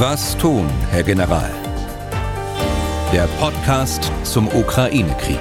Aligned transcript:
Was 0.00 0.38
tun, 0.38 0.70
Herr 0.92 1.02
General? 1.02 1.50
Der 3.12 3.26
Podcast 3.40 4.12
zum 4.22 4.46
Ukraine-Krieg. 4.46 5.40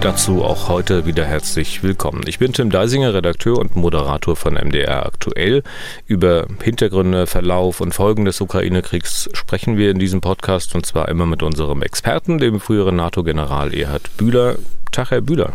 Dazu 0.00 0.42
auch 0.42 0.70
heute 0.70 1.04
wieder 1.04 1.26
herzlich 1.26 1.82
willkommen. 1.82 2.22
Ich 2.26 2.38
bin 2.38 2.54
Tim 2.54 2.70
Deisinger, 2.70 3.12
Redakteur 3.12 3.58
und 3.58 3.76
Moderator 3.76 4.34
von 4.34 4.54
MDR 4.54 5.04
Aktuell. 5.04 5.62
Über 6.06 6.46
Hintergründe, 6.62 7.26
Verlauf 7.26 7.82
und 7.82 7.92
Folgen 7.92 8.24
des 8.24 8.40
Ukraine-Kriegs 8.40 9.28
sprechen 9.34 9.76
wir 9.76 9.90
in 9.90 9.98
diesem 9.98 10.22
Podcast 10.22 10.74
und 10.74 10.86
zwar 10.86 11.10
immer 11.10 11.26
mit 11.26 11.42
unserem 11.42 11.82
Experten, 11.82 12.38
dem 12.38 12.60
früheren 12.60 12.96
NATO-General 12.96 13.74
Erhard 13.74 14.16
Bühler. 14.16 14.56
Tag, 14.90 15.10
Herr 15.10 15.20
Bühler. 15.20 15.52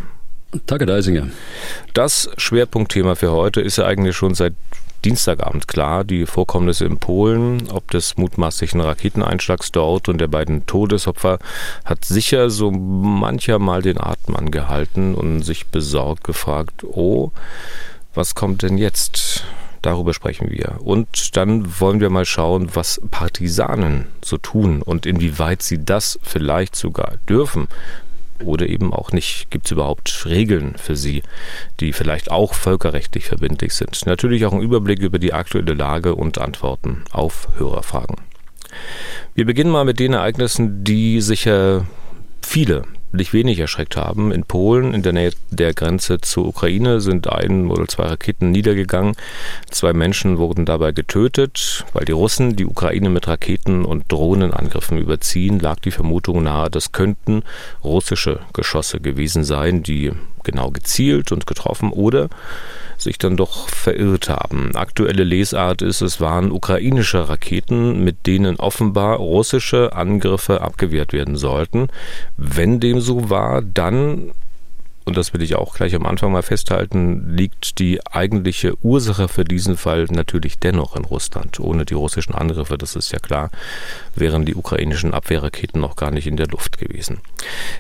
Tag, 0.66 0.80
Herr 0.80 0.88
Deisinger. 0.88 1.28
Das 1.94 2.30
Schwerpunktthema 2.38 3.16
für 3.16 3.32
heute 3.32 3.62
ist 3.62 3.78
ja 3.78 3.86
eigentlich 3.86 4.16
schon 4.16 4.36
seit 4.36 4.54
Dienstagabend 5.04 5.68
klar, 5.68 6.04
die 6.04 6.26
Vorkommnisse 6.26 6.86
in 6.86 6.98
Polen, 6.98 7.70
ob 7.70 7.92
des 7.92 8.18
mutmaßlichen 8.18 8.82
Raketeneinschlags 8.82 9.72
dort 9.72 10.10
und 10.10 10.18
der 10.20 10.28
beiden 10.28 10.66
Todesopfer, 10.66 11.40
hat 11.84 12.06
sicher 12.06 12.50
so 12.50 12.72
mancher 12.72 13.60
mal 13.60 13.82
den 13.82 14.00
Atem 14.00 14.36
angehalten 14.36 15.14
und 15.14 15.44
sich 15.44 15.68
besorgt 15.68 16.24
gefragt, 16.24 16.84
oh, 16.84 17.32
was 18.16 18.34
kommt 18.34 18.64
denn 18.64 18.78
jetzt? 18.78 19.44
Darüber 19.84 20.16
sprechen 20.16 20.50
wir. 20.50 20.80
Und 20.80 21.38
dann 21.38 21.80
wollen 21.80 22.00
wir 22.00 22.10
mal 22.10 22.26
schauen, 22.26 22.70
was 22.74 23.00
Partisanen 23.12 24.08
so 24.24 24.38
tun 24.40 24.82
und 24.82 25.06
inwieweit 25.06 25.62
sie 25.62 25.86
das 25.86 26.18
vielleicht 26.24 26.76
sogar 26.76 27.18
dürfen 27.30 27.68
oder 28.46 28.68
eben 28.68 28.94
auch 28.94 29.12
nicht? 29.12 29.50
Gibt 29.50 29.66
es 29.66 29.72
überhaupt 29.72 30.26
Regeln 30.26 30.76
für 30.78 30.96
sie, 30.96 31.24
die 31.80 31.94
vielleicht 31.94 32.32
auch 32.32 32.54
völkerrechtlich 32.54 33.26
verbindlich 33.26 33.74
sind? 33.74 34.06
Natürlich 34.06 34.46
auch 34.46 34.54
ein 34.54 34.62
Überblick 34.62 35.00
über 35.00 35.20
die 35.20 35.34
aktuelle 35.34 35.74
Lage 35.74 36.16
und 36.16 36.38
Antworten 36.38 37.04
auf 37.12 37.48
Hörerfragen. 37.58 38.18
Wir 39.36 39.46
beginnen 39.46 39.72
mal 39.72 39.86
mit 39.86 40.00
den 40.00 40.14
Ereignissen, 40.14 40.84
die 40.84 41.22
sicher 41.22 41.86
viele 42.42 42.84
nicht 43.16 43.34
wenig 43.34 43.60
erschreckt 43.60 43.98
haben. 43.98 44.32
In 44.32 44.44
Polen, 44.44 44.94
in 44.94 45.02
der 45.02 45.14
Nähe 45.14 45.32
der 45.50 45.74
Grenze 45.74 46.20
zur 46.22 46.46
Ukraine, 46.46 47.02
sind 47.02 47.32
ein 47.32 47.70
oder 47.70 47.88
zwei 47.88 48.06
Raketen 48.06 48.52
niedergegangen. 48.52 49.16
Zwei 49.70 49.94
Menschen 49.94 50.38
wurden 50.38 50.66
dabei 50.66 50.92
getötet. 50.92 51.86
Weil 51.94 52.06
die 52.06 52.12
Russen 52.12 52.56
die 52.56 52.66
Ukraine 52.66 53.10
mit 53.10 53.28
Raketen 53.28 53.86
und 53.86 54.12
Drohnenangriffen 54.12 54.98
überziehen, 54.98 55.60
lag 55.60 55.80
die 55.80 55.92
Vermutung 55.92 56.44
nahe, 56.44 56.70
das 56.70 56.92
könnten 56.92 57.44
russische 57.84 58.40
Geschosse 58.54 59.00
gewesen 59.00 59.44
sein, 59.44 59.84
die 59.84 60.12
genau 60.44 60.72
gezielt 60.72 61.32
und 61.32 61.48
getroffen 61.48 61.92
oder 61.92 62.30
sich 62.98 63.18
dann 63.18 63.38
doch 63.38 63.70
verirrt 63.70 64.30
haben. 64.30 64.76
Aktuelle 64.76 65.24
Lesart 65.24 65.82
ist, 65.82 66.02
es 66.02 66.22
waren 66.22 66.52
ukrainische 66.52 67.30
Raketen, 67.30 68.04
mit 68.04 68.28
denen 68.28 68.58
offenbar 68.58 69.18
russische 69.18 69.94
Angriffe 69.94 70.62
abgewehrt 70.62 71.14
werden 71.14 71.36
sollten. 71.36 71.88
Wenn 72.38 72.80
dem 72.80 73.00
so 73.02 73.30
war, 73.30 73.62
dann 73.62 74.32
und 75.06 75.16
das 75.16 75.34
will 75.34 75.42
ich 75.44 75.56
auch 75.56 75.76
gleich 75.76 75.94
am 75.94 76.06
Anfang 76.06 76.32
mal 76.32 76.42
festhalten, 76.42 77.36
liegt 77.36 77.78
die 77.78 78.06
eigentliche 78.08 78.74
Ursache 78.84 79.28
für 79.28 79.46
diesen 79.46 79.78
Fall 79.78 80.06
natürlich 80.10 80.58
dennoch 80.58 80.96
in 80.96 81.06
Russland. 81.06 81.60
Ohne 81.60 81.86
die 81.86 81.94
russischen 81.94 82.34
Angriffe, 82.34 82.78
das 82.78 82.96
ist 82.96 83.12
ja 83.12 83.20
klar, 83.20 83.52
wären 84.16 84.46
die 84.46 84.56
ukrainischen 84.56 85.14
Abwehrraketen 85.14 85.80
noch 85.80 85.96
gar 85.96 86.10
nicht 86.10 86.26
in 86.26 86.38
der 86.38 86.48
Luft 86.48 86.80
gewesen. 86.80 87.20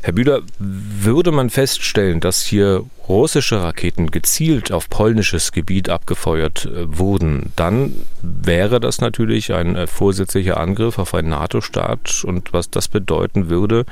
Herr 0.03 0.13
Bühler, 0.13 0.41
würde 0.59 1.31
man 1.31 1.49
feststellen, 1.49 2.19
dass 2.19 2.43
hier 2.43 2.85
russische 3.09 3.61
Raketen 3.61 4.11
gezielt 4.11 4.71
auf 4.71 4.89
polnisches 4.89 5.51
Gebiet 5.51 5.89
abgefeuert 5.89 6.65
äh, 6.65 6.97
wurden, 6.97 7.51
dann 7.55 7.93
wäre 8.21 8.79
das 8.79 9.01
natürlich 9.01 9.53
ein 9.53 9.75
äh, 9.75 9.87
vorsätzlicher 9.87 10.57
Angriff 10.57 10.99
auf 10.99 11.13
einen 11.15 11.29
NATO-Staat 11.29 12.23
und 12.23 12.53
was 12.53 12.69
das 12.69 12.87
bedeuten 12.87 13.49
würde, 13.49 13.85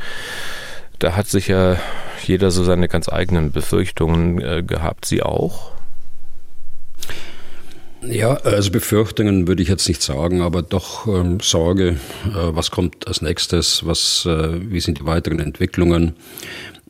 da 1.03 1.17
hat 1.17 1.27
sich 1.27 1.49
ja 1.49 1.77
jeder 2.25 2.49
so 2.49 2.63
seine 2.63 2.87
ganz 2.87 3.09
eigenen 3.09 3.51
Befürchtungen 3.51 4.39
äh, 4.39 4.63
gehabt. 4.63 5.03
Sie 5.05 5.21
auch? 5.21 5.73
Ja, 8.07 8.35
also 8.35 8.71
Befürchtungen 8.71 9.47
würde 9.47 9.61
ich 9.63 9.69
jetzt 9.69 9.87
nicht 9.87 10.01
sagen, 10.01 10.41
aber 10.41 10.61
doch 10.61 11.05
ähm, 11.07 11.39
Sorge, 11.41 11.89
äh, 11.89 11.95
was 12.31 12.71
kommt 12.71 13.05
als 13.07 13.21
nächstes, 13.21 13.85
was, 13.85 14.25
äh, 14.25 14.71
wie 14.71 14.79
sind 14.79 14.99
die 14.99 15.05
weiteren 15.05 15.39
Entwicklungen 15.39 16.15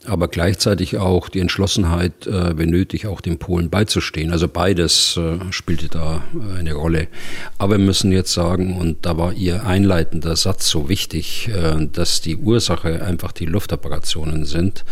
aber 0.06 0.28
gleichzeitig 0.28 0.98
auch 0.98 1.30
die 1.30 1.40
Entschlossenheit, 1.40 2.28
äh, 2.28 2.58
wenn 2.58 2.70
nötig, 2.70 3.08
auch 3.08 3.22
den 3.22 3.38
Polen 3.38 3.70
beizustehen. 3.70 4.32
Also 4.32 4.48
beides 4.48 5.18
äh, 5.18 5.40
spielte 5.52 5.88
da 5.88 6.24
äh, 6.34 6.60
eine 6.60 6.74
Rolle. 6.74 7.08
Aber 7.58 7.78
wir 7.78 7.86
müssen 7.86 8.12
jetzt 8.12 8.34
sagen, 8.34 8.78
und 8.78 9.06
da 9.06 9.18
war 9.18 9.34
Ihr 9.34 9.66
einleitender 9.66 10.36
Satz 10.36 10.70
so 10.70 10.90
wichtig, 10.90 11.50
äh, 11.50 11.88
dass 11.92 12.22
die 12.22 12.36
Ursache 12.36 13.04
einfach 13.04 13.32
die 13.32 13.46
Luftoperationen 13.46 14.46
sind. 14.46 14.84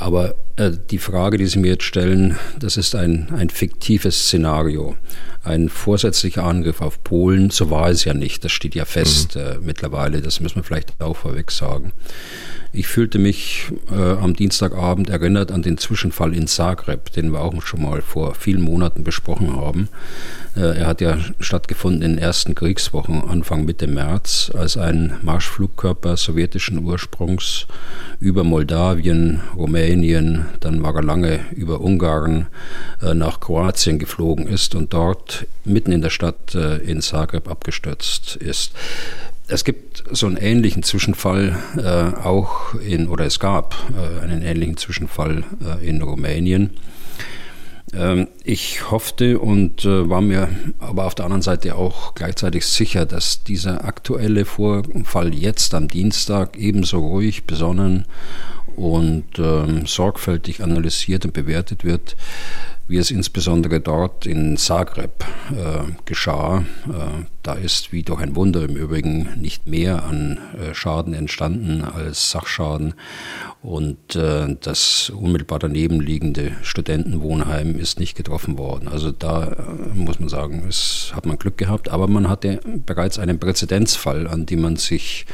Aber 0.00 0.34
äh, 0.56 0.70
die 0.90 0.98
Frage, 0.98 1.36
die 1.36 1.46
Sie 1.46 1.58
mir 1.58 1.72
jetzt 1.72 1.84
stellen, 1.84 2.38
das 2.58 2.78
ist 2.78 2.94
ein, 2.94 3.28
ein 3.36 3.50
fiktives 3.50 4.18
Szenario. 4.18 4.96
Ein 5.44 5.68
vorsätzlicher 5.68 6.42
Angriff 6.42 6.80
auf 6.80 7.04
Polen, 7.04 7.50
so 7.50 7.70
war 7.70 7.90
es 7.90 8.04
ja 8.04 8.14
nicht. 8.14 8.42
Das 8.42 8.50
steht 8.50 8.74
ja 8.74 8.86
fest 8.86 9.36
mhm. 9.36 9.42
äh, 9.42 9.58
mittlerweile. 9.60 10.22
Das 10.22 10.40
müssen 10.40 10.56
wir 10.56 10.62
vielleicht 10.62 10.98
auch 11.02 11.18
vorweg 11.18 11.50
sagen. 11.50 11.92
Ich 12.72 12.86
fühlte 12.86 13.18
mich 13.18 13.72
äh, 13.90 13.94
am 13.94 14.34
Dienstagabend 14.34 15.10
erinnert 15.10 15.52
an 15.52 15.60
den 15.60 15.76
Zwischenfall 15.76 16.34
in 16.34 16.46
Zagreb, 16.46 17.12
den 17.12 17.30
wir 17.30 17.40
auch 17.40 17.60
schon 17.60 17.82
mal 17.82 18.00
vor 18.00 18.34
vielen 18.34 18.62
Monaten 18.62 19.04
besprochen 19.04 19.54
haben. 19.54 19.88
Äh, 20.60 20.78
er 20.80 20.86
hat 20.86 21.00
ja 21.00 21.18
stattgefunden 21.40 22.02
in 22.02 22.16
den 22.16 22.18
ersten 22.18 22.54
Kriegswochen, 22.54 23.22
Anfang 23.22 23.64
Mitte 23.64 23.86
März, 23.86 24.52
als 24.54 24.76
ein 24.76 25.14
Marschflugkörper 25.22 26.16
sowjetischen 26.16 26.84
Ursprungs 26.84 27.66
über 28.20 28.44
Moldawien, 28.44 29.40
Rumänien, 29.56 30.46
dann 30.60 30.82
war 30.82 30.94
er 30.94 31.02
lange 31.02 31.40
über 31.52 31.80
Ungarn 31.80 32.48
äh, 33.00 33.14
nach 33.14 33.40
Kroatien 33.40 33.98
geflogen 33.98 34.46
ist 34.46 34.74
und 34.74 34.92
dort 34.92 35.46
mitten 35.64 35.92
in 35.92 36.02
der 36.02 36.10
Stadt 36.10 36.54
äh, 36.54 36.76
in 36.78 37.00
Zagreb 37.00 37.48
abgestürzt 37.48 38.36
ist. 38.36 38.72
Es 39.48 39.64
gibt 39.64 40.04
so 40.12 40.26
einen 40.26 40.36
ähnlichen 40.36 40.84
Zwischenfall 40.84 41.56
auch 42.22 42.74
in, 42.74 43.08
oder 43.08 43.26
es 43.26 43.40
gab 43.40 43.74
einen 44.22 44.42
ähnlichen 44.42 44.76
Zwischenfall 44.76 45.42
in 45.82 46.02
Rumänien. 46.02 46.70
Ähm, 47.92 48.28
ich 48.44 48.90
hoffte 48.90 49.38
und 49.38 49.84
äh, 49.84 50.08
war 50.08 50.20
mir 50.20 50.48
aber 50.78 51.06
auf 51.06 51.14
der 51.14 51.24
anderen 51.24 51.42
Seite 51.42 51.74
auch 51.74 52.14
gleichzeitig 52.14 52.66
sicher, 52.66 53.06
dass 53.06 53.42
dieser 53.42 53.84
aktuelle 53.84 54.44
Vorfall 54.44 55.34
jetzt 55.34 55.74
am 55.74 55.88
Dienstag 55.88 56.56
ebenso 56.56 57.00
ruhig, 57.00 57.44
besonnen 57.44 58.06
und 58.76 59.38
ähm, 59.38 59.86
sorgfältig 59.86 60.62
analysiert 60.62 61.24
und 61.24 61.34
bewertet 61.34 61.84
wird, 61.84 62.16
wie 62.90 62.98
es 62.98 63.12
insbesondere 63.12 63.80
dort 63.80 64.26
in 64.26 64.56
Zagreb 64.56 65.24
äh, 65.50 65.92
geschah. 66.06 66.64
Äh, 66.88 67.24
da 67.44 67.54
ist 67.54 67.92
wie 67.92 68.02
durch 68.02 68.20
ein 68.20 68.34
Wunder 68.34 68.64
im 68.64 68.74
Übrigen 68.74 69.28
nicht 69.40 69.66
mehr 69.68 70.02
an 70.04 70.38
äh, 70.58 70.74
Schaden 70.74 71.14
entstanden 71.14 71.84
als 71.84 72.32
Sachschaden. 72.32 72.94
Und 73.62 74.16
äh, 74.16 74.56
das 74.60 75.10
unmittelbar 75.10 75.60
daneben 75.60 76.00
liegende 76.00 76.52
Studentenwohnheim 76.62 77.78
ist 77.78 78.00
nicht 78.00 78.16
getroffen 78.16 78.58
worden. 78.58 78.88
Also 78.88 79.12
da 79.12 79.44
äh, 79.44 79.94
muss 79.94 80.18
man 80.18 80.28
sagen, 80.28 80.64
es 80.68 81.12
hat 81.14 81.26
man 81.26 81.38
Glück 81.38 81.58
gehabt, 81.58 81.88
aber 81.90 82.08
man 82.08 82.28
hatte 82.28 82.60
bereits 82.86 83.20
einen 83.20 83.38
Präzedenzfall, 83.38 84.26
an 84.26 84.46
dem 84.46 84.62
man 84.62 84.76
sich 84.76 85.26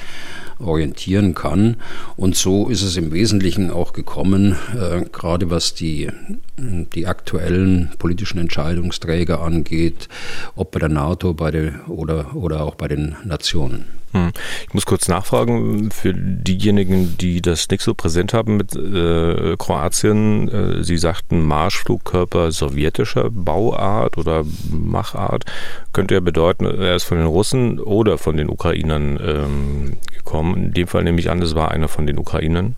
orientieren 0.59 1.35
kann. 1.35 1.77
Und 2.17 2.37
so 2.37 2.69
ist 2.69 2.83
es 2.83 2.97
im 2.97 3.13
Wesentlichen 3.13 3.71
auch 3.71 3.93
gekommen, 3.93 4.57
äh, 4.75 5.03
gerade 5.11 5.51
was 5.51 5.75
die, 5.75 6.11
die 6.57 7.07
aktuellen 7.07 7.91
politischen 7.99 8.39
Entscheidungsträger 8.39 9.41
angeht, 9.41 10.09
ob 10.55 10.71
bei 10.71 10.79
der 10.79 10.89
NATO 10.89 11.35
bei 11.35 11.51
der, 11.51 11.89
oder, 11.89 12.35
oder 12.35 12.63
auch 12.63 12.75
bei 12.75 12.89
den 12.89 13.17
Nationen. 13.25 13.85
Hm. 14.17 14.33
Ich 14.67 14.73
muss 14.73 14.87
kurz 14.87 15.09
nachfragen, 15.09 15.91
für 15.91 16.15
diejenigen, 16.15 17.19
die 17.19 17.43
das 17.43 17.69
nicht 17.69 17.83
so 17.83 17.93
präsent 17.93 18.33
haben 18.33 18.57
mit 18.57 18.75
äh, 18.75 19.57
Kroatien, 19.59 20.49
äh, 20.49 20.85
Sie 20.85 20.97
sagten 20.97 21.43
Marschflugkörper 21.43 22.51
sowjetischer 22.51 23.29
Bauart 23.31 24.17
oder 24.17 24.45
Machart, 24.71 25.45
könnte 25.93 26.15
ja 26.15 26.21
bedeuten, 26.21 26.65
er 26.65 26.97
ist 26.97 27.05
von 27.05 27.19
den 27.19 27.27
Russen 27.27 27.79
oder 27.79 28.17
von 28.17 28.39
den 28.39 28.49
Ukrainern 28.49 29.21
ähm, 29.23 29.97
gekommen. 30.17 30.57
In 30.57 30.73
dem 30.73 30.87
Fall 30.87 31.05
nehme 31.05 31.21
ich 31.21 31.29
an, 31.29 31.43
es 31.43 31.55
war 31.55 31.71
einer 31.71 31.89
von 31.89 32.07
den 32.07 32.19
Ukrainern. 32.19 32.77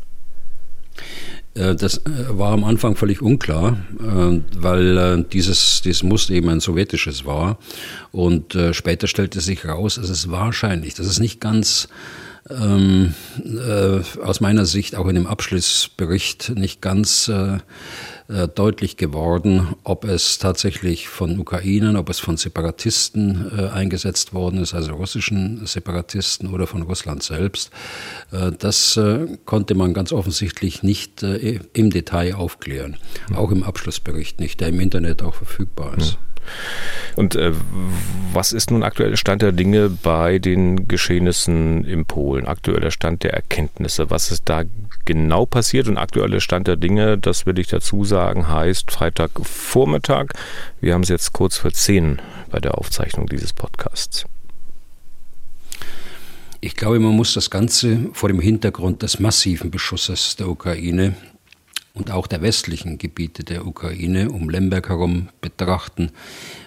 Äh, 1.58 1.74
das 1.74 1.98
äh, 1.98 2.02
war 2.28 2.52
am 2.52 2.64
Anfang 2.64 2.96
völlig 2.96 3.20
unklar, 3.20 3.76
äh, 4.00 4.40
weil 4.56 5.24
dieses, 5.24 5.82
dieses 5.82 6.02
Muster 6.02 6.34
eben 6.34 6.48
ein 6.48 6.60
sowjetisches 6.60 7.24
war. 7.24 7.58
Und 8.12 8.56
später 8.72 9.06
stellte 9.06 9.40
sich 9.40 9.64
heraus, 9.64 9.96
es 9.96 10.08
ist 10.08 10.30
wahrscheinlich, 10.30 10.94
das 10.94 11.06
ist 11.06 11.20
nicht 11.20 11.40
ganz 11.40 11.88
ähm, 12.50 13.14
äh, 13.44 14.00
aus 14.22 14.40
meiner 14.40 14.64
Sicht 14.64 14.96
auch 14.96 15.06
in 15.06 15.14
dem 15.14 15.26
Abschlussbericht 15.26 16.50
nicht 16.56 16.80
ganz 16.80 17.28
äh, 17.28 17.58
äh, 18.28 18.46
deutlich 18.46 18.96
geworden, 18.98 19.74
ob 19.84 20.04
es 20.04 20.38
tatsächlich 20.38 21.08
von 21.08 21.38
Ukrainern, 21.38 21.96
ob 21.96 22.10
es 22.10 22.18
von 22.18 22.36
Separatisten 22.36 23.50
äh, 23.56 23.68
eingesetzt 23.68 24.34
worden 24.34 24.60
ist, 24.60 24.74
also 24.74 24.92
russischen 24.94 25.64
Separatisten 25.66 26.52
oder 26.52 26.66
von 26.66 26.82
Russland 26.82 27.22
selbst. 27.22 27.70
Äh, 28.30 28.52
das 28.58 28.98
äh, 28.98 29.38
konnte 29.46 29.74
man 29.74 29.94
ganz 29.94 30.12
offensichtlich 30.12 30.82
nicht 30.82 31.22
äh, 31.22 31.60
im 31.72 31.88
Detail 31.88 32.34
aufklären, 32.34 32.98
auch 33.34 33.50
im 33.50 33.62
Abschlussbericht 33.62 34.40
nicht, 34.40 34.60
der 34.60 34.68
im 34.68 34.80
Internet 34.80 35.22
auch 35.22 35.34
verfügbar 35.34 35.96
ist. 35.96 36.12
Ja. 36.12 36.18
Und 37.16 37.34
äh, 37.34 37.52
was 38.32 38.52
ist 38.52 38.70
nun 38.70 38.82
aktuell 38.82 39.16
Stand 39.16 39.42
der 39.42 39.52
Dinge 39.52 39.90
bei 39.90 40.38
den 40.38 40.86
Geschehnissen 40.86 41.84
in 41.84 42.04
Polen? 42.04 42.46
Aktueller 42.46 42.90
Stand 42.90 43.24
der 43.24 43.34
Erkenntnisse. 43.34 44.10
Was 44.10 44.30
ist 44.30 44.48
da 44.48 44.62
genau 45.04 45.46
passiert? 45.46 45.88
Und 45.88 45.98
aktueller 45.98 46.40
Stand 46.40 46.68
der 46.68 46.76
Dinge, 46.76 47.18
das 47.18 47.46
will 47.46 47.58
ich 47.58 47.68
dazu 47.68 48.04
sagen, 48.04 48.48
heißt 48.48 48.90
Freitagvormittag. 48.90 50.26
Wir 50.80 50.94
haben 50.94 51.02
es 51.02 51.08
jetzt 51.08 51.32
kurz 51.32 51.56
vor 51.56 51.72
zehn 51.72 52.20
bei 52.50 52.60
der 52.60 52.78
Aufzeichnung 52.78 53.26
dieses 53.26 53.52
Podcasts. 53.52 54.24
Ich 56.60 56.74
glaube, 56.74 56.98
man 56.98 57.14
muss 57.14 57.34
das 57.34 57.50
Ganze 57.50 58.10
vor 58.12 58.28
dem 58.28 58.40
Hintergrund 58.40 59.02
des 59.02 59.20
massiven 59.20 59.70
Beschusses 59.70 60.34
der 60.36 60.48
Ukraine 60.48 61.14
und 61.98 62.12
auch 62.12 62.28
der 62.28 62.42
westlichen 62.42 62.96
Gebiete 62.96 63.42
der 63.42 63.66
Ukraine 63.66 64.30
um 64.30 64.48
Lemberg 64.48 64.88
herum 64.88 65.28
betrachten. 65.40 66.12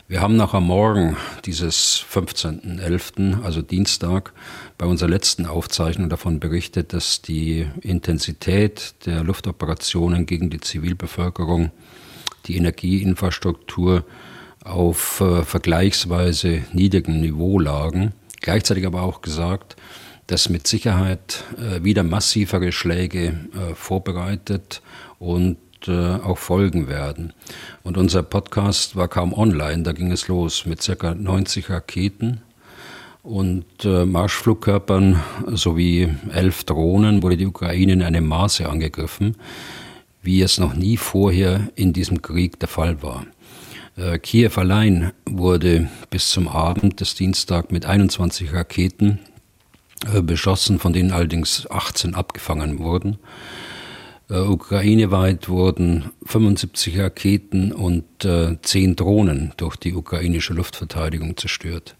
Wir 0.07 0.19
haben 0.21 0.35
nachher 0.35 0.59
morgen 0.59 1.15
dieses 1.45 2.03
15.11., 2.13 3.41
also 3.41 3.61
Dienstag, 3.61 4.33
bei 4.77 4.85
unserer 4.85 5.09
letzten 5.09 5.45
Aufzeichnung 5.45 6.09
davon 6.09 6.41
berichtet, 6.41 6.91
dass 6.91 7.21
die 7.21 7.65
Intensität 7.79 8.93
der 9.05 9.23
Luftoperationen 9.23 10.25
gegen 10.25 10.49
die 10.49 10.59
Zivilbevölkerung, 10.59 11.71
die 12.47 12.57
Energieinfrastruktur 12.57 14.03
auf 14.65 15.21
äh, 15.21 15.43
vergleichsweise 15.43 16.63
niedrigem 16.73 17.21
Niveau 17.21 17.57
lagen. 17.57 18.13
Gleichzeitig 18.41 18.85
aber 18.85 19.03
auch 19.03 19.21
gesagt, 19.21 19.77
dass 20.27 20.49
mit 20.49 20.67
Sicherheit 20.67 21.43
äh, 21.57 21.83
wieder 21.83 22.03
massivere 22.03 22.71
Schläge 22.71 23.49
äh, 23.53 23.75
vorbereitet 23.75 24.81
und 25.21 25.57
äh, 25.87 26.15
auch 26.15 26.37
folgen 26.37 26.87
werden. 26.87 27.33
Und 27.83 27.95
unser 27.95 28.23
Podcast 28.23 28.95
war 28.95 29.07
kaum 29.07 29.33
online, 29.33 29.83
da 29.83 29.93
ging 29.93 30.11
es 30.11 30.27
los 30.27 30.65
mit 30.65 30.81
circa 30.81 31.13
90 31.13 31.69
Raketen 31.69 32.41
und 33.21 33.85
äh, 33.85 34.03
Marschflugkörpern 34.05 35.21
sowie 35.53 36.09
elf 36.33 36.63
Drohnen 36.63 37.21
wurde 37.21 37.37
die 37.37 37.45
Ukraine 37.45 37.93
in 37.93 38.01
einem 38.01 38.25
Maße 38.25 38.67
angegriffen, 38.67 39.35
wie 40.23 40.41
es 40.41 40.57
noch 40.57 40.73
nie 40.73 40.97
vorher 40.97 41.69
in 41.75 41.93
diesem 41.93 42.23
Krieg 42.23 42.59
der 42.59 42.67
Fall 42.67 43.03
war. 43.03 43.27
Äh, 43.95 44.17
Kiew 44.17 44.53
allein 44.55 45.11
wurde 45.27 45.87
bis 46.09 46.31
zum 46.31 46.47
Abend 46.47 46.99
des 46.99 47.13
Dienstag 47.13 47.71
mit 47.71 47.85
21 47.85 48.53
Raketen 48.53 49.19
beschossen, 50.23 50.79
von 50.79 50.93
denen 50.93 51.11
allerdings 51.11 51.69
18 51.69 52.15
abgefangen 52.15 52.79
wurden. 52.79 53.19
Äh, 54.31 54.39
ukraineweit 54.39 55.49
wurden 55.49 56.11
75 56.25 56.97
Raketen 56.99 57.73
und 57.73 58.23
äh, 58.23 58.55
10 58.61 58.95
Drohnen 58.95 59.51
durch 59.57 59.75
die 59.75 59.93
ukrainische 59.93 60.53
Luftverteidigung 60.53 61.35
zerstört. 61.35 61.97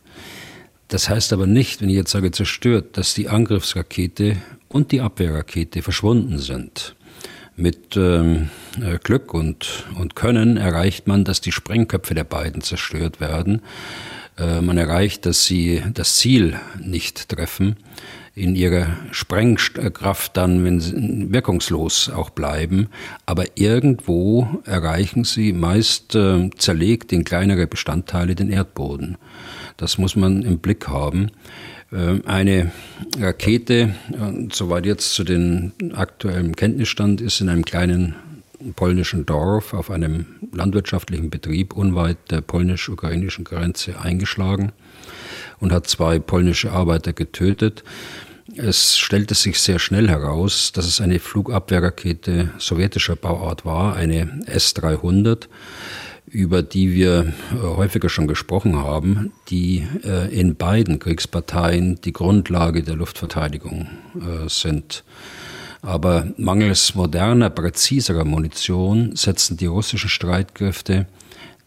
Das 0.88 1.10
heißt 1.10 1.34
aber 1.34 1.46
nicht, 1.46 1.82
wenn 1.82 1.90
ich 1.90 1.96
jetzt 1.96 2.12
sage 2.12 2.32
zerstört, 2.32 2.98
dass 2.98 3.14
die 3.14 3.28
Angriffsrakete 3.28 4.38
und 4.70 4.94
die 4.94 5.02
Abwehrrakete 5.02 5.82
verschwunden 5.82 6.40
sind. 6.40 6.96
Mit 7.58 7.98
ähm, 7.98 8.50
äh, 8.82 8.98
Glück 8.98 9.34
und, 9.34 9.86
und 10.00 10.16
Können 10.16 10.56
erreicht 10.56 11.08
man, 11.08 11.26
dass 11.26 11.42
die 11.42 11.52
Sprengköpfe 11.52 12.14
der 12.14 12.24
beiden 12.24 12.62
zerstört 12.62 13.20
werden. 13.20 13.62
Äh, 14.38 14.62
man 14.62 14.78
erreicht, 14.78 15.26
dass 15.26 15.46
sie 15.46 15.84
das 15.94 16.16
Ziel 16.16 16.58
nicht 16.80 17.28
treffen 17.28 17.76
in 18.34 18.56
ihrer 18.56 18.88
Sprengkraft 19.12 20.38
dann 20.38 20.64
wenn 20.64 20.80
sie 20.80 21.32
wirkungslos 21.32 22.10
auch 22.10 22.30
bleiben. 22.30 22.88
Aber 23.26 23.46
irgendwo 23.56 24.62
erreichen 24.66 25.24
sie 25.24 25.54
meist 25.54 26.16
äh, 26.16 26.50
zerlegt 26.58 27.12
in 27.12 27.26
kleinere 27.26 27.68
Bestandteile 27.68 28.36
den 28.36 28.50
Erdboden. 28.50 29.18
Das 29.78 29.98
muss 29.98 30.16
man 30.16 30.44
im 30.44 30.60
Blick 30.60 30.88
haben. 30.88 31.32
Äh, 31.92 32.26
eine 32.26 32.72
Rakete, 33.20 33.96
äh, 34.12 34.48
soweit 34.52 34.86
jetzt 34.86 35.14
zu 35.14 35.24
den 35.26 35.74
aktuellen 35.94 36.56
Kenntnisstand 36.56 37.20
ist, 37.20 37.42
in 37.42 37.50
einem 37.50 37.66
kleinen 37.66 38.16
polnischen 38.76 39.26
Dorf 39.26 39.74
auf 39.74 39.90
einem 39.92 40.26
landwirtschaftlichen 40.54 41.30
Betrieb 41.30 41.76
unweit 41.76 42.18
der 42.30 42.42
polnisch-ukrainischen 42.42 43.44
Grenze 43.44 44.00
eingeschlagen 44.00 44.72
und 45.62 45.72
hat 45.72 45.88
zwei 45.88 46.20
polnische 46.20 46.72
Arbeiter 46.74 47.14
getötet. 47.14 47.84
Es 48.58 48.98
stellte 48.98 49.34
sich 49.34 49.62
sehr 49.62 49.80
schnell 49.80 50.10
heraus, 50.10 50.74
dass 50.74 50.86
es 50.86 51.00
eine 51.00 51.20
Flugabwehrrakete 51.20 52.50
sowjetischer 52.58 53.16
Bauart 53.16 53.64
war, 53.64 53.96
eine 53.96 54.42
S-300, 54.48 55.48
über 56.28 56.62
die 56.62 56.94
wir 56.94 57.34
äh, 57.54 57.58
häufiger 57.62 58.10
schon 58.10 58.28
gesprochen 58.28 58.78
haben, 58.78 59.32
die 59.50 59.88
äh, 60.04 60.34
in 60.38 60.56
beiden 60.56 61.00
Kriegsparteien 61.00 62.02
die 62.02 62.14
Grundlage 62.14 62.84
der 62.84 62.96
Luftverteidigung 62.96 63.88
äh, 64.16 64.50
sind. 64.50 65.04
Aber 65.82 66.28
mangels 66.38 66.94
moderner, 66.96 67.50
präziserer 67.50 68.26
Munition 68.26 69.16
setzen 69.16 69.58
die 69.58 69.66
russischen 69.66 70.10
Streitkräfte 70.10 71.08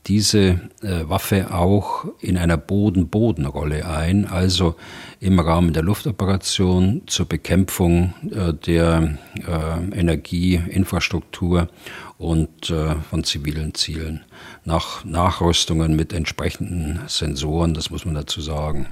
diese 0.06 0.60
äh, 0.82 1.08
Waffe 1.08 1.52
auch 1.54 2.04
in 2.20 2.36
einer 2.36 2.56
Boden-Boden-Rolle 2.56 3.86
ein, 3.86 4.26
also 4.26 4.74
im 5.20 5.38
Rahmen 5.40 5.72
der 5.72 5.82
Luftoperation 5.82 7.02
zur 7.06 7.26
Bekämpfung 7.26 8.14
äh, 8.30 8.52
der 8.52 9.16
äh, 9.46 9.98
Energieinfrastruktur 9.98 11.68
und 12.18 12.70
äh, 12.70 12.96
von 13.10 13.24
zivilen 13.24 13.74
Zielen. 13.74 14.24
Nach 14.64 15.04
Nachrüstungen 15.04 15.96
mit 15.96 16.12
entsprechenden 16.12 17.00
Sensoren, 17.06 17.74
das 17.74 17.90
muss 17.90 18.04
man 18.04 18.14
dazu 18.14 18.40
sagen. 18.40 18.86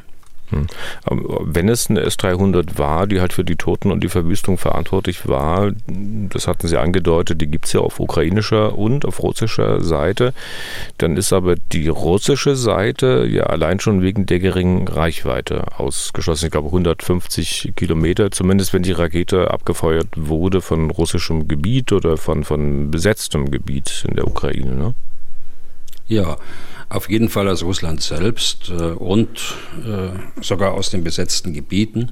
Hm. 0.52 0.66
Wenn 1.44 1.68
es 1.68 1.88
eine 1.88 2.04
S300 2.06 2.78
war, 2.78 3.06
die 3.06 3.20
halt 3.20 3.32
für 3.32 3.44
die 3.44 3.56
Toten 3.56 3.90
und 3.90 4.02
die 4.04 4.08
Verwüstung 4.08 4.58
verantwortlich 4.58 5.26
war, 5.26 5.72
das 5.86 6.46
hatten 6.46 6.68
Sie 6.68 6.76
angedeutet, 6.76 7.40
die 7.40 7.46
gibt 7.46 7.66
es 7.66 7.72
ja 7.72 7.80
auf 7.80 7.98
ukrainischer 8.00 8.78
und 8.78 9.04
auf 9.04 9.22
russischer 9.22 9.82
Seite, 9.82 10.34
dann 10.98 11.16
ist 11.16 11.32
aber 11.32 11.56
die 11.56 11.88
russische 11.88 12.54
Seite 12.56 13.26
ja 13.28 13.44
allein 13.44 13.80
schon 13.80 14.02
wegen 14.02 14.26
der 14.26 14.38
geringen 14.38 14.86
Reichweite 14.86 15.78
ausgeschlossen. 15.78 16.46
Ich 16.46 16.52
glaube 16.52 16.68
150 16.68 17.72
Kilometer, 17.74 18.30
zumindest 18.30 18.72
wenn 18.72 18.82
die 18.82 18.92
Rakete 18.92 19.50
abgefeuert 19.50 20.08
wurde 20.16 20.60
von 20.60 20.90
russischem 20.90 21.48
Gebiet 21.48 21.92
oder 21.92 22.16
von, 22.16 22.44
von 22.44 22.90
besetztem 22.90 23.50
Gebiet 23.50 24.04
in 24.08 24.16
der 24.16 24.26
Ukraine. 24.26 24.72
Ne? 24.74 24.94
Ja, 26.06 26.36
auf 26.94 27.08
jeden 27.08 27.28
Fall 27.28 27.48
aus 27.48 27.62
Russland 27.62 28.02
selbst 28.02 28.70
äh, 28.70 28.82
und 28.82 29.56
äh, 29.84 30.42
sogar 30.42 30.72
aus 30.72 30.90
den 30.90 31.04
besetzten 31.04 31.52
Gebieten. 31.52 32.10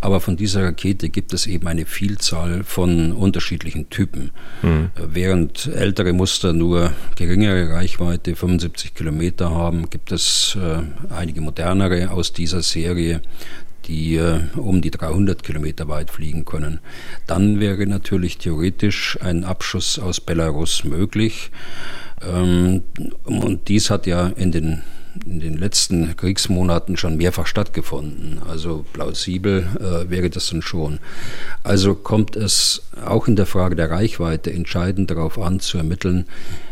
Aber 0.00 0.20
von 0.20 0.36
dieser 0.36 0.62
Rakete 0.64 1.08
gibt 1.08 1.32
es 1.32 1.46
eben 1.46 1.66
eine 1.66 1.86
Vielzahl 1.86 2.64
von 2.64 3.12
unterschiedlichen 3.12 3.88
Typen. 3.88 4.30
Mhm. 4.62 4.90
Während 4.94 5.66
ältere 5.66 6.12
Muster 6.12 6.52
nur 6.52 6.92
geringere 7.16 7.72
Reichweite, 7.72 8.36
75 8.36 8.94
Kilometer 8.94 9.50
haben, 9.50 9.88
gibt 9.90 10.12
es 10.12 10.56
äh, 10.60 10.82
einige 11.12 11.40
modernere 11.40 12.10
aus 12.10 12.32
dieser 12.32 12.62
Serie, 12.62 13.22
die 13.86 14.16
äh, 14.16 14.40
um 14.56 14.82
die 14.82 14.90
300 14.90 15.42
Kilometer 15.42 15.88
weit 15.88 16.10
fliegen 16.10 16.44
können. 16.44 16.80
Dann 17.26 17.60
wäre 17.60 17.86
natürlich 17.86 18.38
theoretisch 18.38 19.18
ein 19.20 19.44
Abschuss 19.44 19.98
aus 19.98 20.20
Belarus 20.20 20.84
möglich. 20.84 21.50
Ähm, 22.22 22.82
und 23.24 23.68
dies 23.68 23.90
hat 23.90 24.06
ja 24.06 24.28
in 24.28 24.52
den 24.52 24.82
in 25.24 25.40
den 25.40 25.56
letzten 25.56 26.14
Kriegsmonaten 26.16 26.96
schon 26.96 27.16
mehrfach 27.16 27.46
stattgefunden. 27.46 28.40
Also 28.46 28.84
plausibel 28.92 29.66
äh, 29.80 30.10
wäre 30.10 30.28
das 30.28 30.48
dann 30.48 30.62
schon. 30.62 30.98
Also 31.62 31.94
kommt 31.94 32.36
es 32.36 32.82
auch 33.04 33.26
in 33.28 33.36
der 33.36 33.46
Frage 33.46 33.76
der 33.76 33.90
Reichweite 33.90 34.52
entscheidend 34.52 35.10
darauf 35.10 35.38
an, 35.38 35.60
zu 35.60 35.78
ermitteln, 35.78 36.26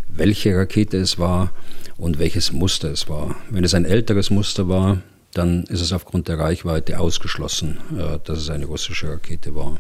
welche 0.09 0.57
Rakete 0.57 0.99
es 0.99 1.19
war 1.19 1.53
und 1.97 2.19
welches 2.19 2.53
Muster 2.53 2.91
es 2.91 3.09
war. 3.09 3.37
Wenn 3.51 3.65
es 3.65 3.75
ein 3.75 3.85
älteres 3.85 4.31
Muster 4.31 4.69
war, 4.69 4.99
dann 5.35 5.64
ist 5.64 5.81
es 5.81 5.93
aufgrund 5.93 6.29
der 6.29 6.38
Reichweite 6.38 7.00
ausgeschlossen, 7.00 7.79
äh, 7.99 8.19
dass 8.25 8.38
es 8.38 8.50
eine 8.50 8.67
russische 8.67 9.11
Rakete 9.11 9.55
war. 9.55 9.76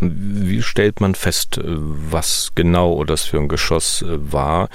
Und 0.00 0.46
wie 0.46 0.62
stellt 0.62 1.00
man 1.00 1.14
fest, 1.14 1.56
äh, 1.58 1.62
was 1.64 2.52
genau 2.54 3.02
das 3.04 3.22
für 3.22 3.38
ein 3.38 3.48
Geschoss 3.48 4.02
äh, 4.02 4.32
war? 4.32 4.68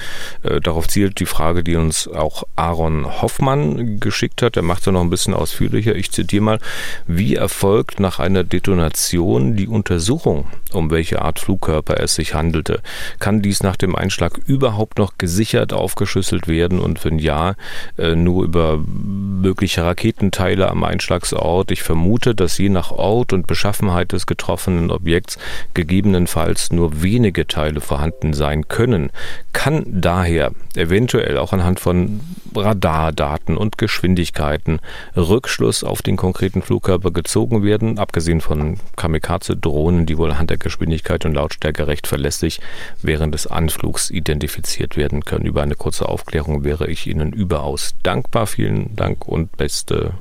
Darauf 0.63 0.87
zielt 0.87 1.19
die 1.19 1.25
Frage, 1.25 1.63
die 1.63 1.75
uns 1.75 2.07
auch 2.07 2.43
Aaron 2.55 3.21
Hoffmann 3.21 3.99
geschickt 3.99 4.41
hat. 4.41 4.57
Er 4.57 4.63
macht 4.63 4.81
es 4.81 4.91
noch 4.91 5.01
ein 5.01 5.09
bisschen 5.09 5.33
ausführlicher. 5.33 5.95
Ich 5.95 6.11
zitiere 6.11 6.43
mal. 6.43 6.59
Wie 7.07 7.35
erfolgt 7.35 7.99
nach 7.99 8.19
einer 8.19 8.43
Detonation 8.43 9.55
die 9.55 9.67
Untersuchung, 9.67 10.47
um 10.71 10.89
welche 10.91 11.21
Art 11.21 11.39
Flugkörper 11.39 11.99
es 11.99 12.15
sich 12.15 12.33
handelte? 12.33 12.81
Kann 13.19 13.41
dies 13.41 13.61
nach 13.61 13.75
dem 13.75 13.95
Einschlag 13.95 14.37
überhaupt 14.45 14.97
noch 14.97 15.17
gesichert 15.17 15.73
aufgeschlüsselt 15.73 16.47
werden 16.47 16.79
und 16.79 17.03
wenn 17.05 17.19
ja, 17.19 17.55
nur 17.97 18.45
über 18.45 18.77
mögliche 18.77 19.83
Raketen 19.83 19.98
Raketenteile 19.99 20.69
am 20.69 20.85
Einschlagsort. 20.85 21.71
Ich 21.71 21.83
vermute, 21.83 22.33
dass 22.33 22.57
je 22.57 22.69
nach 22.69 22.91
Ort 22.91 23.33
und 23.33 23.47
Beschaffenheit 23.47 24.13
des 24.13 24.27
getroffenen 24.27 24.91
Objekts 24.91 25.37
gegebenenfalls 25.73 26.71
nur 26.71 27.03
wenige 27.03 27.47
Teile 27.47 27.81
vorhanden 27.81 28.31
sein 28.33 28.69
können. 28.69 29.11
Kann 29.51 29.83
daher 29.87 30.51
eventuell 30.77 31.37
auch 31.37 31.51
anhand 31.51 31.81
von 31.81 32.21
Radardaten 32.55 33.57
und 33.57 33.77
Geschwindigkeiten 33.77 34.79
Rückschluss 35.17 35.83
auf 35.83 36.01
den 36.01 36.15
konkreten 36.15 36.61
Flugkörper 36.61 37.11
gezogen 37.11 37.63
werden, 37.63 37.99
abgesehen 37.99 38.39
von 38.39 38.79
Kamikaze-Drohnen, 38.95 40.05
die 40.05 40.17
wohl 40.17 40.31
anhand 40.31 40.49
der 40.49 40.57
Geschwindigkeit 40.57 41.25
und 41.25 41.33
Lautstärke 41.33 41.87
recht 41.87 42.07
verlässlich 42.07 42.61
während 43.01 43.33
des 43.33 43.47
Anflugs 43.47 44.09
identifiziert 44.09 44.95
werden 44.95 45.25
können. 45.25 45.45
Über 45.45 45.61
eine 45.61 45.75
kurze 45.75 46.07
Aufklärung 46.07 46.63
wäre 46.63 46.87
ich 46.87 47.05
Ihnen 47.05 47.33
überaus 47.33 47.95
dankbar. 48.01 48.47
Vielen 48.47 48.95
Dank 48.95 49.27
und 49.27 49.57
beste 49.57 49.88
beste 49.89 50.13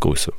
Grüße. 0.00 0.32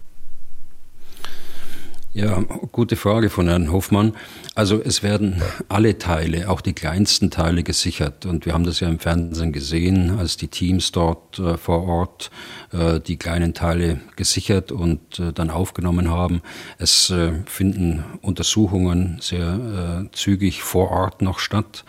Ja, 2.13 2.41
gute 2.71 2.95
Frage 2.95 3.29
von 3.29 3.47
Herrn 3.47 3.71
Hofmann. 3.71 4.15
Also 4.59 4.81
es 4.83 5.03
werden 5.03 5.41
alle 5.69 5.99
Teile, 5.99 6.49
auch 6.49 6.59
die 6.59 6.73
kleinsten 6.73 7.31
Teile 7.31 7.63
gesichert. 7.63 8.25
Und 8.25 8.45
wir 8.45 8.51
haben 8.51 8.65
das 8.65 8.81
ja 8.81 8.89
im 8.89 8.99
Fernsehen 8.99 9.53
gesehen, 9.53 10.19
als 10.19 10.35
die 10.35 10.49
Teams 10.49 10.91
dort 10.91 11.39
äh, 11.39 11.55
vor 11.55 11.87
Ort 11.87 12.29
äh, 12.73 12.99
die 12.99 13.15
kleinen 13.15 13.53
Teile 13.53 14.01
gesichert 14.17 14.73
und 14.73 15.17
äh, 15.17 15.31
dann 15.31 15.49
aufgenommen 15.49 16.09
haben. 16.09 16.41
Es 16.77 17.09
äh, 17.09 17.31
finden 17.45 18.03
Untersuchungen 18.21 19.19
sehr 19.21 20.07
äh, 20.09 20.11
zügig 20.11 20.61
vor 20.61 20.91
Ort 20.91 21.21
noch 21.21 21.39
statt. 21.39 21.85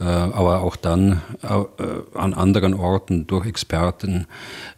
Äh, 0.00 0.02
aber 0.02 0.62
auch 0.62 0.74
dann 0.74 1.22
an 2.14 2.34
anderen 2.34 2.74
Orten 2.74 3.28
durch 3.28 3.46
Experten 3.46 4.26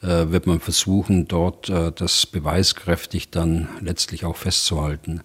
wird 0.03 0.47
man 0.47 0.61
versuchen, 0.61 1.27
dort 1.27 1.71
das 1.71 2.27
beweiskräftig 2.27 3.31
dann 3.31 3.69
letztlich 3.81 4.25
auch 4.25 4.37
festzuhalten. 4.37 5.23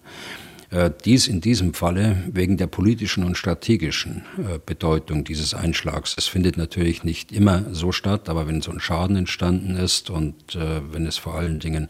Dies 1.04 1.28
in 1.28 1.40
diesem 1.40 1.74
Falle 1.74 2.24
wegen 2.32 2.56
der 2.56 2.66
politischen 2.66 3.22
und 3.22 3.36
strategischen 3.36 4.24
Bedeutung 4.66 5.22
dieses 5.22 5.54
Einschlags. 5.54 6.14
Es 6.18 6.26
findet 6.26 6.56
natürlich 6.56 7.04
nicht 7.04 7.30
immer 7.30 7.64
so 7.72 7.92
statt, 7.92 8.28
aber 8.28 8.48
wenn 8.48 8.62
so 8.62 8.72
ein 8.72 8.80
Schaden 8.80 9.14
entstanden 9.14 9.76
ist 9.76 10.10
und 10.10 10.58
wenn 10.58 11.06
es 11.06 11.18
vor 11.18 11.36
allen 11.36 11.60
Dingen 11.60 11.88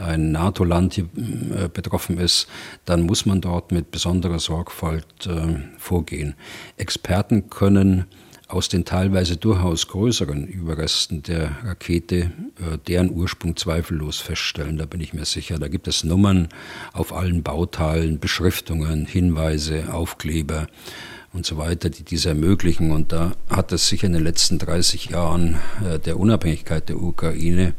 ein 0.00 0.32
NATO-Land 0.32 0.98
äh, 0.98 1.04
betroffen 1.72 2.18
ist, 2.18 2.48
dann 2.84 3.02
muss 3.02 3.26
man 3.26 3.40
dort 3.40 3.72
mit 3.72 3.90
besonderer 3.90 4.38
Sorgfalt 4.38 5.26
äh, 5.26 5.60
vorgehen. 5.78 6.34
Experten 6.76 7.50
können 7.50 8.06
aus 8.50 8.68
den 8.68 8.84
teilweise 8.84 9.36
durchaus 9.36 9.88
größeren 9.88 10.46
Überresten 10.46 11.22
der 11.22 11.56
Rakete 11.64 12.16
äh, 12.16 12.78
deren 12.86 13.10
Ursprung 13.10 13.56
zweifellos 13.56 14.18
feststellen, 14.18 14.76
da 14.76 14.86
bin 14.86 15.00
ich 15.00 15.12
mir 15.12 15.24
sicher. 15.24 15.58
Da 15.58 15.68
gibt 15.68 15.88
es 15.88 16.04
Nummern 16.04 16.48
auf 16.92 17.12
allen 17.12 17.42
Bauteilen, 17.42 18.18
Beschriftungen, 18.18 19.06
Hinweise, 19.06 19.92
Aufkleber 19.92 20.66
und 21.32 21.46
so 21.46 21.56
weiter, 21.56 21.90
die 21.90 22.02
dies 22.02 22.26
ermöglichen. 22.26 22.90
Und 22.90 23.12
da 23.12 23.32
hat 23.48 23.72
es 23.72 23.88
sich 23.88 24.02
in 24.02 24.12
den 24.12 24.24
letzten 24.24 24.58
30 24.58 25.10
Jahren 25.10 25.58
der 26.04 26.18
Unabhängigkeit 26.18 26.88
der 26.88 27.00
Ukraine 27.00 27.74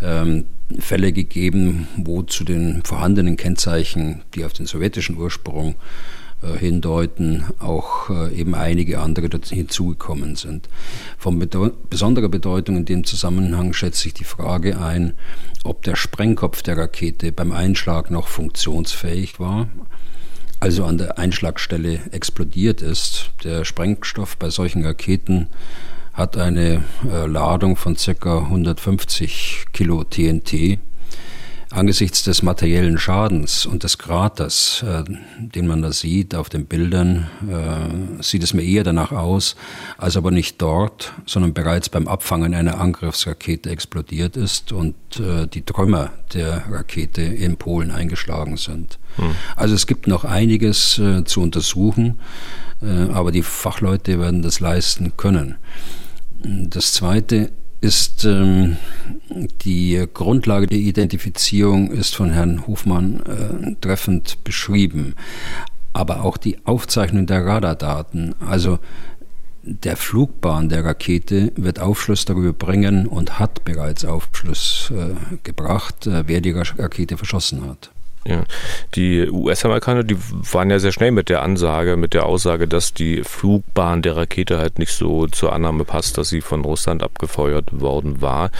ähm, 0.00 0.46
Fälle 0.78 1.12
gegeben, 1.12 1.88
wo 1.96 2.22
zu 2.22 2.44
den 2.44 2.82
vorhandenen 2.84 3.36
Kennzeichen, 3.36 4.22
die 4.34 4.44
auf 4.44 4.54
den 4.54 4.66
sowjetischen 4.66 5.18
Ursprung 5.18 5.72
äh, 5.72 6.19
hindeuten, 6.58 7.44
auch 7.58 8.10
äh, 8.10 8.34
eben 8.34 8.54
einige 8.54 9.00
andere 9.00 9.28
hinzugekommen 9.48 10.36
sind. 10.36 10.68
Von 11.18 11.38
besonderer 11.88 12.28
Bedeutung 12.28 12.78
in 12.78 12.84
dem 12.84 13.04
Zusammenhang 13.04 13.72
schätze 13.72 14.08
ich 14.08 14.14
die 14.14 14.24
Frage 14.24 14.80
ein, 14.80 15.12
ob 15.64 15.82
der 15.82 15.96
Sprengkopf 15.96 16.62
der 16.62 16.78
Rakete 16.78 17.32
beim 17.32 17.52
Einschlag 17.52 18.10
noch 18.10 18.28
funktionsfähig 18.28 19.38
war, 19.38 19.68
also 20.60 20.84
an 20.84 20.98
der 20.98 21.18
Einschlagstelle 21.18 22.00
explodiert 22.10 22.82
ist. 22.82 23.30
Der 23.44 23.64
Sprengstoff 23.64 24.36
bei 24.36 24.50
solchen 24.50 24.84
Raketen 24.84 25.48
hat 26.12 26.36
eine 26.36 26.84
äh, 27.10 27.26
Ladung 27.26 27.76
von 27.76 27.96
ca. 27.96 28.38
150 28.38 29.66
Kilo 29.72 30.04
TNT. 30.04 30.78
Angesichts 31.72 32.24
des 32.24 32.42
materiellen 32.42 32.98
Schadens 32.98 33.64
und 33.64 33.84
des 33.84 33.96
Kraters, 33.96 34.84
äh, 34.84 35.04
den 35.38 35.68
man 35.68 35.82
da 35.82 35.92
sieht 35.92 36.34
auf 36.34 36.48
den 36.48 36.66
Bildern, 36.66 37.28
äh, 37.48 38.22
sieht 38.22 38.42
es 38.42 38.54
mir 38.54 38.62
eher 38.62 38.82
danach 38.82 39.12
aus, 39.12 39.54
als 39.96 40.16
aber 40.16 40.32
nicht 40.32 40.60
dort, 40.60 41.12
sondern 41.26 41.54
bereits 41.54 41.88
beim 41.88 42.08
Abfangen 42.08 42.54
einer 42.54 42.80
Angriffsrakete 42.80 43.70
explodiert 43.70 44.36
ist 44.36 44.72
und 44.72 44.96
äh, 45.20 45.46
die 45.46 45.62
Trümmer 45.62 46.10
der 46.34 46.64
Rakete 46.68 47.22
in 47.22 47.56
Polen 47.56 47.92
eingeschlagen 47.92 48.56
sind. 48.56 48.98
Hm. 49.14 49.36
Also 49.54 49.76
es 49.76 49.86
gibt 49.86 50.08
noch 50.08 50.24
einiges 50.24 50.98
äh, 50.98 51.22
zu 51.22 51.40
untersuchen, 51.40 52.18
äh, 52.82 53.12
aber 53.12 53.30
die 53.30 53.42
Fachleute 53.42 54.18
werden 54.18 54.42
das 54.42 54.58
leisten 54.58 55.12
können. 55.16 55.54
Das 56.42 56.94
Zweite 56.94 57.52
ist 57.80 58.24
ähm, 58.24 58.76
die 59.62 60.06
Grundlage 60.12 60.66
der 60.66 60.78
Identifizierung 60.78 61.90
ist 61.90 62.14
von 62.14 62.30
Herrn 62.30 62.66
Hofmann 62.66 63.20
äh, 63.20 63.74
treffend 63.80 64.42
beschrieben, 64.44 65.14
aber 65.92 66.24
auch 66.24 66.36
die 66.36 66.58
Aufzeichnung 66.66 67.26
der 67.26 67.46
Radardaten, 67.46 68.34
also 68.40 68.78
der 69.62 69.96
Flugbahn 69.96 70.68
der 70.68 70.84
Rakete 70.84 71.52
wird 71.56 71.80
Aufschluss 71.80 72.24
darüber 72.24 72.52
bringen 72.52 73.06
und 73.06 73.38
hat 73.38 73.64
bereits 73.64 74.04
Aufschluss 74.04 74.92
äh, 74.94 75.14
gebracht, 75.42 76.06
äh, 76.06 76.24
wer 76.26 76.40
die 76.40 76.52
Rakete 76.52 77.16
verschossen 77.16 77.66
hat. 77.68 77.90
Ja. 78.26 78.44
Die 78.94 79.30
US-Amerikaner, 79.30 80.04
die 80.04 80.16
waren 80.52 80.70
ja 80.70 80.78
sehr 80.78 80.92
schnell 80.92 81.10
mit 81.10 81.30
der 81.30 81.42
Ansage, 81.42 81.96
mit 81.96 82.12
der 82.12 82.26
Aussage, 82.26 82.68
dass 82.68 82.92
die 82.92 83.22
Flugbahn 83.24 84.02
der 84.02 84.16
Rakete 84.16 84.58
halt 84.58 84.78
nicht 84.78 84.92
so 84.92 85.26
zur 85.26 85.54
Annahme 85.54 85.84
passt, 85.84 86.18
dass 86.18 86.28
sie 86.28 86.42
von 86.42 86.62
Russland 86.62 87.02
abgefeuert 87.02 87.80
worden 87.80 88.20
war. 88.20 88.50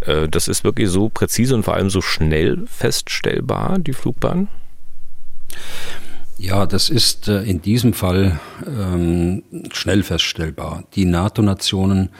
Äh, 0.00 0.28
das 0.28 0.46
ist 0.46 0.62
wirklich 0.62 0.88
so 0.88 1.08
präzise 1.08 1.54
und 1.56 1.64
vor 1.64 1.74
allem 1.74 1.90
so 1.90 2.00
schnell 2.00 2.64
feststellbar, 2.66 3.78
die 3.80 3.92
Flugbahn? 3.92 4.48
Ja, 6.38 6.66
das 6.66 6.88
ist 6.88 7.26
äh, 7.26 7.42
in 7.42 7.60
diesem 7.60 7.94
Fall 7.94 8.38
ähm, 8.64 9.42
schnell 9.72 10.04
feststellbar. 10.04 10.84
Die 10.94 11.04
NATO-Nationen 11.04 12.10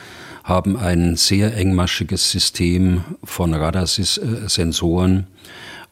haben 0.43 0.76
ein 0.76 1.14
sehr 1.14 1.57
engmaschiges 1.57 2.33
System 2.33 3.05
von 3.23 3.55
Radarsensoren, 3.55 5.28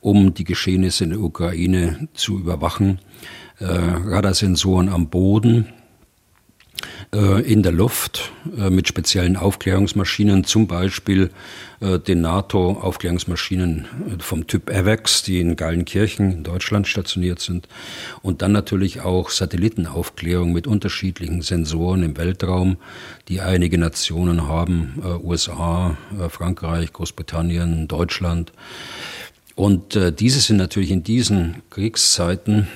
um 0.06 0.34
die 0.34 0.44
Geschehnisse 0.44 1.02
in 1.02 1.10
der 1.10 1.20
Ukraine 1.20 2.06
zu 2.14 2.38
überwachen. 2.38 3.00
Äh, 3.58 3.64
Radarsensoren 3.64 4.88
am 4.88 5.08
Boden, 5.08 5.66
äh, 7.12 7.40
in 7.40 7.64
der 7.64 7.72
Luft 7.72 8.30
äh, 8.56 8.70
mit 8.70 8.86
speziellen 8.86 9.36
Aufklärungsmaschinen, 9.36 10.44
zum 10.44 10.68
Beispiel 10.68 11.30
äh, 11.80 11.98
den 11.98 12.20
NATO-Aufklärungsmaschinen 12.20 13.86
vom 14.20 14.46
Typ 14.46 14.70
AVAX, 14.70 15.25
die 15.25 15.40
in 15.40 15.56
Gallenkirchen 15.56 16.30
in 16.30 16.44
Deutschland 16.44 16.86
stationiert 16.86 17.40
sind. 17.40 17.66
Und 18.22 18.42
dann 18.42 18.52
natürlich 18.52 19.00
auch 19.00 19.30
Satellitenaufklärung 19.30 20.52
mit 20.52 20.68
unterschiedlichen 20.68 21.42
Sensoren 21.42 22.04
im 22.04 22.16
Weltraum, 22.16 22.76
die 23.28 23.40
einige 23.40 23.78
Nationen 23.78 24.46
haben, 24.46 25.02
USA, 25.22 25.96
Frankreich, 26.28 26.92
Großbritannien, 26.92 27.88
Deutschland. 27.88 28.52
Und 29.56 29.96
äh, 29.96 30.12
diese 30.12 30.38
sind 30.40 30.58
natürlich 30.58 30.90
in 30.90 31.02
diesen 31.02 31.62
Kriegszeiten 31.70 32.68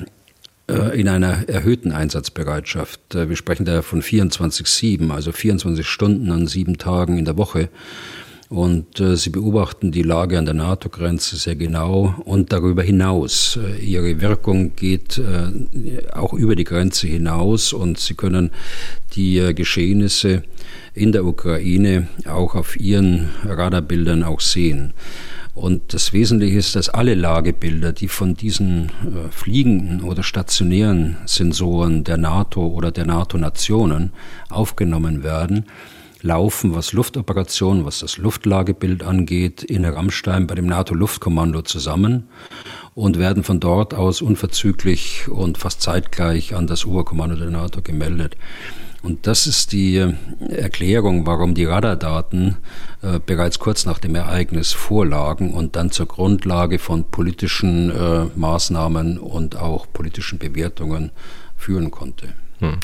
äh, 0.67 0.99
in 0.99 1.09
einer 1.09 1.49
erhöhten 1.49 1.93
Einsatzbereitschaft. 1.93 3.15
Äh, 3.15 3.29
wir 3.29 3.37
sprechen 3.37 3.67
da 3.67 3.83
von 3.83 4.03
24-7, 4.03 5.11
also 5.11 5.31
24 5.31 5.87
Stunden 5.87 6.33
an 6.33 6.47
sieben 6.47 6.79
Tagen 6.79 7.19
in 7.19 7.27
der 7.27 7.37
Woche. 7.37 7.69
Und 8.49 8.99
äh, 8.99 9.15
sie 9.17 9.31
beobachten 9.31 9.93
die 9.93 10.03
Lage 10.03 10.39
an 10.39 10.47
der 10.47 10.55
NATO-Grenze 10.55 11.37
sehr 11.37 11.55
genau 11.55 12.17
und 12.25 12.51
darüber 12.51 12.83
hinaus. 12.83 13.59
Äh, 13.63 13.79
ihre 13.79 14.21
Wirkung 14.23 14.75
geht 14.75 15.19
äh, 15.19 16.09
auch 16.13 16.33
über 16.33 16.57
die 16.57 16.65
Grenze 16.65 17.07
hinaus 17.07 17.75
und 17.75 18.01
sie 18.01 18.15
können 18.15 18.51
die 19.15 19.39
äh, 19.39 19.53
Geschehnisse 19.53 20.43
in 20.95 21.13
der 21.13 21.27
Ukraine 21.27 22.09
auch 22.27 22.55
auf 22.55 22.81
ihren 22.81 23.29
Radarbildern 23.45 24.25
auch 24.25 24.41
sehen. 24.41 24.95
Und 25.61 25.93
das 25.93 26.15
Wesentliche 26.15 26.57
ist, 26.57 26.75
dass 26.75 26.89
alle 26.89 27.15
Lagebilder, 27.15 27.93
die 27.93 28.09
von 28.09 28.33
diesen 28.35 28.87
äh, 28.87 29.31
fliegenden 29.31 30.01
oder 30.01 30.23
stationären 30.23 31.19
Sensoren 31.27 32.03
der 32.03 32.17
NATO 32.17 32.67
oder 32.67 32.91
der 32.91 33.05
NATO-Nationen 33.05 34.13
aufgenommen 34.49 35.23
werden, 35.23 35.67
laufen, 36.23 36.75
was 36.75 36.95
Luftoperationen, 36.95 37.85
was 37.85 37.99
das 37.99 38.17
Luftlagebild 38.17 39.03
angeht, 39.03 39.63
in 39.63 39.85
Rammstein 39.85 40.47
bei 40.47 40.55
dem 40.55 40.65
NATO-Luftkommando 40.65 41.61
zusammen 41.61 42.29
und 42.95 43.19
werden 43.19 43.45
von 43.45 43.61
dort 43.61 43.93
aus 43.93 44.23
unverzüglich 44.23 45.29
und 45.29 45.59
fast 45.59 45.83
zeitgleich 45.83 46.55
an 46.55 46.69
das 46.69 46.87
Oberkommando 46.87 47.37
der 47.37 47.51
NATO 47.51 47.83
gemeldet. 47.83 48.35
Und 49.03 49.27
das 49.27 49.47
ist 49.47 49.73
die 49.73 49.97
äh, 49.97 50.15
Erklärung, 50.51 51.27
warum 51.27 51.55
die 51.55 51.65
Radardaten 51.65 52.57
äh, 53.03 53.19
bereits 53.25 53.59
kurz 53.59 53.87
nach 53.87 53.99
dem 53.99 54.15
Ereignis 54.15 54.73
vorlagen 54.73 55.55
und 55.55 55.77
dann 55.77 55.91
zur 55.91 56.07
Grundlage 56.07 56.79
von 56.79 57.05
politischen 57.05 57.91
äh, 57.91 58.27
Maßnahmen 58.37 59.19
und 59.19 59.57
auch 59.57 59.87
politischen 59.93 60.39
Bewertungen 60.39 61.11
führen 61.57 61.91
konnte. 61.91 62.35
Hm. 62.61 62.79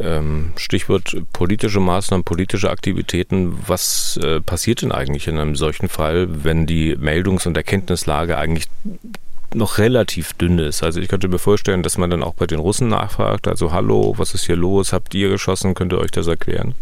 Ähm, 0.00 0.52
Stichwort 0.56 1.16
politische 1.32 1.78
Maßnahmen, 1.78 2.24
politische 2.24 2.68
Aktivitäten. 2.68 3.56
Was 3.66 4.18
äh, 4.22 4.40
passiert 4.40 4.82
denn 4.82 4.90
eigentlich 4.90 5.28
in 5.28 5.38
einem 5.38 5.54
solchen 5.54 5.88
Fall, 5.88 6.44
wenn 6.44 6.66
die 6.66 6.96
Meldungs- 6.96 7.46
und 7.46 7.56
Erkenntnislage 7.56 8.36
eigentlich 8.36 8.66
noch 9.54 9.78
relativ 9.78 10.32
dünn 10.34 10.58
ist. 10.58 10.82
Also 10.82 11.00
ich 11.00 11.08
könnte 11.08 11.28
mir 11.28 11.38
vorstellen, 11.38 11.82
dass 11.82 11.98
man 11.98 12.10
dann 12.10 12.22
auch 12.22 12.34
bei 12.34 12.46
den 12.46 12.60
Russen 12.60 12.88
nachfragt, 12.88 13.48
also 13.48 13.72
hallo, 13.72 14.14
was 14.16 14.34
ist 14.34 14.46
hier 14.46 14.56
los? 14.56 14.92
Habt 14.92 15.14
ihr 15.14 15.28
geschossen? 15.28 15.74
Könnt 15.74 15.92
ihr 15.92 15.98
euch 15.98 16.10
das 16.10 16.26
erklären? 16.26 16.74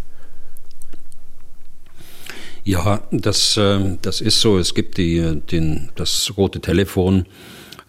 Ja, 2.64 3.00
das, 3.10 3.56
äh, 3.56 3.96
das 4.02 4.20
ist 4.20 4.40
so. 4.40 4.58
Es 4.58 4.75
gibt 4.75 4.98
die, 4.98 5.40
den, 5.50 5.88
das 5.94 6.32
rote 6.37 6.60
Telefon 6.60 7.25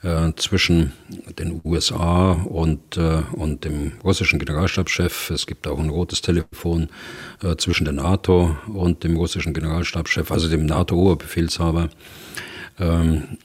äh, 0.03 0.31
zwischen 0.37 0.93
den 1.37 1.59
USA 1.65 2.31
und, 2.31 2.95
äh, 2.95 3.23
und 3.33 3.65
dem 3.65 3.93
russischen 4.03 4.39
Generalstabschef. 4.39 5.31
Es 5.31 5.45
gibt 5.45 5.67
auch 5.67 5.79
ein 5.79 5.89
rotes 5.89 6.21
Telefon 6.21 6.87
äh, 7.43 7.57
zwischen 7.57 7.83
der 7.83 7.93
NATO 7.93 8.55
und 8.67 9.03
dem 9.03 9.17
russischen 9.17 9.53
Generalstabschef, 9.53 10.31
also 10.31 10.47
dem 10.47 10.65
NATO-Oberbefehlshaber. 10.65 11.89
Ähm, 12.79 13.37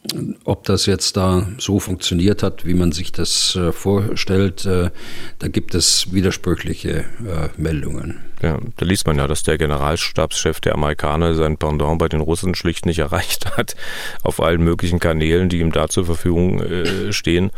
ob 0.45 0.65
das 0.65 0.87
jetzt 0.87 1.17
da 1.17 1.49
so 1.59 1.81
funktioniert 1.81 2.43
hat, 2.43 2.65
wie 2.65 2.75
man 2.75 2.93
sich 2.93 3.11
das 3.11 3.57
äh, 3.57 3.73
vorstellt, 3.73 4.65
äh, 4.65 4.91
da 5.39 5.49
gibt 5.49 5.75
es 5.75 6.13
widersprüchliche 6.13 6.99
äh, 6.99 7.49
Meldungen. 7.57 8.21
Ja, 8.43 8.59
da 8.77 8.85
liest 8.85 9.07
man 9.07 9.17
ja, 9.19 9.27
dass 9.27 9.43
der 9.43 9.59
Generalstabschef 9.59 10.61
der 10.61 10.75
Amerikaner 10.75 11.35
sein 11.35 11.57
Pendant 11.57 11.99
bei 11.99 12.09
den 12.09 12.21
Russen 12.21 12.55
schlicht 12.55 12.85
nicht 12.85 12.99
erreicht 12.99 13.47
hat, 13.57 13.75
auf 14.23 14.41
allen 14.41 14.63
möglichen 14.63 14.99
Kanälen, 14.99 15.49
die 15.49 15.61
ihm 15.61 15.73
da 15.73 15.89
zur 15.89 16.05
Verfügung 16.05 16.61
äh, 16.61 17.13
stehen. 17.13 17.51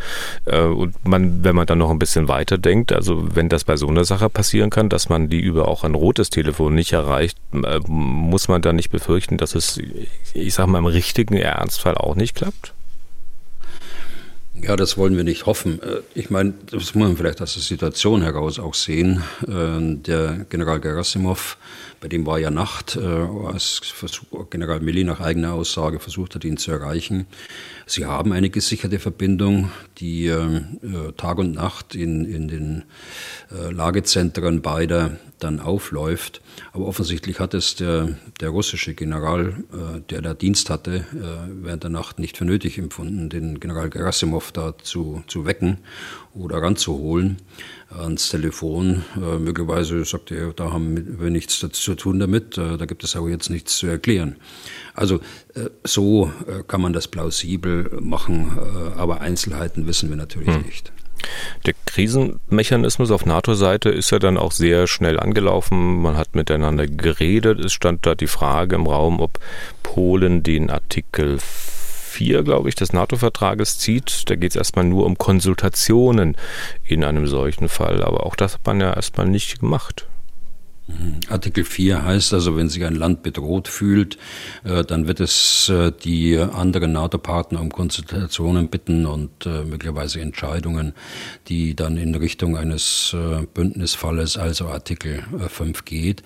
Äh, 0.45 0.61
und 0.61 0.95
man, 1.07 1.43
wenn 1.43 1.57
man 1.57 1.67
dann 1.67 1.79
noch 1.79 1.91
ein 1.91 1.99
bisschen 1.99 2.29
weiter 2.29 2.59
denkt, 2.59 2.93
also 2.93 3.35
wenn 3.35 3.49
das 3.49 3.65
bei 3.65 3.77
so 3.77 3.89
einer 3.89 4.05
Sache 4.05 4.31
passieren 4.31 4.71
kann, 4.71 4.89
dass 4.89 5.09
man 5.09 5.29
die 5.29 5.41
über 5.41 5.69
auch 5.69 5.85
ein 5.85 5.95
rotes 5.95 6.31
Telefon 6.31 6.75
nicht 6.75 6.93
erreicht, 6.93 7.39
äh, 7.53 7.81
muss 7.87 8.49
man 8.49 8.63
dann 8.63 8.77
nicht 8.77 8.91
befürchten, 8.91 9.39
dass 9.39 9.55
es, 9.55 9.81
ich 10.35 10.55
sag 10.55 10.67
mal, 10.67 10.79
im 10.79 10.87
richtigen 10.87 11.37
Ernstfall 11.37 11.97
auch 11.97 12.15
nicht 12.15 12.35
klappt? 12.35 12.76
Ja, 14.63 14.75
das 14.75 14.97
wollen 14.97 15.17
wir 15.17 15.25
nicht 15.25 15.47
hoffen. 15.47 15.81
Äh, 15.83 16.01
ich 16.15 16.31
meine, 16.31 16.55
das 16.71 16.95
muss 16.95 16.95
man 16.95 17.17
vielleicht 17.17 17.43
aus 17.43 17.55
der 17.55 17.63
Situation 17.63 18.23
heraus 18.23 18.59
auch 18.59 18.75
sehen. 18.75 19.23
Äh, 19.47 19.97
der 19.97 20.47
General 20.49 20.81
Gerasimov, 20.81 21.57
bei 22.01 22.09
dem 22.09 22.27
war 22.27 22.39
ja 22.39 22.51
Nacht, 22.51 22.97
äh, 22.97 23.01
als 23.01 23.81
General 24.51 24.81
Milli 24.81 25.05
nach 25.05 25.21
eigener 25.21 25.55
Aussage 25.55 25.99
versucht 26.01 26.35
hat, 26.35 26.45
ihn 26.45 26.57
zu 26.57 26.71
erreichen. 26.71 27.27
Sie 27.87 28.05
haben 28.05 28.33
eine 28.33 28.51
gesicherte 28.51 28.99
Verbindung, 28.99 29.71
die 29.99 30.33
Tag 31.17 31.39
und 31.39 31.53
Nacht 31.53 31.95
in, 31.95 32.25
in 32.25 32.49
den 32.49 32.83
Lagezentren 33.51 34.61
beider 34.61 35.19
dann 35.39 35.61
aufläuft. 35.61 36.41
Aber 36.73 36.87
offensichtlich 36.87 37.41
hat 37.41 37.55
es 37.55 37.77
der, 37.77 38.17
der 38.41 38.51
russische 38.51 38.95
General, 38.95 39.55
äh, 39.73 40.01
der 40.11 40.23
da 40.23 40.35
Dienst 40.35 40.71
hatte, 40.71 41.05
äh, 41.13 41.63
während 41.63 41.83
der 41.83 41.91
Nacht 41.91 42.19
nicht 42.19 42.37
für 42.37 42.45
nötig 42.45 42.79
empfunden, 42.79 43.29
den 43.29 43.61
General 43.61 43.91
Gerasimov 43.91 44.53
da 44.53 44.77
zu, 44.79 45.23
zu 45.27 45.45
wecken 45.45 45.79
oder 46.35 46.63
ranzuholen 46.63 47.39
ans 47.91 48.31
Telefon. 48.31 49.05
Äh, 49.17 49.39
möglicherweise 49.39 50.05
sagte 50.05 50.37
er, 50.37 50.53
da 50.53 50.73
haben 50.73 51.21
wir 51.21 51.31
nichts 51.31 51.59
zu 51.59 51.95
tun 51.95 52.19
damit, 52.19 52.59
äh, 52.59 52.77
da 52.77 52.87
gibt 52.87 53.05
es 53.05 53.17
auch 53.17 53.29
jetzt 53.29 53.51
nichts 53.51 53.77
zu 53.79 53.87
erklären. 53.87 54.37
Also 54.95 55.17
äh, 55.55 55.71
so 55.85 56.33
äh, 56.47 56.63
kann 56.67 56.81
man 56.81 56.93
das 56.93 57.09
plausibel 57.09 57.99
machen, 58.01 58.59
äh, 58.59 58.99
aber 58.99 59.21
Einzelheiten 59.21 59.87
wissen 59.87 60.09
wir 60.09 60.17
natürlich 60.17 60.55
hm. 60.55 60.63
nicht. 60.63 60.93
Der 61.65 61.75
Krisenmechanismus 61.87 63.11
auf 63.11 63.25
NATO-Seite 63.27 63.89
ist 63.89 64.11
ja 64.11 64.19
dann 64.19 64.37
auch 64.37 64.53
sehr 64.53 64.87
schnell 64.87 65.19
angelaufen. 65.19 66.03
Man 66.03 66.17
hat 66.17 66.35
miteinander 66.35 66.87
geredet. 66.87 67.59
Es 67.65 67.73
stand 67.73 68.07
da 68.07 68.15
die 68.15 68.27
Frage 68.27 68.77
im 68.77 68.87
Raum, 68.87 69.21
ob 69.21 69.39
Polen 69.83 70.43
den 70.43 70.71
Artikel 70.71 71.39
4, 72.17 72.45
glaube 72.45 72.71
ich, 72.71 72.75
des 72.75 72.95
NATO-Vertrages 72.95 73.79
zieht. 73.79 74.31
Da 74.31 74.37
geht 74.37 74.53
es 74.53 74.57
erstmal 74.57 74.87
nur 74.87 75.05
um 75.05 75.19
Konsultationen 75.19 76.35
in 76.83 77.05
einem 77.05 77.27
solchen 77.27 77.69
Fall. 77.69 78.03
Aber 78.03 78.25
auch 78.25 78.37
das 78.37 78.55
hat 78.55 78.65
man 78.65 78.81
ja 78.81 78.95
erstmal 78.95 79.29
nicht 79.29 79.61
gemacht. 79.61 80.07
Mhm. 80.89 81.19
Artikel 81.29 81.65
4 81.65 82.05
heißt 82.05 82.33
also, 82.33 82.57
wenn 82.57 82.69
sich 82.69 82.85
ein 82.85 82.95
Land 82.95 83.23
bedroht 83.23 83.67
fühlt, 83.67 84.19
äh, 84.65 84.85
dann 84.85 85.09
wird 85.09 85.19
es 85.19 85.69
äh, 85.69 85.91
die 85.91 86.39
anderen 86.39 86.93
NATO-Partner 86.93 87.61
um 87.61 87.71
Konsultationen 87.71 88.69
bitten 88.69 89.05
und 89.05 89.47
äh, 89.47 89.65
möglicherweise 89.65 90.21
Entscheidungen, 90.21 90.95
die 91.49 91.75
dann 91.75 91.97
in 91.97 92.15
Richtung 92.15 92.57
eines 92.57 93.17
Bündnisfalles, 93.55 94.37
also 94.37 94.69
Artikel 94.69 95.25
5 95.49 95.85
geht. 95.85 96.23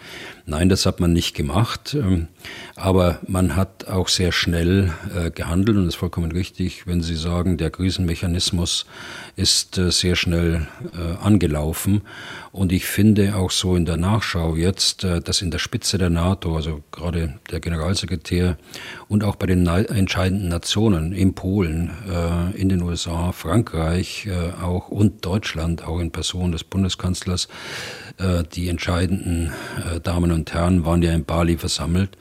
Nein, 0.51 0.69
das 0.69 0.85
hat 0.85 0.99
man 0.99 1.13
nicht 1.13 1.37
gemacht, 1.37 1.95
ähm, 1.95 2.27
aber 2.75 3.21
man 3.29 3.55
hat 3.55 3.87
auch 3.87 4.09
sehr 4.09 4.33
schnell 4.33 4.93
gehandelt 5.35 5.77
und 5.77 5.85
das 5.85 5.95
ist 5.95 6.01
vollkommen 6.01 6.33
richtig, 6.33 6.89
wenn 6.89 7.03
Sie 7.03 7.15
sagen, 7.15 7.57
der 7.57 7.71
Krisenmechanismus 7.71 8.85
ist 9.37 9.75
sehr 9.75 10.17
schnell 10.17 10.67
angelaufen 11.23 12.03
und 12.53 12.73
ich 12.73 12.87
finde 12.87 13.37
auch 13.37 13.53
so 13.53 13.77
in 13.77 13.85
der 13.85 13.97
Nachschau 13.97 14.57
jetzt, 14.57 15.05
äh, 15.05 15.21
dass 15.21 15.41
in 15.41 15.53
der 15.53 15.61
Spitze 15.61 15.99
der 15.99 16.11
NATO, 16.11 16.57
also 16.57 16.83
gerade 16.91 17.39
der 17.51 17.61
Generalsekretär 17.61 18.57
und 19.09 19.23
auch 19.23 19.37
bei 19.37 19.47
den 19.47 19.65
entscheidenden 19.67 20.49
Nationen 20.49 21.13
in 21.13 21.35
Polen, 21.35 21.91
äh, 22.11 22.61
in 22.61 22.69
den 22.69 22.83
USA, 22.83 23.31
Frankreich 23.31 24.27
äh, 24.27 24.63
auch 24.63 24.89
und 24.89 25.25
Deutschland, 25.25 25.85
auch 25.87 26.01
in 26.01 26.11
Person 26.11 26.53
des 26.53 26.65
Bundeskanzlers, 26.65 27.49
die 28.55 28.69
entscheidenden 28.69 29.51
Damen 30.03 30.31
und 30.31 30.40
Herren 30.47 30.85
waren 30.85 31.03
ja 31.03 31.13
in 31.13 31.25
Bali 31.25 31.57
versammelt 31.57 32.17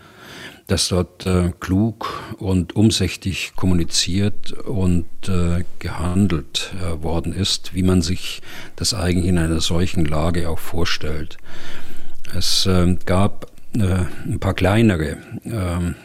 dass 0.69 0.89
dort 0.89 1.25
äh, 1.25 1.51
klug 1.59 2.35
und 2.37 2.75
umsichtig 2.75 3.53
kommuniziert 3.55 4.51
und 4.53 5.07
äh, 5.27 5.63
gehandelt 5.79 6.71
äh, 6.79 7.03
worden 7.03 7.33
ist, 7.33 7.73
wie 7.73 7.81
man 7.81 8.03
sich 8.03 8.41
das 8.75 8.93
eigentlich 8.93 9.25
in 9.25 9.39
einer 9.39 9.61
solchen 9.61 10.05
Lage 10.05 10.47
auch 10.47 10.59
vorstellt. 10.59 11.37
Es 12.35 12.67
ähm, 12.67 12.99
gab 13.05 13.47
äh, 13.73 14.05
ein 14.25 14.39
paar 14.39 14.53
kleinere 14.53 15.17
ähm, 15.43 15.95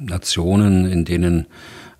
Nationen, 0.00 0.90
in 0.90 1.04
denen 1.04 1.46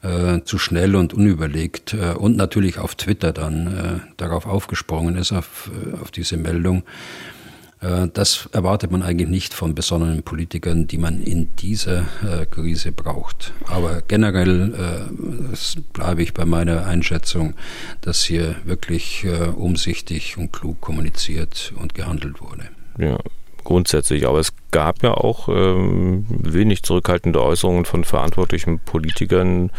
äh, 0.02 0.40
zu 0.44 0.58
schnell 0.58 0.96
und 0.96 1.12
unüberlegt 1.12 1.92
äh, 1.92 2.14
und 2.14 2.34
natürlich 2.34 2.78
auf 2.78 2.94
Twitter 2.94 3.34
dann 3.34 4.00
darauf 4.16 4.46
aufgesprungen 4.46 5.16
ist, 5.16 5.32
auf, 5.32 5.70
auf 6.00 6.10
diese 6.10 6.38
Meldung, 6.38 6.78
äh, 6.78 7.39
das 7.80 8.48
erwartet 8.52 8.90
man 8.90 9.02
eigentlich 9.02 9.28
nicht 9.28 9.54
von 9.54 9.74
besonderen 9.74 10.22
Politikern, 10.22 10.86
die 10.86 10.98
man 10.98 11.22
in 11.22 11.48
dieser 11.56 12.00
äh, 12.22 12.44
Krise 12.44 12.92
braucht. 12.92 13.54
Aber 13.66 14.02
generell 14.02 14.74
äh, 14.74 15.80
bleibe 15.94 16.22
ich 16.22 16.34
bei 16.34 16.44
meiner 16.44 16.86
Einschätzung, 16.86 17.54
dass 18.02 18.22
hier 18.22 18.56
wirklich 18.64 19.26
umsichtig 19.56 20.36
und 20.36 20.52
klug 20.52 20.80
kommuniziert 20.80 21.72
und 21.80 21.94
gehandelt 21.94 22.40
wurde. 22.40 22.68
Ja, 22.98 23.18
grundsätzlich. 23.64 24.27
Aber 24.27 24.38
es 24.38 24.53
gab 24.70 25.03
ja 25.03 25.14
auch 25.14 25.49
ähm, 25.49 26.27
wenig 26.29 26.83
zurückhaltende 26.83 27.42
Äußerungen 27.42 27.85
von 27.85 28.05
verantwortlichen 28.05 28.79
Politikern 28.79 29.70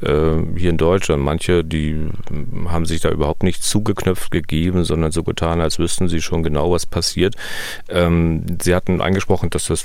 äh, 0.00 0.36
hier 0.56 0.70
in 0.70 0.76
Deutschland. 0.76 1.22
Manche, 1.22 1.64
die 1.64 2.08
haben 2.68 2.86
sich 2.86 3.00
da 3.00 3.10
überhaupt 3.10 3.42
nicht 3.42 3.62
zugeknöpft 3.62 4.30
gegeben, 4.30 4.84
sondern 4.84 5.12
so 5.12 5.22
getan, 5.22 5.60
als 5.60 5.78
wüssten 5.78 6.08
sie 6.08 6.20
schon 6.20 6.42
genau, 6.42 6.70
was 6.70 6.86
passiert. 6.86 7.34
Ähm, 7.88 8.46
sie 8.62 8.74
hatten 8.74 9.00
angesprochen, 9.00 9.50
dass 9.50 9.66
das 9.66 9.84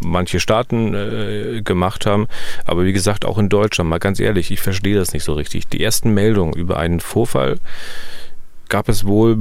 manche 0.00 0.40
Staaten 0.40 0.94
äh, 0.94 1.62
gemacht 1.62 2.06
haben. 2.06 2.28
Aber 2.64 2.84
wie 2.84 2.92
gesagt, 2.92 3.24
auch 3.24 3.38
in 3.38 3.48
Deutschland, 3.48 3.90
mal 3.90 3.98
ganz 3.98 4.20
ehrlich, 4.20 4.50
ich 4.50 4.60
verstehe 4.60 4.96
das 4.96 5.12
nicht 5.12 5.24
so 5.24 5.32
richtig. 5.32 5.68
Die 5.68 5.82
ersten 5.82 6.10
Meldungen 6.14 6.54
über 6.54 6.78
einen 6.78 7.00
Vorfall 7.00 7.58
gab 8.70 8.88
es 8.88 9.04
wohl 9.04 9.36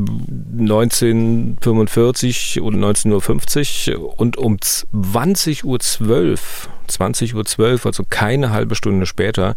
1945 0.60 2.60
und 2.60 2.76
19.50 2.76 3.98
Uhr 3.98 4.20
und 4.20 4.36
um 4.38 4.58
20.12 4.58 5.64
Uhr, 5.64 5.80
20.12 6.90 7.62
Uhr, 7.62 7.80
also 7.86 8.04
keine 8.10 8.50
halbe 8.50 8.76
Stunde 8.76 9.06
später, 9.06 9.56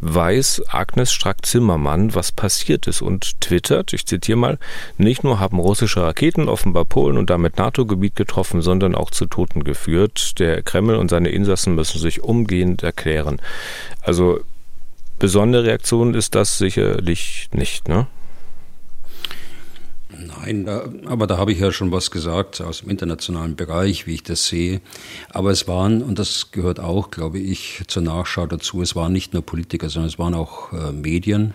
weiß 0.00 0.62
Agnes 0.68 1.12
Strack-Zimmermann, 1.12 2.14
was 2.14 2.30
passiert 2.30 2.86
ist 2.86 3.02
und 3.02 3.40
twittert, 3.40 3.92
ich 3.94 4.06
zitiere 4.06 4.38
mal, 4.38 4.58
nicht 4.98 5.24
nur 5.24 5.40
haben 5.40 5.58
russische 5.58 6.02
Raketen 6.02 6.48
offenbar 6.48 6.84
Polen 6.84 7.16
und 7.16 7.30
damit 7.30 7.56
NATO-Gebiet 7.56 8.14
getroffen, 8.14 8.62
sondern 8.62 8.94
auch 8.94 9.10
zu 9.10 9.26
Toten 9.26 9.64
geführt. 9.64 10.38
Der 10.38 10.62
Kreml 10.62 10.94
und 10.96 11.10
seine 11.10 11.30
Insassen 11.30 11.74
müssen 11.74 11.98
sich 11.98 12.22
umgehend 12.22 12.82
erklären. 12.82 13.40
Also 14.02 14.40
besondere 15.18 15.64
Reaktion 15.64 16.12
ist 16.14 16.34
das 16.34 16.58
sicherlich 16.58 17.48
nicht, 17.52 17.88
ne? 17.88 18.06
Nein, 20.18 20.64
da, 20.64 20.84
aber 21.06 21.26
da 21.26 21.38
habe 21.38 21.52
ich 21.52 21.58
ja 21.58 21.72
schon 21.72 21.90
was 21.92 22.10
gesagt 22.10 22.60
aus 22.60 22.80
dem 22.80 22.90
internationalen 22.90 23.56
Bereich, 23.56 24.06
wie 24.06 24.14
ich 24.14 24.22
das 24.22 24.46
sehe. 24.46 24.80
Aber 25.30 25.50
es 25.50 25.66
waren, 25.66 26.02
und 26.02 26.18
das 26.18 26.50
gehört 26.52 26.80
auch, 26.80 27.10
glaube 27.10 27.38
ich, 27.38 27.82
zur 27.88 28.02
Nachschau 28.02 28.46
dazu, 28.46 28.82
es 28.82 28.94
waren 28.94 29.12
nicht 29.12 29.32
nur 29.32 29.42
Politiker, 29.42 29.88
sondern 29.88 30.08
es 30.08 30.18
waren 30.18 30.34
auch 30.34 30.72
äh, 30.72 30.92
Medien, 30.92 31.54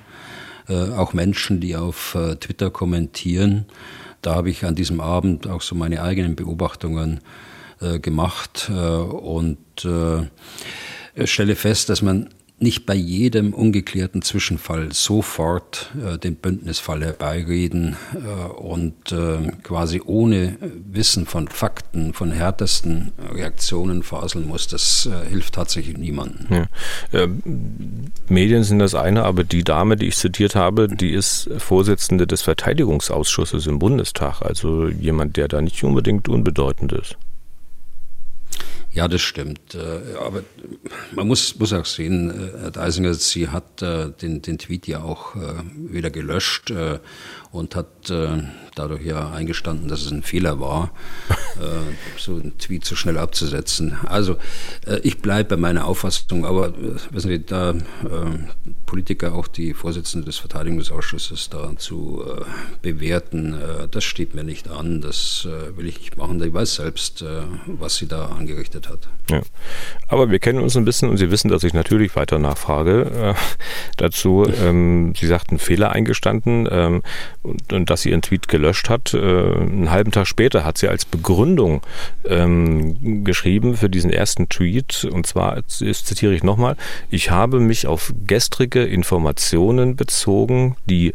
äh, 0.67 0.89
auch 0.91 1.13
Menschen, 1.13 1.59
die 1.59 1.75
auf 1.75 2.15
äh, 2.15 2.35
Twitter 2.35 2.69
kommentieren. 2.69 3.65
Da 4.21 4.35
habe 4.35 4.49
ich 4.49 4.65
an 4.65 4.75
diesem 4.75 4.99
Abend 4.99 5.47
auch 5.47 5.61
so 5.61 5.75
meine 5.75 6.01
eigenen 6.01 6.35
Beobachtungen 6.35 7.21
äh, 7.81 7.99
gemacht 7.99 8.69
äh, 8.69 8.73
und 8.73 9.57
äh, 9.85 11.25
stelle 11.25 11.55
fest, 11.55 11.89
dass 11.89 12.01
man 12.01 12.29
nicht 12.61 12.85
bei 12.85 12.93
jedem 12.93 13.53
ungeklärten 13.53 14.21
Zwischenfall 14.21 14.91
sofort 14.91 15.91
äh, 15.95 16.17
den 16.17 16.35
Bündnisfall 16.35 17.03
herbeireden 17.03 17.95
äh, 18.13 18.49
und 18.51 19.11
äh, 19.11 19.51
quasi 19.63 20.01
ohne 20.05 20.57
Wissen 20.91 21.25
von 21.25 21.47
Fakten, 21.47 22.13
von 22.13 22.31
härtesten 22.31 23.11
Reaktionen 23.33 24.03
faseln 24.03 24.47
muss. 24.47 24.67
Das 24.67 25.07
äh, 25.07 25.29
hilft 25.29 25.55
tatsächlich 25.55 25.97
niemandem. 25.97 26.47
Ja. 26.49 26.65
Ähm, 27.13 28.11
Medien 28.27 28.63
sind 28.63 28.79
das 28.79 28.95
eine, 28.95 29.23
aber 29.23 29.43
die 29.43 29.63
Dame, 29.63 29.95
die 29.95 30.07
ich 30.07 30.17
zitiert 30.17 30.55
habe, 30.55 30.87
die 30.87 31.11
ist 31.11 31.49
Vorsitzende 31.57 32.27
des 32.27 32.41
Verteidigungsausschusses 32.41 33.67
im 33.67 33.79
Bundestag, 33.79 34.41
also 34.41 34.87
jemand, 34.87 35.37
der 35.37 35.47
da 35.47 35.61
nicht 35.61 35.83
unbedingt 35.83 36.27
unbedeutend 36.27 36.91
ist. 36.91 37.17
Ja, 38.91 39.07
das 39.07 39.21
stimmt. 39.21 39.75
Äh, 39.75 40.17
aber 40.17 40.43
man 41.11 41.27
muss, 41.27 41.57
muss 41.59 41.73
auch 41.73 41.85
sehen, 41.85 42.31
äh, 42.31 42.59
Herr 42.59 42.71
Deisinger, 42.71 43.13
sie 43.13 43.49
hat 43.49 43.81
äh, 43.81 44.09
den, 44.09 44.41
den 44.41 44.57
Tweet 44.57 44.87
ja 44.87 45.03
auch 45.03 45.35
wieder 45.75 46.09
gelöscht 46.09 46.73
und 47.51 47.75
hat 47.75 47.87
dadurch 48.75 49.05
ja 49.05 49.31
eingestanden, 49.31 49.87
dass 49.87 50.01
es 50.01 50.11
ein 50.11 50.23
Fehler 50.23 50.59
war, 50.59 50.91
so 52.17 52.35
einen 52.35 52.57
Tweet 52.57 52.85
so 52.85 52.95
schnell 52.95 53.17
abzusetzen. 53.17 53.97
Also 54.05 54.37
ich 55.03 55.19
bleibe 55.19 55.49
bei 55.49 55.57
meiner 55.57 55.85
Auffassung, 55.85 56.45
aber 56.45 56.73
wissen 57.11 57.29
Sie, 57.29 57.45
da 57.45 57.73
Politiker 58.85 59.33
auch 59.33 59.47
die 59.47 59.73
Vorsitzende 59.73 60.25
des 60.25 60.37
Verteidigungsausschusses 60.37 61.49
da 61.49 61.75
zu 61.77 62.23
bewerten, 62.81 63.57
das 63.91 64.03
steht 64.03 64.35
mir 64.35 64.43
nicht 64.43 64.69
an, 64.69 65.01
das 65.01 65.47
will 65.75 65.87
ich 65.87 65.99
nicht 65.99 66.17
machen. 66.17 66.41
Ich 66.41 66.53
weiß 66.53 66.75
selbst, 66.75 67.23
was 67.65 67.95
sie 67.97 68.07
da 68.07 68.27
angerichtet 68.27 68.89
hat. 68.89 69.09
Ja. 69.29 69.41
Aber 70.07 70.31
wir 70.31 70.39
kennen 70.39 70.59
uns 70.59 70.75
ein 70.75 70.85
bisschen 70.85 71.09
und 71.09 71.17
Sie 71.17 71.31
wissen, 71.31 71.49
dass 71.49 71.63
ich 71.63 71.73
natürlich 71.73 72.15
weiter 72.15 72.39
nachfrage 72.39 73.35
äh, 73.35 73.59
dazu. 73.97 74.45
Ähm, 74.59 75.13
Sie 75.15 75.27
sagten 75.27 75.57
Fehler 75.57 75.91
eingestanden 75.91 76.67
ähm, 76.69 77.01
und, 77.43 77.71
und, 77.73 77.89
dass 77.89 78.01
sie 78.01 78.09
Ihren 78.09 78.21
Tweet 78.21 78.47
gelöscht 78.47 78.89
hat. 78.89 79.13
Äh, 79.13 79.17
einen 79.17 79.91
halben 79.91 80.11
Tag 80.11 80.27
später 80.27 80.63
hat 80.63 80.77
sie 80.77 80.87
als 80.87 81.05
Begründung 81.05 81.81
ähm, 82.25 83.23
geschrieben 83.23 83.75
für 83.75 83.89
diesen 83.89 84.11
ersten 84.11 84.49
Tweet 84.49 85.05
und 85.05 85.25
zwar, 85.25 85.57
jetzt 85.57 86.07
zitiere 86.07 86.33
ich 86.33 86.43
nochmal, 86.43 86.75
ich 87.09 87.31
habe 87.31 87.59
mich 87.59 87.87
auf 87.87 88.13
gestrige 88.27 88.83
Informationen 88.83 89.95
bezogen, 89.95 90.75
die 90.85 91.13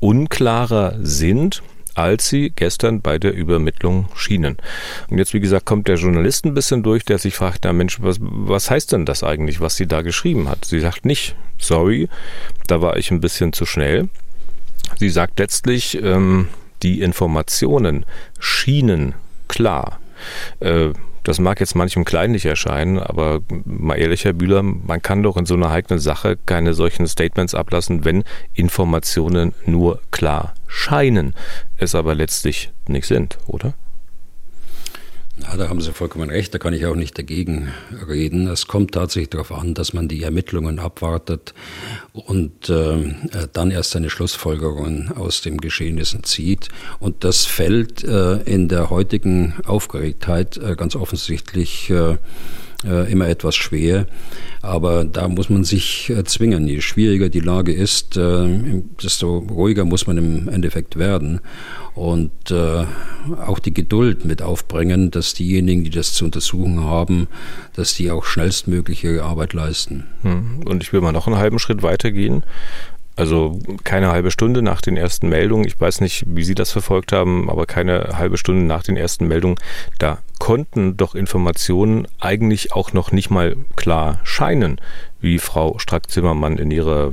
unklarer 0.00 0.96
sind 1.00 1.62
als 1.94 2.28
sie 2.28 2.50
gestern 2.54 3.00
bei 3.00 3.18
der 3.18 3.34
Übermittlung 3.34 4.08
schienen. 4.14 4.56
Und 5.08 5.18
jetzt, 5.18 5.32
wie 5.32 5.40
gesagt, 5.40 5.64
kommt 5.64 5.88
der 5.88 5.96
Journalist 5.96 6.44
ein 6.44 6.54
bisschen 6.54 6.82
durch, 6.82 7.04
der 7.04 7.18
sich 7.18 7.34
fragt, 7.34 7.60
na 7.64 7.72
Mensch, 7.72 8.02
was, 8.02 8.16
was 8.20 8.70
heißt 8.70 8.92
denn 8.92 9.06
das 9.06 9.22
eigentlich, 9.22 9.60
was 9.60 9.76
sie 9.76 9.86
da 9.86 10.02
geschrieben 10.02 10.48
hat? 10.48 10.64
Sie 10.64 10.80
sagt 10.80 11.04
nicht, 11.04 11.36
sorry, 11.58 12.08
da 12.66 12.80
war 12.80 12.96
ich 12.96 13.10
ein 13.10 13.20
bisschen 13.20 13.52
zu 13.52 13.64
schnell. 13.64 14.08
Sie 14.98 15.10
sagt 15.10 15.38
letztlich, 15.38 16.00
ähm, 16.02 16.48
die 16.82 17.00
Informationen 17.00 18.04
schienen 18.38 19.14
klar. 19.48 20.00
Äh, 20.60 20.90
das 21.24 21.38
mag 21.40 21.58
jetzt 21.58 21.74
manchem 21.74 22.04
kleinlich 22.04 22.44
erscheinen, 22.44 22.98
aber 22.98 23.40
mal 23.64 23.94
ehrlich, 23.94 24.26
Herr 24.26 24.34
Bühler, 24.34 24.62
man 24.62 25.00
kann 25.00 25.22
doch 25.22 25.38
in 25.38 25.46
so 25.46 25.54
einer 25.54 25.70
heiklen 25.70 25.98
Sache 25.98 26.36
keine 26.44 26.74
solchen 26.74 27.06
Statements 27.06 27.54
ablassen, 27.54 28.04
wenn 28.04 28.24
Informationen 28.52 29.54
nur 29.64 30.02
klar 30.10 30.52
scheinen, 30.66 31.34
es 31.78 31.94
aber 31.94 32.14
letztlich 32.14 32.72
nicht 32.86 33.06
sind, 33.06 33.38
oder? 33.46 33.72
Ja, 35.42 35.56
da 35.56 35.68
haben 35.68 35.80
Sie 35.80 35.92
vollkommen 35.92 36.30
recht, 36.30 36.54
da 36.54 36.58
kann 36.58 36.74
ich 36.74 36.86
auch 36.86 36.94
nicht 36.94 37.18
dagegen 37.18 37.72
reden. 38.08 38.46
Es 38.46 38.68
kommt 38.68 38.92
tatsächlich 38.92 39.30
darauf 39.30 39.50
an, 39.50 39.74
dass 39.74 39.92
man 39.92 40.06
die 40.06 40.22
Ermittlungen 40.22 40.78
abwartet 40.78 41.54
und 42.12 42.68
äh, 42.68 43.14
dann 43.52 43.72
erst 43.72 43.90
seine 43.90 44.10
Schlussfolgerungen 44.10 45.10
aus 45.10 45.40
dem 45.40 45.58
Geschehnissen 45.58 46.22
zieht. 46.22 46.68
Und 47.00 47.24
das 47.24 47.46
fällt 47.46 48.04
äh, 48.04 48.42
in 48.42 48.68
der 48.68 48.90
heutigen 48.90 49.54
Aufgeregtheit 49.66 50.56
äh, 50.56 50.76
ganz 50.76 50.94
offensichtlich 50.94 51.90
äh, 51.90 52.16
immer 52.84 53.28
etwas 53.28 53.54
schwer. 53.54 54.06
Aber 54.62 55.04
da 55.04 55.28
muss 55.28 55.50
man 55.50 55.64
sich 55.64 56.10
äh, 56.10 56.24
zwingen. 56.24 56.66
Je 56.66 56.80
schwieriger 56.80 57.28
die 57.28 57.40
Lage 57.40 57.72
ist, 57.72 58.16
äh, 58.16 58.82
desto 59.02 59.38
ruhiger 59.38 59.84
muss 59.84 60.06
man 60.06 60.16
im 60.16 60.48
Endeffekt 60.48 60.98
werden. 60.98 61.40
Und 61.94 62.50
äh, 62.50 62.84
auch 63.46 63.58
die 63.58 63.74
Geduld 63.74 64.24
mit 64.24 64.42
aufbringen, 64.42 65.10
dass 65.10 65.34
diejenigen, 65.34 65.84
die 65.84 65.90
das 65.90 66.14
zu 66.14 66.24
untersuchen 66.24 66.80
haben, 66.80 67.28
dass 67.74 67.94
die 67.94 68.10
auch 68.10 68.24
schnellstmögliche 68.24 69.22
Arbeit 69.22 69.52
leisten. 69.52 70.04
Hm. 70.22 70.60
Und 70.64 70.82
ich 70.82 70.92
will 70.92 71.00
mal 71.00 71.12
noch 71.12 71.26
einen 71.26 71.36
halben 71.36 71.58
Schritt 71.58 71.82
weitergehen. 71.82 72.42
Also 73.16 73.60
keine 73.84 74.10
halbe 74.10 74.32
Stunde 74.32 74.60
nach 74.60 74.80
den 74.80 74.96
ersten 74.96 75.28
Meldungen, 75.28 75.66
ich 75.66 75.80
weiß 75.80 76.00
nicht, 76.00 76.24
wie 76.26 76.42
Sie 76.42 76.56
das 76.56 76.72
verfolgt 76.72 77.12
haben, 77.12 77.48
aber 77.48 77.64
keine 77.64 78.18
halbe 78.18 78.38
Stunde 78.38 78.64
nach 78.64 78.82
den 78.82 78.96
ersten 78.96 79.28
Meldungen, 79.28 79.56
da 79.98 80.18
konnten 80.40 80.96
doch 80.96 81.14
Informationen 81.14 82.08
eigentlich 82.18 82.72
auch 82.72 82.92
noch 82.92 83.12
nicht 83.12 83.30
mal 83.30 83.56
klar 83.76 84.18
scheinen, 84.24 84.80
wie 85.20 85.38
Frau 85.38 85.78
Strack-Zimmermann 85.78 86.58
in 86.58 86.72
ihrer 86.72 87.12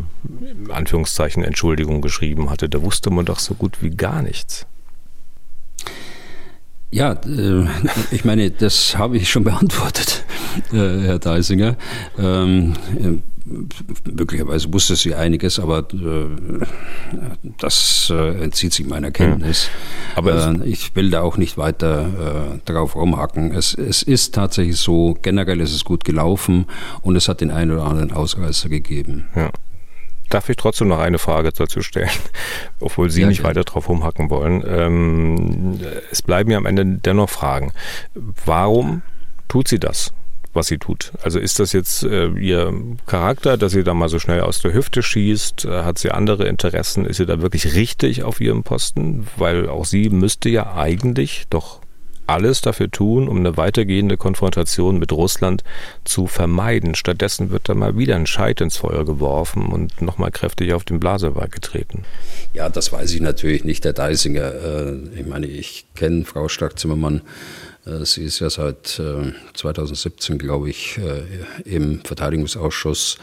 Anführungszeichen 0.70 1.44
Entschuldigung 1.44 2.02
geschrieben 2.02 2.50
hatte. 2.50 2.68
Da 2.68 2.82
wusste 2.82 3.12
man 3.12 3.26
doch 3.26 3.40
so 3.40 3.54
gut 3.54 3.82
wie 3.82 3.92
gar 3.92 4.22
nichts. 4.24 4.66
Ja, 6.92 7.14
äh, 7.14 7.66
ich 8.12 8.26
meine, 8.26 8.52
das 8.52 8.98
habe 8.98 9.18
ich 9.18 9.30
schon 9.30 9.44
beantwortet, 9.46 10.26
äh, 10.72 10.76
Herr 10.76 11.20
Deisinger. 11.20 11.78
Ähm, 12.20 12.74
möglicherweise 14.06 14.72
wusste 14.74 14.96
sie 14.96 15.16
einiges, 15.16 15.60
aber 15.60 15.80
äh, 15.94 16.66
das 17.60 18.12
äh, 18.14 18.44
entzieht 18.44 18.74
sich 18.74 18.86
meiner 18.86 19.12
Kenntnis. 19.12 19.70
Aber 20.16 20.56
äh, 20.62 20.68
ich 20.68 20.96
will 20.96 21.10
da 21.10 21.22
auch 21.22 21.38
nicht 21.38 21.58
weiter 21.58 22.56
äh, 22.56 22.72
drauf 22.72 22.96
rumhacken. 22.96 23.54
Es, 23.54 23.74
es 23.74 24.04
ist 24.04 24.36
tatsächlich 24.36 24.78
so, 24.78 25.18
generell 25.22 25.62
ist 25.62 25.74
es 25.74 25.86
gut 25.86 26.04
gelaufen 26.04 26.66
und 27.02 27.16
es 27.16 27.28
hat 27.28 27.42
den 27.42 27.52
einen 27.52 27.72
oder 27.72 27.86
anderen 27.86 28.12
Ausreißer 28.12 28.70
gegeben. 28.70 29.26
Ja. 29.36 29.50
Darf 30.32 30.50
ich 30.50 30.56
trotzdem 30.56 30.88
noch 30.88 31.00
eine 31.00 31.20
Frage 31.20 31.52
dazu 31.52 31.82
stellen, 31.82 32.10
obwohl 32.80 33.10
Sie 33.10 33.22
ja, 33.22 33.28
nicht 33.28 33.44
weiter 33.44 33.64
drauf 33.64 33.90
rumhacken 33.90 34.30
wollen? 34.30 34.64
Ähm, 34.66 35.80
es 36.10 36.22
bleiben 36.22 36.50
ja 36.50 36.58
am 36.58 36.66
Ende 36.66 36.86
dennoch 36.86 37.30
Fragen. 37.30 37.74
Warum 38.16 39.04
tut 39.48 39.68
sie 39.68 39.80
das? 39.80 40.14
was 40.54 40.68
sie 40.68 40.78
tut. 40.78 41.14
Also 41.24 41.40
ist 41.40 41.60
das 41.60 41.72
jetzt 41.72 42.04
äh, 42.04 42.28
ihr 42.28 42.74
Charakter, 43.06 43.56
dass 43.58 43.72
sie 43.72 43.86
da 43.86 43.94
mal 43.94 44.10
so 44.10 44.20
schnell 44.20 44.42
aus 44.42 44.60
der 44.60 44.74
Hüfte 44.74 45.02
schießt? 45.02 45.64
Äh, 45.64 45.84
hat 45.84 45.98
sie 45.98 46.12
andere 46.12 46.46
Interessen? 46.46 47.06
Ist 47.06 47.18
sie 47.18 47.26
da 47.26 47.42
wirklich 47.42 47.74
richtig 47.74 48.24
auf 48.24 48.42
ihrem 48.42 48.64
Posten? 48.64 49.28
Weil 49.38 49.70
auch 49.70 49.86
sie 49.86 50.10
müsste 50.10 50.50
ja 50.50 50.76
eigentlich 50.76 51.46
doch 51.50 51.80
alles 52.28 52.62
dafür 52.62 52.90
tun, 52.90 53.28
um 53.28 53.38
eine 53.38 53.58
weitergehende 53.58 54.18
Konfrontation 54.18 55.00
mit 55.00 55.12
Russland 55.12 55.64
zu 56.04 56.28
vermeiden. 56.28 56.96
Stattdessen 56.96 57.52
wird 57.52 57.70
da 57.70 57.74
mal 57.74 57.98
wieder 57.98 58.16
ein 58.16 58.28
Scheit 58.28 58.62
ins 58.62 58.78
Feuer 58.78 59.06
geworfen 59.06 59.68
und 59.68 60.02
nochmal 60.02 60.32
kräftig 60.32 60.74
auf 60.74 60.84
den 60.84 61.00
Blasebalg 61.00 61.52
getreten. 61.52 62.04
Ja, 62.54 62.70
das 62.70 62.92
weiß 62.92 63.14
ich 63.14 63.22
natürlich 63.22 63.64
nicht, 63.64 63.86
Herr 63.86 63.94
Deisinger. 63.94 64.54
Äh, 64.54 65.20
ich 65.20 65.26
meine, 65.26 65.48
ich 65.48 65.86
kenne 65.96 66.26
Frau 66.26 66.48
Stark-Zimmermann 66.48 67.22
sie 68.04 68.24
ist 68.24 68.40
ja 68.40 68.50
seit 68.50 69.02
2017, 69.54 70.36
äh, 70.36 70.38
glaube 70.38 70.70
ich, 70.70 71.00
äh, 71.00 71.70
im 71.70 72.02
Verteidigungsausschuss 72.02 73.18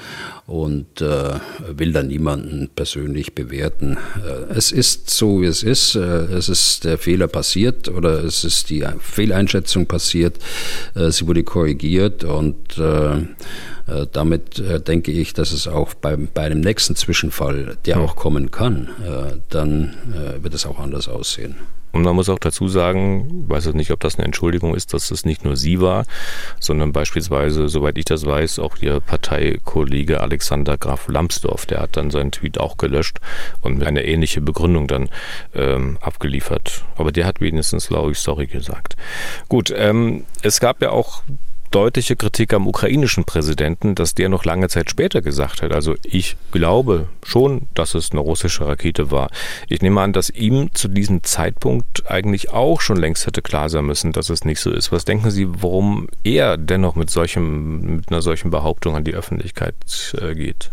und 0.46 1.00
will 1.00 1.92
da 1.92 2.02
niemanden 2.02 2.68
persönlich 2.74 3.34
bewerten. 3.34 3.98
Es 4.48 4.72
ist 4.72 5.10
so, 5.10 5.42
wie 5.42 5.46
es 5.46 5.62
ist. 5.62 5.94
Es 5.94 6.48
ist 6.48 6.84
der 6.84 6.98
Fehler 6.98 7.28
passiert 7.28 7.88
oder 7.88 8.24
es 8.24 8.44
ist 8.44 8.70
die 8.70 8.84
Fehleinschätzung 9.00 9.86
passiert. 9.86 10.38
Sie 10.94 11.26
wurde 11.26 11.44
korrigiert 11.44 12.24
und 12.24 12.80
damit 14.12 14.62
denke 14.88 15.12
ich, 15.12 15.34
dass 15.34 15.52
es 15.52 15.68
auch 15.68 15.94
bei, 15.94 16.16
bei 16.16 16.42
einem 16.42 16.60
nächsten 16.60 16.96
Zwischenfall, 16.96 17.76
der 17.84 18.00
auch 18.00 18.16
kommen 18.16 18.50
kann, 18.50 18.88
dann 19.50 19.94
wird 20.40 20.54
es 20.54 20.66
auch 20.66 20.78
anders 20.78 21.08
aussehen. 21.08 21.56
Und 21.98 22.04
man 22.04 22.14
muss 22.14 22.28
auch 22.28 22.38
dazu 22.38 22.68
sagen, 22.68 23.42
ich 23.42 23.50
weiß 23.50 23.74
nicht, 23.74 23.90
ob 23.90 23.98
das 23.98 24.14
eine 24.14 24.26
Entschuldigung 24.26 24.72
ist, 24.76 24.94
dass 24.94 25.10
es 25.10 25.24
nicht 25.24 25.44
nur 25.44 25.56
sie 25.56 25.80
war, 25.80 26.04
sondern 26.60 26.92
beispielsweise, 26.92 27.68
soweit 27.68 27.98
ich 27.98 28.04
das 28.04 28.24
weiß, 28.24 28.60
auch 28.60 28.76
ihr 28.80 29.00
Parteikollege 29.00 30.20
Alexander 30.20 30.78
Graf 30.78 31.08
Lambsdorff, 31.08 31.66
der 31.66 31.80
hat 31.80 31.96
dann 31.96 32.12
seinen 32.12 32.30
Tweet 32.30 32.60
auch 32.60 32.76
gelöscht 32.76 33.18
und 33.62 33.82
eine 33.82 34.04
ähnliche 34.04 34.40
Begründung 34.40 34.86
dann 34.86 35.08
ähm, 35.56 35.98
abgeliefert. 36.00 36.84
Aber 36.96 37.10
der 37.10 37.26
hat 37.26 37.40
wenigstens, 37.40 37.88
glaube 37.88 38.12
ich, 38.12 38.20
sorry 38.20 38.46
gesagt. 38.46 38.94
Gut, 39.48 39.74
ähm, 39.76 40.24
es 40.42 40.60
gab 40.60 40.80
ja 40.80 40.90
auch 40.90 41.24
deutliche 41.70 42.16
Kritik 42.16 42.52
am 42.52 42.66
ukrainischen 42.66 43.24
Präsidenten, 43.24 43.94
dass 43.94 44.14
der 44.14 44.28
noch 44.28 44.44
lange 44.44 44.68
Zeit 44.68 44.90
später 44.90 45.22
gesagt 45.22 45.62
hat. 45.62 45.72
Also 45.72 45.96
ich 46.04 46.36
glaube 46.50 47.08
schon, 47.22 47.68
dass 47.74 47.94
es 47.94 48.12
eine 48.12 48.20
russische 48.20 48.66
Rakete 48.66 49.10
war. 49.10 49.30
Ich 49.68 49.82
nehme 49.82 50.00
an, 50.00 50.12
dass 50.12 50.30
ihm 50.30 50.70
zu 50.74 50.88
diesem 50.88 51.22
Zeitpunkt 51.24 52.10
eigentlich 52.10 52.50
auch 52.50 52.80
schon 52.80 52.96
längst 52.96 53.26
hätte 53.26 53.42
klar 53.42 53.68
sein 53.68 53.86
müssen, 53.86 54.12
dass 54.12 54.30
es 54.30 54.44
nicht 54.44 54.60
so 54.60 54.70
ist. 54.70 54.92
Was 54.92 55.04
denken 55.04 55.30
Sie, 55.30 55.48
warum 55.62 56.08
er 56.24 56.56
dennoch 56.56 56.94
mit, 56.94 57.10
solchem, 57.10 57.96
mit 57.96 58.10
einer 58.10 58.22
solchen 58.22 58.50
Behauptung 58.50 58.96
an 58.96 59.04
die 59.04 59.14
Öffentlichkeit 59.14 59.74
äh, 60.20 60.34
geht? 60.34 60.70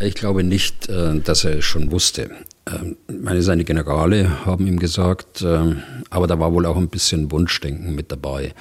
Ich 0.00 0.14
glaube 0.14 0.42
nicht, 0.42 0.88
äh, 0.88 1.20
dass 1.20 1.44
er 1.44 1.58
es 1.58 1.64
schon 1.64 1.90
wusste. 1.90 2.30
Ähm, 2.66 2.96
meine, 3.06 3.42
seine 3.42 3.64
Generale 3.64 4.44
haben 4.44 4.66
ihm 4.66 4.78
gesagt, 4.78 5.42
ähm, 5.42 5.82
aber 6.10 6.26
da 6.26 6.38
war 6.38 6.52
wohl 6.52 6.66
auch 6.66 6.76
ein 6.76 6.88
bisschen 6.88 7.30
Wunschdenken 7.30 7.94
mit 7.94 8.10
dabei. 8.10 8.54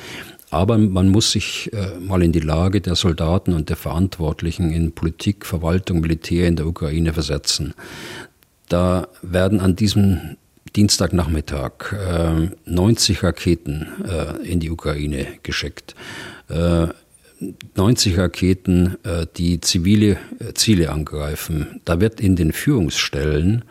Aber 0.54 0.78
man 0.78 1.10
muss 1.10 1.32
sich 1.32 1.74
äh, 1.74 2.00
mal 2.00 2.22
in 2.22 2.32
die 2.32 2.40
Lage 2.40 2.80
der 2.80 2.94
Soldaten 2.94 3.54
und 3.54 3.70
der 3.70 3.76
Verantwortlichen 3.76 4.72
in 4.72 4.92
Politik, 4.92 5.48
Verwaltung, 5.48 6.00
Militär 6.00 6.48
in 6.48 6.56
der 6.56 6.68
Ukraine 6.68 7.12
versetzen. 7.12 7.74
Da 8.70 9.08
werden 9.24 9.60
an 9.60 9.76
diesem 9.76 10.38
Dienstagnachmittag 10.76 11.72
äh, 11.94 12.50
90 12.66 13.24
Raketen 13.24 13.88
äh, 14.08 14.48
in 14.48 14.60
die 14.60 14.70
Ukraine 14.70 15.26
geschickt. 15.42 15.96
90 17.76 18.14
äh, 18.14 18.22
Raketen, 18.22 18.98
äh, 19.04 19.26
die 19.36 19.60
zivile 19.60 20.18
äh, 20.38 20.54
Ziele 20.54 20.92
angreifen. 20.92 21.82
Da 21.84 22.00
wird 22.00 22.22
in 22.22 22.36
den 22.36 22.54
Führungsstellen 22.54 23.66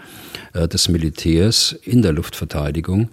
des 0.55 0.91
Militärs 0.91 1.73
in 1.83 2.03
der 2.03 2.13
Luftverteidigung 2.13 3.09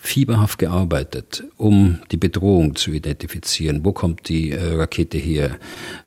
fieberhaft 0.00 0.58
gearbeitet, 0.58 1.44
um 1.56 1.98
die 2.10 2.16
Bedrohung 2.16 2.74
zu 2.74 2.90
identifizieren. 2.90 3.84
Wo 3.84 3.92
kommt 3.92 4.28
die 4.28 4.50
äh, 4.50 4.74
Rakete 4.74 5.18
her? 5.18 5.58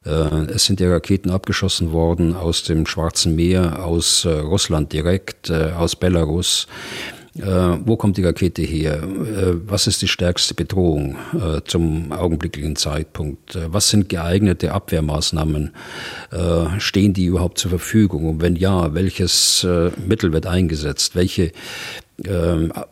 Äh, 0.06 0.10
es 0.10 0.66
sind 0.66 0.80
ja 0.80 0.92
Raketen 0.92 1.30
abgeschossen 1.30 1.92
worden 1.92 2.36
aus 2.36 2.64
dem 2.64 2.86
Schwarzen 2.88 3.36
Meer, 3.36 3.86
aus 3.86 4.26
äh, 4.26 4.30
Russland 4.30 4.92
direkt, 4.94 5.50
äh, 5.50 5.72
aus 5.78 5.96
Belarus. 5.96 6.68
Äh, 7.36 7.42
wo 7.86 7.96
kommt 7.96 8.18
die 8.18 8.24
Rakete 8.24 8.64
her? 8.64 9.04
Äh, 9.04 9.54
was 9.68 9.86
ist 9.86 10.02
die 10.02 10.08
stärkste 10.08 10.56
Bedrohung 10.56 11.16
zum 11.66 12.12
augenblicklichen 12.12 12.76
Zeitpunkt? 12.76 13.58
was 13.68 13.90
sind 13.90 14.10
geeignete 14.10 14.72
Abwehrmaßnahmen? 14.72 15.72
stehen 16.80 17.14
die 17.14 17.26
überhaupt 17.26 17.60
zur 17.60 17.70
Verfügung? 17.70 18.28
Und 18.28 18.42
wenn 18.42 18.56
ja, 18.56 18.94
welches 18.94 19.66
Mittel 20.06 20.34
wird 20.34 20.48
eingesetzt? 20.48 21.16
Welche 21.16 21.52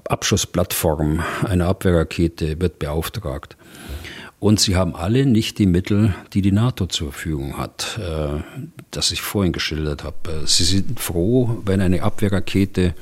Abschussplattform 0.06 1.24
einer 1.44 1.68
Abwehrrakete 1.68 2.60
wird 2.60 2.80
beauftragt. 2.80 3.56
Und 4.40 4.60
sie 4.60 4.76
haben 4.76 4.96
alle 4.96 5.28
nicht 5.28 5.60
die 5.60 5.68
Mittel, 5.68 6.16
die 6.34 6.42
die 6.42 6.52
NATO 6.52 6.88
zur 6.88 7.12
Verfügung 7.12 7.60
hat, 7.60 8.00
äh, 8.00 8.42
das 8.90 9.12
ich 9.12 9.22
vorhin 9.22 9.54
geschildert 9.54 10.04
habe. 10.04 10.48
Sie 10.48 10.64
sind 10.64 11.00
froh, 11.00 11.62
wenn 11.64 11.80
eine 11.80 12.02
Abwehrrakete 12.02 12.96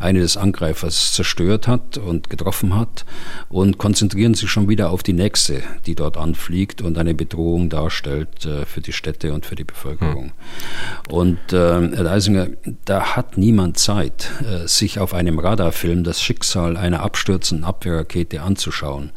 eine 0.00 0.20
des 0.20 0.36
Angreifers 0.36 1.12
zerstört 1.12 1.68
hat 1.68 1.98
und 1.98 2.30
getroffen 2.30 2.74
hat 2.74 3.04
und 3.48 3.78
konzentrieren 3.78 4.34
sich 4.34 4.50
schon 4.50 4.68
wieder 4.68 4.90
auf 4.90 5.02
die 5.02 5.12
nächste, 5.12 5.62
die 5.86 5.94
dort 5.94 6.16
anfliegt 6.16 6.82
und 6.82 6.98
eine 6.98 7.14
Bedrohung 7.14 7.68
darstellt 7.68 8.46
äh, 8.46 8.64
für 8.64 8.80
die 8.80 8.92
Städte 8.92 9.34
und 9.34 9.46
für 9.46 9.56
die 9.56 9.64
Bevölkerung. 9.64 10.24
Hm. 10.24 10.32
Und 11.08 11.52
äh, 11.52 11.56
Herr 11.56 12.04
Leisinger, 12.04 12.48
da 12.84 13.16
hat 13.16 13.36
niemand 13.36 13.78
Zeit, 13.78 14.30
äh, 14.42 14.66
sich 14.66 14.98
auf 14.98 15.12
einem 15.14 15.38
Radarfilm 15.38 16.04
das 16.04 16.22
Schicksal 16.22 16.76
einer 16.76 17.02
abstürzenden 17.02 17.64
Abwehrrakete 17.64 18.42
anzuschauen. 18.42 19.10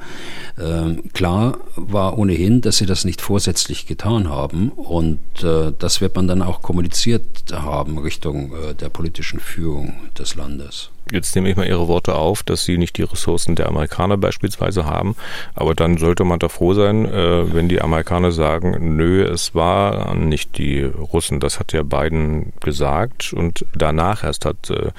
Ähm, 0.60 1.12
klar 1.14 1.58
war 1.76 2.18
ohnehin, 2.18 2.62
dass 2.62 2.78
sie 2.78 2.86
das 2.86 3.06
nicht 3.06 3.22
vorsätzlich 3.22 3.88
getan 3.88 4.30
haben 4.30 4.70
und 4.70 5.20
äh, 5.44 5.72
das 5.78 6.02
wird 6.02 6.16
man 6.16 6.28
dann 6.28 6.42
auch 6.42 6.62
kommuniziert 6.62 7.24
haben 7.52 7.98
Richtung 7.98 8.54
der 8.80 8.90
politischen 8.90 9.40
Führung 9.40 9.94
des 10.18 10.36
Landes. 10.36 10.73
Jetzt 11.12 11.36
nehme 11.36 11.50
ich 11.50 11.58
mal 11.58 11.68
Ihre 11.68 11.88
Worte 11.88 12.16
auf, 12.16 12.44
dass 12.44 12.64
Sie 12.64 12.78
nicht 12.78 12.98
die 12.98 13.04
Ressourcen 13.04 13.56
der 13.56 13.68
Amerikaner 13.68 14.18
beispielsweise 14.18 14.86
haben. 14.86 15.16
Aber 15.54 15.76
dann 15.76 15.98
sollte 15.98 16.24
man 16.24 16.40
da 16.40 16.50
froh 16.50 16.74
sein, 16.74 17.06
äh, 17.06 17.54
wenn 17.54 17.68
die 17.68 17.82
Amerikaner 17.82 18.32
sagen, 18.32 18.96
nö, 18.96 19.24
es 19.24 19.54
waren 19.54 20.30
nicht 20.30 20.58
die 20.58 20.82
Russen. 20.82 21.40
Das 21.40 21.60
hat 21.60 21.74
ja 21.74 21.84
Biden 21.84 22.54
gesagt. 22.62 23.34
Und 23.34 23.66
danach 23.76 24.24
erst 24.24 24.46
hat 24.46 24.70
äh, 24.70 24.92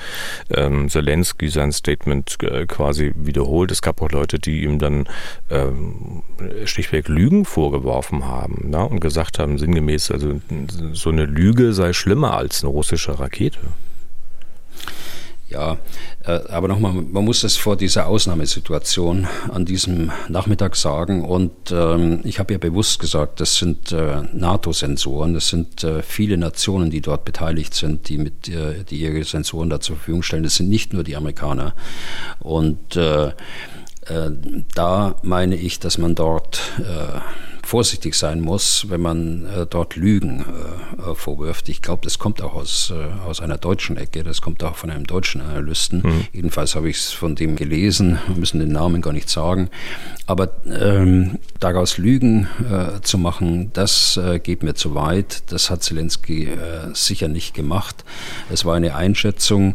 ähm, 0.51 0.91
Zelensky 0.91 1.49
sein 1.49 1.73
Statement 1.73 2.37
äh, 2.43 2.67
quasi 2.67 3.13
wiederholt. 3.17 3.73
Es 3.73 3.81
gab 3.81 4.03
auch 4.03 4.11
Leute, 4.11 4.39
die 4.39 4.63
ihm 4.63 4.79
dann 4.79 5.09
ähm, 5.51 6.23
schlichtweg 6.67 7.09
Lügen 7.09 7.45
vorgeworfen 7.45 8.27
haben 8.27 8.67
na, 8.69 8.83
und 8.83 9.01
gesagt 9.01 9.39
haben, 9.39 9.59
sinngemäß, 9.59 10.11
also 10.11 10.41
so 10.93 11.11
eine 11.11 11.25
Lüge 11.25 11.73
sei 11.73 11.93
schlimmer 11.93 12.35
als 12.37 12.63
eine 12.63 12.71
russische 12.71 13.19
Rakete. 13.19 13.59
Ja, 15.55 15.79
äh, 16.25 16.41
aber 16.49 16.67
nochmal, 16.67 16.95
man 16.95 17.25
muss 17.25 17.45
es 17.45 17.57
vor 17.57 17.77
dieser 17.77 18.09
Ausnahmesituation 18.09 19.29
an 19.53 19.65
diesem 19.65 20.11
Nachmittag 20.29 20.75
sagen. 20.75 21.25
Und 21.25 21.71
ähm, 21.71 22.23
ich 22.25 22.41
habe 22.41 22.55
ja 22.55 22.59
bewusst 22.59 22.99
gesagt, 22.99 23.41
das 23.41 23.57
sind 23.57 23.93
äh, 23.93 24.23
NATO-Sensoren, 24.33 25.33
das 25.33 25.51
sind 25.51 25.85
äh, 25.85 26.03
viele 26.03 26.39
Nationen, 26.39 26.91
die 26.91 27.01
dort 27.01 27.25
beteiligt 27.25 27.73
sind, 27.75 28.09
die, 28.09 28.19
mit, 28.19 28.49
äh, 28.49 28.83
die 28.83 28.97
ihre 28.97 29.23
Sensoren 29.23 29.71
da 29.71 29.79
zur 29.79 29.95
Verfügung 29.95 30.25
stellen. 30.25 30.43
Das 30.43 30.57
sind 30.57 30.69
nicht 30.69 30.93
nur 30.93 31.05
die 31.05 31.15
Amerikaner. 31.15 31.75
Und 32.41 32.97
äh, 32.97 33.27
äh, 33.27 33.33
da 34.75 35.15
meine 35.23 35.55
ich, 35.55 35.79
dass 35.79 35.99
man 35.99 36.17
dort 36.17 36.61
vorsichtig 37.75 38.15
sein 38.15 38.41
muss, 38.41 38.87
wenn 38.89 39.01
man 39.01 39.47
äh, 39.47 39.67
dort 39.69 39.97
Lügen 39.97 40.45
äh, 40.45 41.11
äh 41.11 41.15
vorwirft. 41.17 41.69
Ich 41.69 41.83
glaube, 41.83 42.03
das 42.05 42.21
kommt 42.21 42.41
auch 42.41 42.55
aus, 42.55 42.93
äh, 42.95 43.29
aus 43.29 43.41
einer 43.41 43.59
deutschen 43.59 43.97
Ecke, 43.97 44.23
das 44.23 44.41
kommt 44.41 44.63
auch 44.63 44.77
von 44.77 44.91
einem 44.91 45.09
deutschen 45.09 45.41
Analysten. 45.41 46.03
Mhm. 46.05 46.27
Jedenfalls 46.33 46.77
habe 46.77 46.89
ich 46.89 46.99
es 46.99 47.11
von 47.11 47.35
dem 47.35 47.57
gelesen, 47.57 48.21
wir 48.29 48.37
müssen 48.39 48.61
den 48.61 48.71
Namen 48.71 49.03
gar 49.03 49.13
nicht 49.13 49.29
sagen. 49.29 49.71
Aber 50.29 50.51
ähm, 50.67 51.41
daraus 51.59 51.99
Lügen 51.99 52.47
äh, 52.71 53.01
zu 53.01 53.19
machen, 53.19 53.73
das 53.73 54.19
äh, 54.19 54.39
geht 54.39 54.63
mir 54.63 54.75
zu 54.75 54.95
weit. 54.95 55.43
Das 55.51 55.69
hat 55.69 55.83
Zelensky 55.83 56.51
sicher 56.93 57.27
nicht 57.27 57.55
gemacht. 57.55 58.05
Es 58.51 58.65
war 58.65 58.77
eine 58.77 58.95
Einschätzung, 58.95 59.75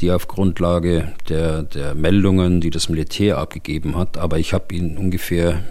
die 0.00 0.12
auf 0.12 0.28
Grundlage 0.28 1.12
der, 1.28 1.62
der 1.62 1.94
Meldungen, 1.94 2.60
die 2.60 2.70
das 2.70 2.88
Militär 2.88 3.38
abgegeben 3.38 3.96
hat, 3.96 4.18
aber 4.18 4.38
ich 4.38 4.52
habe 4.52 4.74
Ihnen 4.74 4.98
ungefähr 4.98 5.62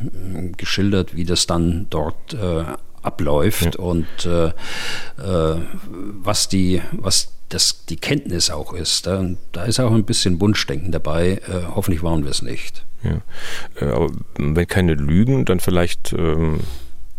geschildert, 0.57 1.15
wie 1.15 1.25
das 1.25 1.47
dann 1.47 1.87
dort 1.89 2.33
äh, 2.33 2.63
abläuft 3.01 3.75
ja. 3.75 3.79
und 3.79 4.07
äh, 4.25 4.47
äh, 4.47 5.61
was 6.23 6.49
die, 6.49 6.81
was 6.91 7.31
das 7.49 7.85
die 7.85 7.97
Kenntnis 7.97 8.49
auch 8.49 8.73
ist. 8.73 9.05
Da, 9.05 9.23
da 9.51 9.65
ist 9.65 9.79
auch 9.79 9.93
ein 9.93 10.03
bisschen 10.03 10.41
Wunschdenken 10.41 10.91
dabei. 10.91 11.41
Äh, 11.47 11.67
hoffentlich 11.75 12.01
waren 12.01 12.23
wir 12.23 12.31
es 12.31 12.41
nicht. 12.41 12.83
Ja. 13.03 13.21
Äh, 13.79 13.91
aber 13.91 14.09
wenn 14.37 14.67
keine 14.67 14.95
Lügen, 14.95 15.45
dann 15.45 15.59
vielleicht 15.59 16.13
ähm, 16.13 16.61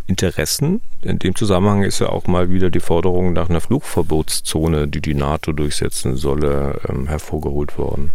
Interessen. 0.06 0.80
In 1.02 1.18
dem 1.18 1.34
Zusammenhang 1.34 1.82
ist 1.82 1.98
ja 1.98 2.08
auch 2.08 2.26
mal 2.26 2.50
wieder 2.50 2.70
die 2.70 2.80
Forderung 2.80 3.32
nach 3.32 3.48
einer 3.48 3.60
Flugverbotszone, 3.60 4.86
die 4.88 5.00
die 5.00 5.14
NATO 5.14 5.52
durchsetzen 5.52 6.16
solle, 6.16 6.80
ähm, 6.88 7.08
hervorgeholt 7.08 7.76
worden. 7.76 8.10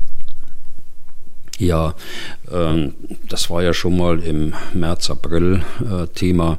Ja, 1.57 1.93
ähm, 2.51 2.95
das 3.27 3.49
war 3.51 3.61
ja 3.61 3.73
schon 3.73 3.95
mal 3.95 4.19
im 4.19 4.53
März, 4.73 5.11
April 5.11 5.63
äh, 5.79 6.07
Thema, 6.07 6.57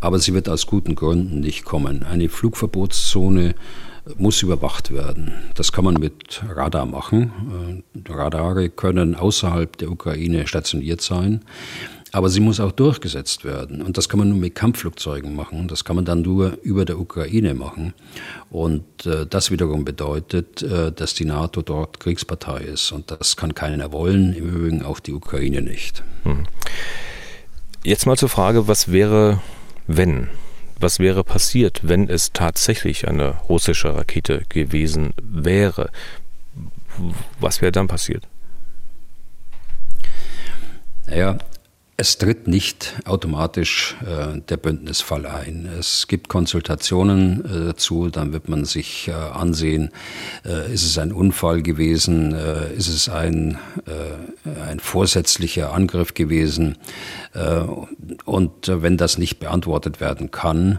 aber 0.00 0.20
sie 0.20 0.32
wird 0.32 0.48
aus 0.48 0.66
guten 0.66 0.94
Gründen 0.94 1.40
nicht 1.40 1.64
kommen. 1.64 2.04
Eine 2.04 2.28
Flugverbotszone 2.28 3.56
muss 4.16 4.42
überwacht 4.42 4.92
werden. 4.92 5.32
Das 5.54 5.72
kann 5.72 5.84
man 5.84 5.94
mit 5.94 6.42
Radar 6.48 6.86
machen. 6.86 7.82
Äh, 7.94 8.12
Radare 8.12 8.68
können 8.68 9.14
außerhalb 9.14 9.76
der 9.78 9.90
Ukraine 9.90 10.46
stationiert 10.46 11.00
sein. 11.00 11.40
Aber 12.14 12.28
sie 12.28 12.38
muss 12.38 12.60
auch 12.60 12.70
durchgesetzt 12.70 13.44
werden. 13.44 13.82
Und 13.82 13.98
das 13.98 14.08
kann 14.08 14.20
man 14.20 14.28
nur 14.28 14.38
mit 14.38 14.54
Kampfflugzeugen 14.54 15.34
machen. 15.34 15.66
Das 15.66 15.84
kann 15.84 15.96
man 15.96 16.04
dann 16.04 16.22
nur 16.22 16.58
über 16.62 16.84
der 16.84 17.00
Ukraine 17.00 17.54
machen. 17.54 17.92
Und 18.50 19.04
äh, 19.04 19.26
das 19.26 19.50
wiederum 19.50 19.84
bedeutet, 19.84 20.62
äh, 20.62 20.92
dass 20.92 21.14
die 21.14 21.24
NATO 21.24 21.60
dort 21.60 21.98
Kriegspartei 21.98 22.58
ist. 22.58 22.92
Und 22.92 23.10
das 23.10 23.34
kann 23.34 23.56
keiner 23.56 23.90
wollen, 23.90 24.32
im 24.32 24.48
Übrigen 24.48 24.84
auch 24.84 25.00
die 25.00 25.12
Ukraine 25.12 25.60
nicht. 25.60 26.04
Hm. 26.22 26.44
Jetzt 27.82 28.06
mal 28.06 28.16
zur 28.16 28.28
Frage, 28.28 28.68
was 28.68 28.92
wäre, 28.92 29.42
wenn? 29.88 30.28
Was 30.78 31.00
wäre 31.00 31.24
passiert, 31.24 31.80
wenn 31.82 32.08
es 32.08 32.32
tatsächlich 32.32 33.08
eine 33.08 33.40
russische 33.48 33.92
Rakete 33.92 34.44
gewesen 34.48 35.14
wäre? 35.20 35.90
Was 37.40 37.60
wäre 37.60 37.72
dann 37.72 37.88
passiert? 37.88 38.28
Naja, 41.08 41.38
es 41.96 42.18
tritt 42.18 42.48
nicht 42.48 42.94
automatisch 43.04 43.96
äh, 44.02 44.40
der 44.40 44.56
Bündnisfall 44.56 45.26
ein. 45.26 45.68
Es 45.78 46.08
gibt 46.08 46.28
Konsultationen 46.28 47.44
äh, 47.44 47.66
dazu, 47.66 48.08
dann 48.08 48.32
wird 48.32 48.48
man 48.48 48.64
sich 48.64 49.06
äh, 49.08 49.12
ansehen, 49.12 49.90
äh, 50.44 50.72
ist 50.72 50.84
es 50.84 50.98
ein 50.98 51.12
Unfall 51.12 51.62
gewesen, 51.62 52.34
äh, 52.34 52.72
ist 52.74 52.88
es 52.88 53.08
ein, 53.08 53.58
äh, 53.86 54.60
ein 54.68 54.80
vorsätzlicher 54.80 55.72
Angriff 55.72 56.14
gewesen. 56.14 56.76
und 58.24 58.68
wenn 58.68 58.96
das 58.96 59.18
nicht 59.18 59.40
beantwortet 59.40 60.00
werden 60.00 60.30
kann, 60.30 60.78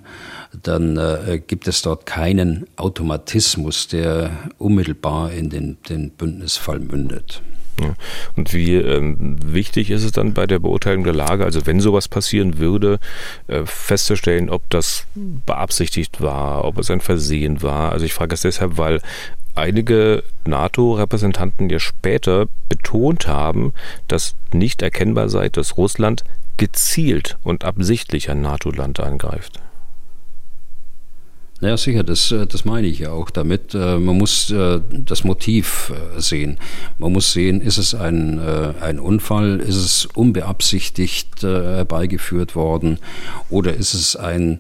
dann 0.64 0.98
gibt 1.48 1.68
es 1.68 1.82
dort 1.82 2.06
keinen 2.06 2.66
Automatismus, 2.78 3.88
der 3.88 4.32
unmittelbar 4.58 5.34
in 5.34 5.50
den, 5.50 5.78
den 5.90 6.12
Bündnisfall 6.12 6.80
mündet. 6.80 7.42
Ja. 7.80 7.94
Und 8.36 8.54
wie 8.54 8.76
ähm, 8.76 9.38
wichtig 9.46 9.90
ist 9.92 10.04
es 10.04 10.12
dann 10.12 10.34
bei 10.34 10.48
der 10.48 10.60
Beurteilung 10.60 11.04
der 11.04 11.14
Lage, 11.14 11.44
also 11.44 11.66
wenn 11.66 11.80
sowas 11.80 12.08
passieren 12.08 12.58
würde, 12.58 13.00
äh, 13.48 13.66
festzustellen, 13.66 14.50
ob 14.50 14.70
das 14.70 15.06
beabsichtigt 15.16 16.22
war, 16.22 16.64
ob 16.64 16.78
es 16.78 16.90
ein 16.90 17.02
Versehen 17.02 17.62
war. 17.62 17.92
Also 17.92 18.06
ich 18.06 18.14
frage 18.14 18.34
es 18.34 18.42
deshalb, 18.42 18.78
weil 18.78 19.02
einige 19.56 20.24
NATO-Repräsentanten 20.46 21.70
ja 21.70 21.80
später 21.80 22.48
betont 22.70 23.28
haben, 23.28 23.74
dass 24.08 24.36
nicht 24.54 24.82
erkennbar 24.82 25.30
sei, 25.30 25.50
dass 25.50 25.78
Russland 25.78 26.24
gezielt 26.58 27.38
und 27.44 27.66
absichtlich 27.66 28.30
ein 28.30 28.42
NATO-Land 28.42 29.00
angreift. 29.00 29.60
Naja, 31.66 31.78
sicher, 31.78 32.04
das, 32.04 32.32
äh, 32.32 32.46
das 32.46 32.64
meine 32.64 32.86
ich 32.86 33.00
ja 33.00 33.10
auch 33.10 33.32
damit. 33.32 33.74
Äh, 33.74 33.98
man 33.98 34.20
muss 34.20 34.52
äh, 34.52 34.82
das 34.92 35.24
Motiv 35.24 35.92
sehen. 36.16 36.60
Man 37.00 37.12
muss 37.12 37.34
sehen, 37.34 37.60
ist 37.60 37.80
es 37.80 37.96
ein, 37.96 38.40
ein 38.40 39.00
Unfall, 39.00 39.60
ist 39.60 39.76
es 39.76 40.06
unbeabsichtigt 40.06 41.42
herbeigeführt 41.42 42.56
worden 42.56 43.00
oder 43.50 43.74
ist 43.74 43.96
es 43.96 44.16
ein 44.16 44.60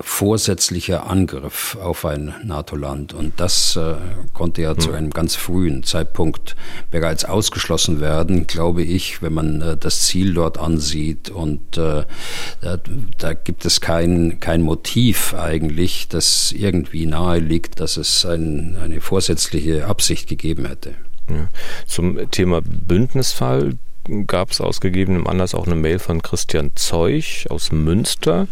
vorsätzlicher 0.00 1.10
Angriff 1.10 1.76
auf 1.80 2.06
ein 2.06 2.34
NATO-Land. 2.42 3.12
Und 3.12 3.38
das 3.38 3.76
äh, 3.76 3.94
konnte 4.32 4.62
ja 4.62 4.70
hm. 4.70 4.78
zu 4.78 4.92
einem 4.92 5.10
ganz 5.10 5.34
frühen 5.34 5.82
Zeitpunkt 5.82 6.56
bereits 6.90 7.24
ausgeschlossen 7.24 8.00
werden, 8.00 8.46
glaube 8.46 8.82
ich, 8.82 9.20
wenn 9.20 9.34
man 9.34 9.60
äh, 9.60 9.76
das 9.76 10.02
Ziel 10.02 10.32
dort 10.32 10.58
ansieht. 10.58 11.28
Und 11.28 11.76
äh, 11.76 12.04
da, 12.62 12.78
da, 13.18 13.34
gibt 13.34 13.66
es 13.66 13.80
kein, 13.80 14.40
kein 14.40 14.62
Motiv 14.62 15.34
eigentlich, 15.34 16.08
das 16.08 16.52
irgendwie 16.52 17.04
nahe 17.04 17.38
liegt, 17.38 17.80
dass 17.80 17.98
es 17.98 18.24
ein, 18.24 18.76
eine 18.82 19.02
vorsätzliche 19.02 19.86
Absicht 19.86 20.28
gegeben 20.28 20.66
hätte. 20.66 20.94
Ja. 21.28 21.48
Zum 21.86 22.30
Thema 22.30 22.62
Bündnisfall 22.62 23.74
gab 24.26 24.50
es 24.50 24.60
aus 24.60 24.80
gegebenem 24.80 25.26
Anlass 25.26 25.54
auch 25.54 25.66
eine 25.66 25.76
Mail 25.76 25.98
von 25.98 26.22
Christian 26.22 26.72
Zeuch 26.74 27.46
aus 27.50 27.72
Münster. 27.72 28.46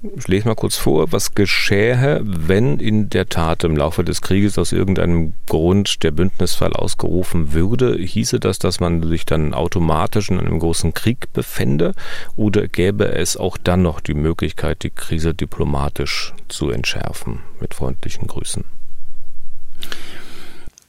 Ich 0.00 0.28
lese 0.28 0.46
mal 0.46 0.54
kurz 0.54 0.76
vor, 0.76 1.10
was 1.10 1.34
geschähe, 1.34 2.20
wenn 2.22 2.78
in 2.78 3.10
der 3.10 3.28
Tat 3.28 3.64
im 3.64 3.76
Laufe 3.76 4.04
des 4.04 4.22
Krieges 4.22 4.56
aus 4.56 4.70
irgendeinem 4.70 5.34
Grund 5.48 6.04
der 6.04 6.12
Bündnisfall 6.12 6.72
ausgerufen 6.72 7.52
würde. 7.52 7.96
Hieße 7.98 8.38
das, 8.38 8.60
dass 8.60 8.78
man 8.78 9.02
sich 9.08 9.26
dann 9.26 9.54
automatisch 9.54 10.30
in 10.30 10.38
einem 10.38 10.60
großen 10.60 10.94
Krieg 10.94 11.32
befände 11.32 11.94
oder 12.36 12.68
gäbe 12.68 13.08
es 13.08 13.36
auch 13.36 13.58
dann 13.58 13.82
noch 13.82 13.98
die 13.98 14.14
Möglichkeit, 14.14 14.84
die 14.84 14.90
Krise 14.90 15.34
diplomatisch 15.34 16.32
zu 16.46 16.70
entschärfen? 16.70 17.40
Mit 17.60 17.74
freundlichen 17.74 18.28
Grüßen. 18.28 18.62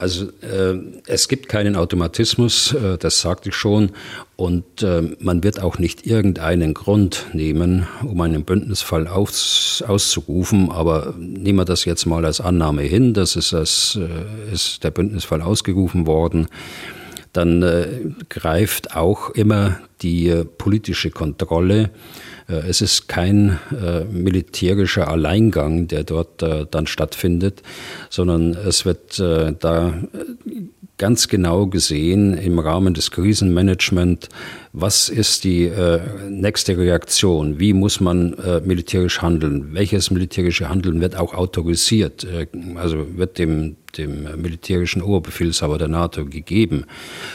Also 0.00 0.28
äh, 0.40 0.78
es 1.06 1.28
gibt 1.28 1.50
keinen 1.50 1.76
Automatismus, 1.76 2.72
äh, 2.72 2.96
das 2.96 3.20
sagte 3.20 3.50
ich 3.50 3.54
schon, 3.54 3.90
und 4.36 4.82
äh, 4.82 5.02
man 5.18 5.44
wird 5.44 5.60
auch 5.60 5.78
nicht 5.78 6.06
irgendeinen 6.06 6.72
Grund 6.72 7.26
nehmen, 7.34 7.86
um 8.02 8.18
einen 8.22 8.44
Bündnisfall 8.44 9.06
aus, 9.06 9.84
auszurufen. 9.86 10.70
Aber 10.70 11.14
nehmen 11.18 11.58
wir 11.58 11.66
das 11.66 11.84
jetzt 11.84 12.06
mal 12.06 12.24
als 12.24 12.40
Annahme 12.40 12.80
hin, 12.80 13.12
dass 13.12 13.36
es 13.36 13.52
äh, 13.52 14.52
ist 14.54 14.82
der 14.84 14.90
Bündnisfall 14.90 15.42
ausgerufen 15.42 16.06
worden 16.06 16.48
dann 17.32 17.62
äh, 17.62 17.86
greift 18.28 18.96
auch 18.96 19.30
immer 19.30 19.78
die 20.02 20.28
äh, 20.28 20.44
politische 20.44 21.10
Kontrolle 21.10 21.82
äh, 21.82 22.29
es 22.56 22.80
ist 22.80 23.08
kein 23.08 23.58
äh, 23.70 24.04
militärischer 24.04 25.08
Alleingang, 25.08 25.88
der 25.88 26.04
dort 26.04 26.42
äh, 26.42 26.66
dann 26.70 26.86
stattfindet, 26.86 27.62
sondern 28.08 28.54
es 28.54 28.84
wird 28.84 29.18
äh, 29.18 29.54
da 29.58 29.94
ganz 31.00 31.28
genau 31.28 31.66
gesehen 31.66 32.36
im 32.36 32.58
Rahmen 32.58 32.92
des 32.92 33.10
Krisenmanagement, 33.10 34.28
was 34.74 35.08
ist 35.08 35.44
die 35.44 35.64
äh, 35.64 35.98
nächste 36.28 36.76
Reaktion, 36.76 37.58
wie 37.58 37.72
muss 37.72 38.00
man 38.00 38.34
äh, 38.34 38.60
militärisch 38.60 39.22
handeln, 39.22 39.72
welches 39.72 40.10
militärische 40.10 40.68
Handeln 40.68 41.00
wird 41.00 41.16
auch 41.16 41.32
autorisiert, 41.32 42.24
äh, 42.24 42.46
also 42.74 43.16
wird 43.16 43.38
dem, 43.38 43.76
dem 43.98 44.40
militärischen 44.40 45.02
Oberbefehlshaber 45.02 45.78
der 45.78 45.88
NATO 45.88 46.24
gegeben 46.24 46.84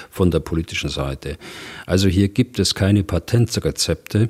von 0.10 0.32
der 0.32 0.40
politischen 0.40 0.90
Seite. 0.90 1.38
Also 1.86 2.08
hier 2.08 2.30
gibt 2.30 2.60
es 2.60 2.76
keine 2.76 3.04
Patentrezepte 3.04 4.30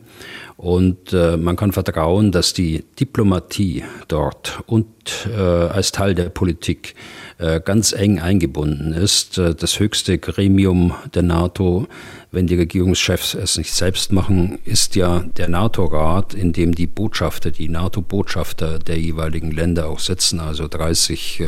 und 0.57 1.13
äh, 1.13 1.37
man 1.37 1.55
kann 1.55 1.71
vertrauen, 1.71 2.31
dass 2.31 2.53
die 2.53 2.83
Diplomatie 2.99 3.83
dort 4.07 4.61
und 4.65 4.87
äh, 5.31 5.39
als 5.39 5.91
Teil 5.91 6.15
der 6.15 6.29
Politik 6.29 6.95
äh, 7.37 7.59
ganz 7.59 7.91
eng 7.91 8.19
eingebunden 8.19 8.93
ist. 8.93 9.37
Äh, 9.37 9.55
das 9.55 9.79
höchste 9.79 10.17
Gremium 10.17 10.93
der 11.13 11.23
NATO, 11.23 11.87
wenn 12.31 12.47
die 12.47 12.55
Regierungschefs 12.55 13.33
es 13.33 13.57
nicht 13.57 13.73
selbst 13.73 14.11
machen, 14.11 14.59
ist 14.65 14.95
ja 14.95 15.25
der 15.37 15.49
NATO-Rat, 15.49 16.33
in 16.33 16.53
dem 16.53 16.73
die 16.73 16.87
Botschafter, 16.87 17.51
die 17.51 17.69
NATO-Botschafter 17.69 18.79
der 18.79 18.99
jeweiligen 18.99 19.51
Länder 19.51 19.89
auch 19.89 19.99
sitzen, 19.99 20.39
also 20.39 20.67
30 20.67 21.39
äh, 21.41 21.45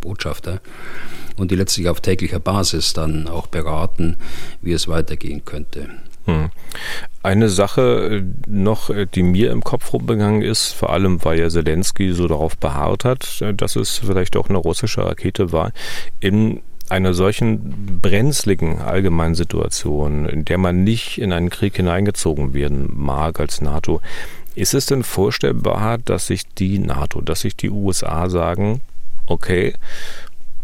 Botschafter, 0.00 0.60
und 1.36 1.50
die 1.50 1.56
letztlich 1.56 1.88
auf 1.88 2.00
täglicher 2.00 2.40
Basis 2.40 2.92
dann 2.92 3.28
auch 3.28 3.46
beraten, 3.46 4.16
wie 4.62 4.72
es 4.72 4.88
weitergehen 4.88 5.44
könnte. 5.44 5.88
Hm. 6.26 6.50
Eine 7.22 7.48
Sache 7.48 8.22
äh, 8.22 8.22
noch, 8.46 8.90
äh, 8.90 9.06
die 9.06 9.22
mir 9.22 9.50
im 9.50 9.62
Kopf 9.62 9.92
rumgegangen 9.92 10.42
ist, 10.42 10.72
vor 10.72 10.90
allem 10.90 11.22
weil 11.24 11.38
ja 11.38 11.48
Zelensky 11.48 12.12
so 12.12 12.28
darauf 12.28 12.56
beharrt 12.56 13.04
hat, 13.04 13.40
äh, 13.40 13.54
dass 13.54 13.76
es 13.76 13.98
vielleicht 13.98 14.36
auch 14.36 14.48
eine 14.48 14.58
russische 14.58 15.04
Rakete 15.04 15.52
war, 15.52 15.72
in 16.20 16.62
einer 16.88 17.14
solchen 17.14 18.00
brenzligen 18.00 18.80
allgemeinen 18.80 19.34
Situation, 19.34 20.28
in 20.28 20.44
der 20.44 20.58
man 20.58 20.82
nicht 20.82 21.18
in 21.18 21.32
einen 21.32 21.50
Krieg 21.50 21.76
hineingezogen 21.76 22.52
werden 22.52 22.90
mag 22.92 23.38
als 23.38 23.60
NATO, 23.60 24.00
ist 24.56 24.74
es 24.74 24.86
denn 24.86 25.04
vorstellbar, 25.04 25.98
dass 25.98 26.26
sich 26.26 26.48
die 26.48 26.78
NATO, 26.80 27.20
dass 27.20 27.42
sich 27.42 27.54
die 27.54 27.70
USA 27.70 28.28
sagen, 28.28 28.80
okay, 29.26 29.74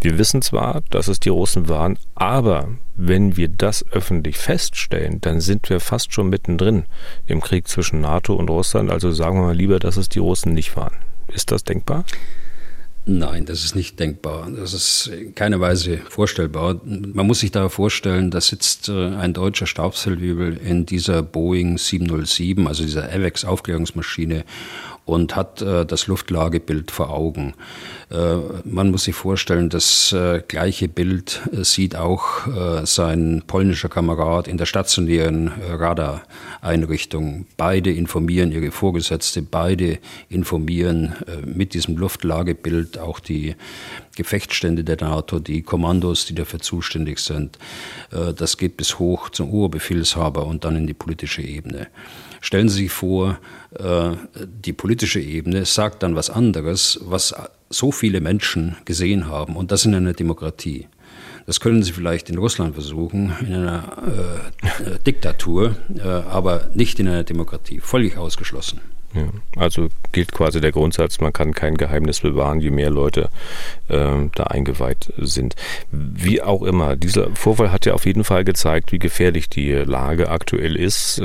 wir 0.01 0.19
wissen 0.19 0.43
zwar, 0.43 0.83
dass 0.91 1.09
es 1.09 1.21
die 1.21 1.29
Russen 1.29 1.69
waren, 1.69 1.99
aber 2.15 2.69
wenn 2.97 3.37
wir 3.37 3.49
das 3.49 3.85
öffentlich 3.91 4.39
feststellen, 4.39 5.21
dann 5.21 5.41
sind 5.41 5.69
wir 5.69 5.81
fast 5.81 6.13
schon 6.13 6.29
mittendrin 6.29 6.85
im 7.27 7.41
Krieg 7.41 7.69
zwischen 7.69 8.01
NATO 8.01 8.35
und 8.35 8.51
Russland. 8.51 8.91
Also 8.91 9.11
sagen 9.11 9.39
wir 9.39 9.47
mal 9.47 9.57
lieber, 9.57 9.79
dass 9.79 9.97
es 9.97 10.09
die 10.09 10.19
Russen 10.19 10.53
nicht 10.53 10.77
waren. 10.77 10.97
Ist 11.29 11.51
das 11.51 11.65
denkbar? 11.65 12.05
Nein, 13.09 13.45
das 13.45 13.63
ist 13.63 13.77
nicht 13.77 14.01
denkbar. 14.01 14.51
Das 14.51 14.75
ist 14.75 15.07
in 15.07 15.33
keiner 15.33 15.61
Weise 15.61 15.99
vorstellbar. 16.09 16.81
Man 16.85 17.25
muss 17.25 17.39
sich 17.39 17.53
da 17.53 17.69
vorstellen, 17.69 18.33
da 18.33 18.41
sitzt 18.41 18.89
äh, 18.89 19.15
ein 19.15 19.33
deutscher 19.33 19.67
Stabshellwebel 19.67 20.57
in 20.57 20.87
dieser 20.87 21.23
Boeing 21.23 21.79
707, 21.79 22.67
also 22.67 22.83
dieser 22.83 23.05
AVEX-Aufklärungsmaschine 23.13 24.45
und 25.07 25.37
hat 25.37 25.63
äh, 25.63 25.87
das 25.87 26.09
Luftlagebild 26.09 26.91
vor 26.91 27.11
Augen. 27.11 27.55
Äh, 28.11 28.37
man 28.65 28.91
muss 28.91 29.05
sich 29.05 29.15
vorstellen, 29.15 29.71
das 29.71 30.13
äh, 30.13 30.43
gleiche 30.47 30.89
Bild 30.89 31.43
äh, 31.53 31.63
sieht 31.65 31.95
auch 31.95 32.47
äh, 32.49 32.85
sein 32.85 33.45
polnischer 33.47 33.89
Kamerad 33.89 34.49
in 34.49 34.59
der 34.59 34.67
stationären 34.67 35.53
äh, 35.63 35.73
Radareinrichtung. 35.75 37.47
Beide 37.57 37.93
informieren 37.93 38.51
ihre 38.51 38.73
Vorgesetzte, 38.73 39.43
beide 39.43 39.99
informieren 40.29 41.15
mit 41.45 41.75
diesem 41.75 41.97
Luftlagebild 41.97 42.99
auch 42.99 43.21
die 43.21 43.55
Gefechtsstände 44.17 44.83
der 44.83 44.97
NATO, 45.01 45.39
die 45.39 45.63
Kommandos, 45.63 46.27
die 46.27 46.35
dafür 46.35 46.59
zuständig 46.61 47.21
sind. 47.21 47.59
Das 48.11 48.57
geht 48.57 48.77
bis 48.77 48.99
hoch 48.99 49.29
zum 49.31 49.51
Oberbefehlshaber 49.51 50.47
und 50.47 50.65
dann 50.65 50.77
in 50.77 50.87
die 50.87 50.95
politische 50.95 51.43
Ebene. 51.43 51.89
Stellen 52.41 52.69
Sie 52.69 52.83
sich 52.83 52.93
vor, 52.93 53.39
äh, 53.79 54.11
die 54.45 54.73
politische 54.73 55.21
Ebene 55.21 55.65
sagt 55.65 56.03
dann 56.03 56.17
was 56.17 56.31
anderes, 56.31 57.01
was 57.03 57.35
so 57.71 57.93
viele 57.93 58.21
Menschen 58.21 58.77
gesehen 58.85 59.29
haben, 59.29 59.57
und 59.57 59.73
das 59.73 59.85
in 59.85 59.95
einer 59.95 60.13
Demokratie. 60.13 60.87
Das 61.47 61.61
können 61.61 61.83
Sie 61.85 61.93
vielleicht 61.93 62.29
in 62.29 62.39
Russland 62.39 62.75
versuchen, 62.75 63.33
in 63.41 63.55
einer 63.55 63.97
äh, 64.07 64.95
äh 64.95 64.99
Diktatur, 65.07 65.77
äh, 65.97 66.03
aber 66.03 66.71
nicht 66.75 66.99
in 66.99 67.07
einer 67.07 67.23
Demokratie. 67.23 67.81
Völlig 67.81 68.17
ausgeschlossen. 68.17 68.81
Ja, 69.15 69.29
also 69.57 69.89
gilt 70.13 70.33
quasi 70.33 70.61
der 70.61 70.73
Grundsatz, 70.73 71.21
man 71.21 71.33
kann 71.33 71.55
kein 71.55 71.77
Geheimnis 71.77 72.21
bewahren, 72.21 72.61
je 72.61 72.71
mehr 72.71 72.91
Leute 72.91 73.31
äh, 73.89 74.29
da 74.35 74.45
eingeweiht 74.45 75.13
sind. 75.17 75.55
Wie 75.91 76.43
auch 76.43 76.63
immer, 76.63 76.97
dieser 76.97 77.35
Vorfall 77.35 77.71
hat 77.71 77.87
ja 77.87 77.95
auf 77.95 78.05
jeden 78.05 78.25
Fall 78.25 78.45
gezeigt, 78.45 78.93
wie 78.93 78.99
gefährlich 78.99 79.49
die 79.49 79.73
Lage 79.73 80.29
aktuell 80.29 80.77
ist. 80.77 81.23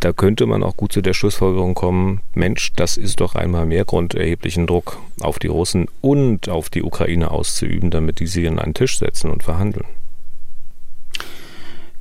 Da 0.00 0.14
könnte 0.14 0.46
man 0.46 0.62
auch 0.62 0.78
gut 0.78 0.92
zu 0.92 1.02
der 1.02 1.12
Schlussfolgerung 1.12 1.74
kommen, 1.74 2.20
Mensch, 2.32 2.72
das 2.74 2.96
ist 2.96 3.20
doch 3.20 3.34
einmal 3.34 3.66
mehr 3.66 3.84
Grund, 3.84 4.14
erheblichen 4.14 4.66
Druck 4.66 4.98
auf 5.20 5.38
die 5.38 5.48
Russen 5.48 5.88
und 6.00 6.48
auf 6.48 6.70
die 6.70 6.82
Ukraine 6.82 7.30
auszuüben, 7.30 7.90
damit 7.90 8.18
die 8.18 8.26
sie 8.26 8.48
an 8.48 8.58
einen 8.58 8.72
Tisch 8.72 8.98
setzen 8.98 9.30
und 9.30 9.42
verhandeln. 9.42 9.84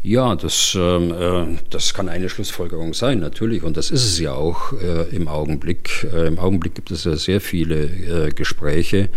Ja, 0.02 0.34
das, 0.38 0.78
ähm, 0.80 1.12
äh, 1.12 1.58
das 1.70 1.94
kann 1.94 2.08
eine 2.08 2.30
Schlussfolgerung 2.30 2.94
sein, 2.94 3.20
natürlich. 3.20 3.64
Und 3.64 3.76
das 3.76 3.92
ist 3.92 4.06
es 4.06 4.18
ja 4.18 4.32
auch 4.32 4.72
äh, 4.72 5.14
im 5.14 5.28
Augenblick. 5.28 6.08
Äh, 6.14 6.28
Im 6.28 6.40
Augenblick 6.40 6.74
gibt 6.76 6.90
es 6.92 7.04
ja 7.04 7.18
sehr 7.18 7.42
viele 7.42 7.84
äh, 7.84 8.30
Gespräche, 8.30 9.10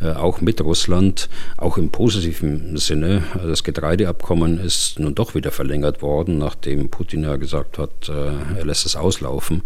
äh, 0.00 0.12
auch 0.12 0.40
mit 0.40 0.62
Russland, 0.62 1.28
auch 1.58 1.76
im 1.76 1.90
positiven 1.90 2.78
Sinne. 2.78 3.24
Das 3.34 3.62
Getreideabkommen 3.62 4.58
ist 4.58 4.98
nun 4.98 5.14
doch 5.14 5.34
wieder 5.34 5.50
verlängert 5.50 6.00
worden, 6.00 6.38
nachdem 6.38 6.88
Putin 6.88 7.24
ja 7.24 7.36
gesagt 7.36 7.76
hat, 7.76 8.08
äh, 8.08 8.58
er 8.58 8.64
lässt 8.64 8.86
es 8.86 8.96
auslaufen. 8.96 9.60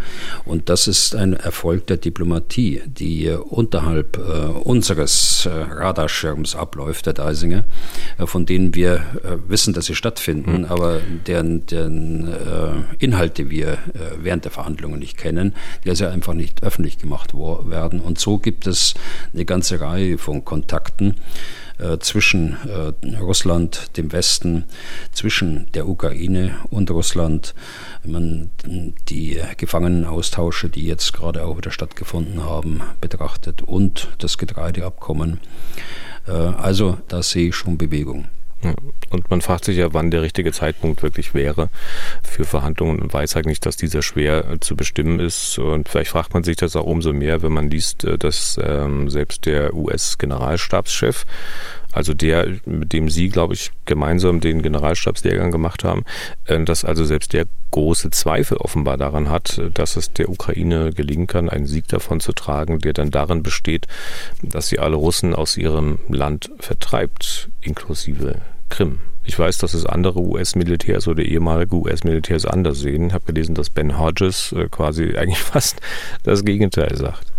Und 0.45 0.69
das 0.69 0.89
ist 0.89 1.15
ein 1.15 1.35
Erfolg 1.35 1.87
der 1.87 1.99
Diplomatie, 1.99 2.83
die 2.87 3.31
unterhalb 3.31 4.19
unseres 4.65 5.49
Radarschirms 5.49 6.57
abläuft, 6.57 7.07
der 7.07 7.13
Deisinger, 7.13 7.65
von 8.25 8.47
denen 8.47 8.75
wir 8.75 9.03
wissen, 9.47 9.75
dass 9.75 9.87
sie 9.87 9.95
stattfinden 9.95 10.56
Verhandlungen, 10.57 10.65
aber 10.65 11.01
deren, 11.27 11.67
deren 11.67 12.33
äh, 12.33 13.05
Inhalte 13.05 13.51
wir 13.51 13.73
äh, 13.73 13.77
während 14.19 14.45
der 14.45 14.53
Verhandlungen 14.53 14.99
nicht 14.99 15.17
kennen, 15.17 15.55
die 15.85 15.91
also 15.91 16.07
einfach 16.07 16.35
nicht 16.35 16.63
öffentlich 16.63 16.99
gemacht 16.99 17.35
werden. 17.35 18.01
Und 18.01 18.19
so 18.19 18.39
gibt 18.39 18.67
es 18.67 18.95
eine 19.33 19.45
ganze 19.45 19.81
Reihe 19.81 20.19
von 20.19 20.45
Kontakten 20.45 21.17
äh, 21.79 21.99
zwischen 21.99 22.57
äh, 22.67 23.17
Russland, 23.19 23.97
dem 23.97 24.13
Westen, 24.13 24.65
zwischen 25.13 25.67
der 25.75 25.89
Ukraine 25.89 26.57
und 26.71 26.91
Russland. 26.91 27.55
Wenn 28.03 28.13
man 28.13 28.51
die 29.09 29.41
Gefangenenaustausche, 29.57 30.69
die 30.69 30.87
jetzt 30.87 31.13
gerade 31.13 31.45
auch 31.45 31.57
wieder 31.59 31.71
stattgefunden 31.71 32.45
haben, 32.45 32.81
betrachtet 33.01 33.63
und 33.63 34.09
das 34.19 34.39
Getreideabkommen. 34.39 35.41
Äh, 36.27 36.33
also 36.33 36.99
da 37.09 37.23
sehe 37.23 37.49
ich 37.49 37.57
schon 37.57 37.79
Bewegung. 37.79 38.29
Und 39.11 39.31
man 39.31 39.41
fragt 39.41 39.65
sich 39.65 39.77
ja, 39.77 39.93
wann 39.93 40.11
der 40.11 40.23
richtige 40.23 40.53
Zeitpunkt 40.53 41.03
wirklich 41.03 41.35
wäre 41.35 41.69
für 42.23 42.45
Verhandlungen 42.45 43.01
und 43.01 43.13
weiß 43.13 43.37
eigentlich, 43.37 43.61
dass 43.61 43.77
dieser 43.77 44.03
schwer 44.03 44.51
äh, 44.51 44.61
zu 44.61 44.77
bestimmen 44.77 45.21
ist. 45.21 45.59
Und 45.59 45.89
vielleicht 45.89 46.11
fragt 46.11 46.35
man 46.35 46.45
sich 46.45 46.57
das 46.57 46.77
auch 46.77 46.85
umso 46.85 47.13
mehr, 47.13 47.43
wenn 47.43 47.53
man 47.53 47.71
liest, 47.71 48.05
äh, 48.05 48.19
dass 48.19 48.59
ähm, 48.63 49.09
selbst 49.09 49.47
der 49.47 49.75
US-Generalstabschef 49.75 51.25
also 51.97 52.13
der, 52.13 52.59
mit 52.67 52.93
dem 52.93 53.09
Sie, 53.09 53.31
glaube 53.31 53.55
ich, 53.55 53.71
gemeinsam 53.87 54.41
den 54.41 54.61
Generalstabslehrgang 54.61 55.51
gemacht 55.51 55.83
haben, 55.83 56.05
äh, 56.45 56.63
dass 56.63 56.85
also 56.85 57.07
selbst 57.07 57.33
der 57.33 57.47
große 57.71 58.11
Zweifel 58.11 58.59
offenbar 58.59 58.99
daran 58.99 59.31
hat, 59.31 59.63
dass 59.73 59.97
es 59.97 60.13
der 60.13 60.29
Ukraine 60.29 60.93
gelingen 60.93 61.27
kann, 61.27 61.49
einen 61.49 61.67
Sieg 61.67 61.89
davon 61.89 62.21
zu 62.21 62.33
tragen, 62.33 62.81
der 62.81 62.93
dann 62.93 63.11
darin 63.11 63.43
besteht, 63.43 63.87
dass 64.43 64.69
sie 64.69 64.79
alle 64.79 64.97
Russen 64.97 65.35
aus 65.35 65.57
ihrem 65.57 65.99
Land 66.09 66.51
vertreibt, 66.59 67.49
inklusive 67.63 68.43
Krim. 68.69 69.01
Ich 69.25 69.39
weiß, 69.39 69.59
dass 69.59 69.75
es 69.75 69.85
andere 69.85 70.21
US-Militärs 70.21 71.09
oder 71.09 71.25
ehemalige 71.25 71.75
US-Militärs 71.75 72.47
anders 72.47 72.79
sehen. 72.79 73.09
Ich 73.09 73.13
habe 73.13 73.25
gelesen, 73.25 73.55
dass 73.55 73.71
Ben 73.71 73.99
Hodges 73.99 74.53
äh, 74.53 74.69
quasi 74.71 75.15
eigentlich 75.17 75.41
fast 75.43 75.81
das 76.23 76.45
Gegenteil 76.45 76.97
sagt. 76.97 77.33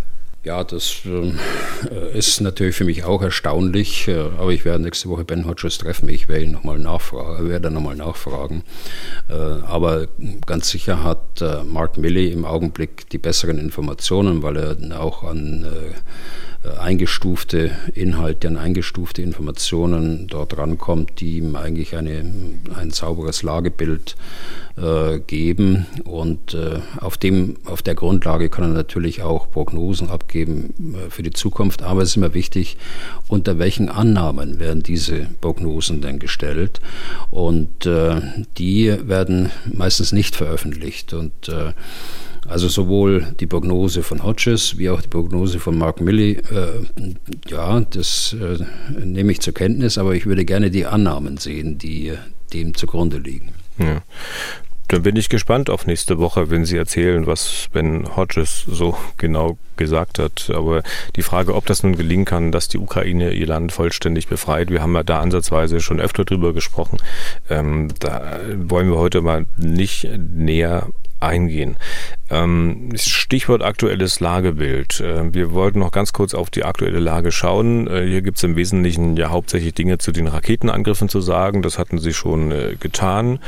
Ja, 0.44 0.64
das 0.64 1.00
äh, 1.04 2.16
ist 2.16 2.40
natürlich 2.40 2.76
für 2.76 2.84
mich 2.84 3.04
auch 3.04 3.22
erstaunlich, 3.22 4.06
äh, 4.08 4.18
aber 4.18 4.50
ich 4.50 4.64
werde 4.64 4.84
nächste 4.84 5.08
Woche 5.08 5.24
Ben 5.24 5.46
Hodges 5.46 5.78
treffen. 5.78 6.08
Ich 6.10 6.28
werde 6.28 6.44
ihn 6.44 6.52
nochmal 6.52 6.78
nachfragen, 6.78 7.48
werde 7.48 7.70
nochmal 7.70 7.96
nachfragen. 7.96 8.62
Aber 9.28 10.08
ganz 10.46 10.70
sicher 10.70 11.02
hat 11.04 11.42
Mark 11.66 11.98
Milley 11.98 12.32
im 12.32 12.44
Augenblick 12.46 13.10
die 13.10 13.18
besseren 13.18 13.58
Informationen, 13.58 14.42
weil 14.42 14.56
er 14.56 15.00
auch 15.00 15.22
an 15.22 15.66
eingestufte 16.80 17.70
Inhalte, 17.94 18.48
an 18.48 18.56
eingestufte 18.56 19.22
Informationen 19.22 20.26
dort 20.26 20.58
rankommt, 20.58 21.20
die 21.20 21.38
ihm 21.38 21.54
eigentlich 21.54 21.96
eine, 21.96 22.24
ein 22.74 22.90
sauberes 22.90 23.42
Lagebild 23.42 24.16
äh, 24.76 25.20
geben. 25.20 25.86
Und 26.04 26.54
äh, 26.54 26.80
auf, 27.00 27.16
dem, 27.16 27.56
auf 27.64 27.82
der 27.82 27.94
Grundlage 27.94 28.48
kann 28.48 28.64
er 28.64 28.70
natürlich 28.70 29.22
auch 29.22 29.50
Prognosen 29.50 30.10
abgeben 30.10 30.94
äh, 30.94 31.10
für 31.10 31.22
die 31.22 31.30
Zukunft. 31.30 31.82
Aber 31.82 32.02
es 32.02 32.10
ist 32.10 32.16
immer 32.16 32.34
wichtig, 32.34 32.76
unter 33.28 33.58
welchen 33.58 33.88
Annahmen 33.88 34.58
werden 34.58 34.82
diese 34.82 35.28
Prognosen 35.40 36.00
denn 36.00 36.18
gestellt. 36.18 36.80
Und 37.30 37.86
äh, 37.86 38.20
die 38.58 38.96
werden 39.08 39.50
meistens 39.72 40.12
nicht 40.12 40.34
veröffentlicht. 40.34 41.12
Und 41.12 41.48
äh, 41.48 41.72
also 42.48 42.68
sowohl 42.68 43.34
die 43.40 43.46
Prognose 43.46 44.02
von 44.02 44.22
Hodges 44.22 44.78
wie 44.78 44.90
auch 44.90 45.02
die 45.02 45.08
Prognose 45.08 45.58
von 45.58 45.76
Mark 45.76 46.00
Milley, 46.00 46.40
äh, 46.50 47.12
ja, 47.48 47.80
das 47.80 48.34
äh, 48.40 48.64
nehme 48.98 49.32
ich 49.32 49.40
zur 49.40 49.54
Kenntnis, 49.54 49.98
aber 49.98 50.14
ich 50.14 50.26
würde 50.26 50.44
gerne 50.44 50.70
die 50.70 50.86
Annahmen 50.86 51.36
sehen, 51.36 51.78
die 51.78 52.12
dem 52.52 52.74
zugrunde 52.74 53.18
liegen. 53.18 53.52
Ja. 53.78 54.02
Dann 54.88 55.02
bin 55.02 55.16
ich 55.16 55.28
gespannt 55.28 55.68
auf 55.68 55.86
nächste 55.86 56.16
Woche, 56.18 56.48
wenn 56.48 56.64
Sie 56.64 56.78
erzählen, 56.78 57.26
was 57.26 57.68
Ben 57.74 58.16
Hodges 58.16 58.64
so 58.66 58.96
genau 59.18 59.58
gesagt 59.76 60.18
hat. 60.18 60.50
Aber 60.54 60.82
die 61.14 61.22
Frage, 61.22 61.54
ob 61.54 61.66
das 61.66 61.82
nun 61.82 61.94
gelingen 61.94 62.24
kann, 62.24 62.52
dass 62.52 62.68
die 62.68 62.78
Ukraine 62.78 63.32
ihr 63.32 63.46
Land 63.46 63.70
vollständig 63.72 64.28
befreit, 64.28 64.70
wir 64.70 64.80
haben 64.80 64.94
ja 64.94 65.02
da 65.02 65.20
ansatzweise 65.20 65.80
schon 65.80 66.00
öfter 66.00 66.24
drüber 66.24 66.54
gesprochen. 66.54 66.96
Ähm, 67.50 67.88
da 68.00 68.38
wollen 68.56 68.88
wir 68.88 68.96
heute 68.96 69.20
mal 69.20 69.44
nicht 69.58 70.08
näher 70.16 70.88
eingehen. 71.20 71.76
Ähm, 72.30 72.92
Stichwort 72.94 73.62
aktuelles 73.62 74.20
Lagebild. 74.20 75.00
Äh, 75.00 75.32
wir 75.32 75.52
wollten 75.52 75.78
noch 75.78 75.90
ganz 75.90 76.12
kurz 76.12 76.34
auf 76.34 76.50
die 76.50 76.64
aktuelle 76.64 76.98
Lage 76.98 77.32
schauen. 77.32 77.86
Äh, 77.86 78.06
hier 78.06 78.22
gibt 78.22 78.36
es 78.38 78.44
im 78.44 78.56
Wesentlichen 78.56 79.16
ja 79.16 79.30
hauptsächlich 79.30 79.74
Dinge 79.74 79.98
zu 79.98 80.12
den 80.12 80.26
Raketenangriffen 80.26 81.08
zu 81.08 81.20
sagen. 81.20 81.62
Das 81.62 81.78
hatten 81.78 81.98
Sie 81.98 82.12
schon 82.12 82.52
äh, 82.52 82.76
getan. 82.78 83.40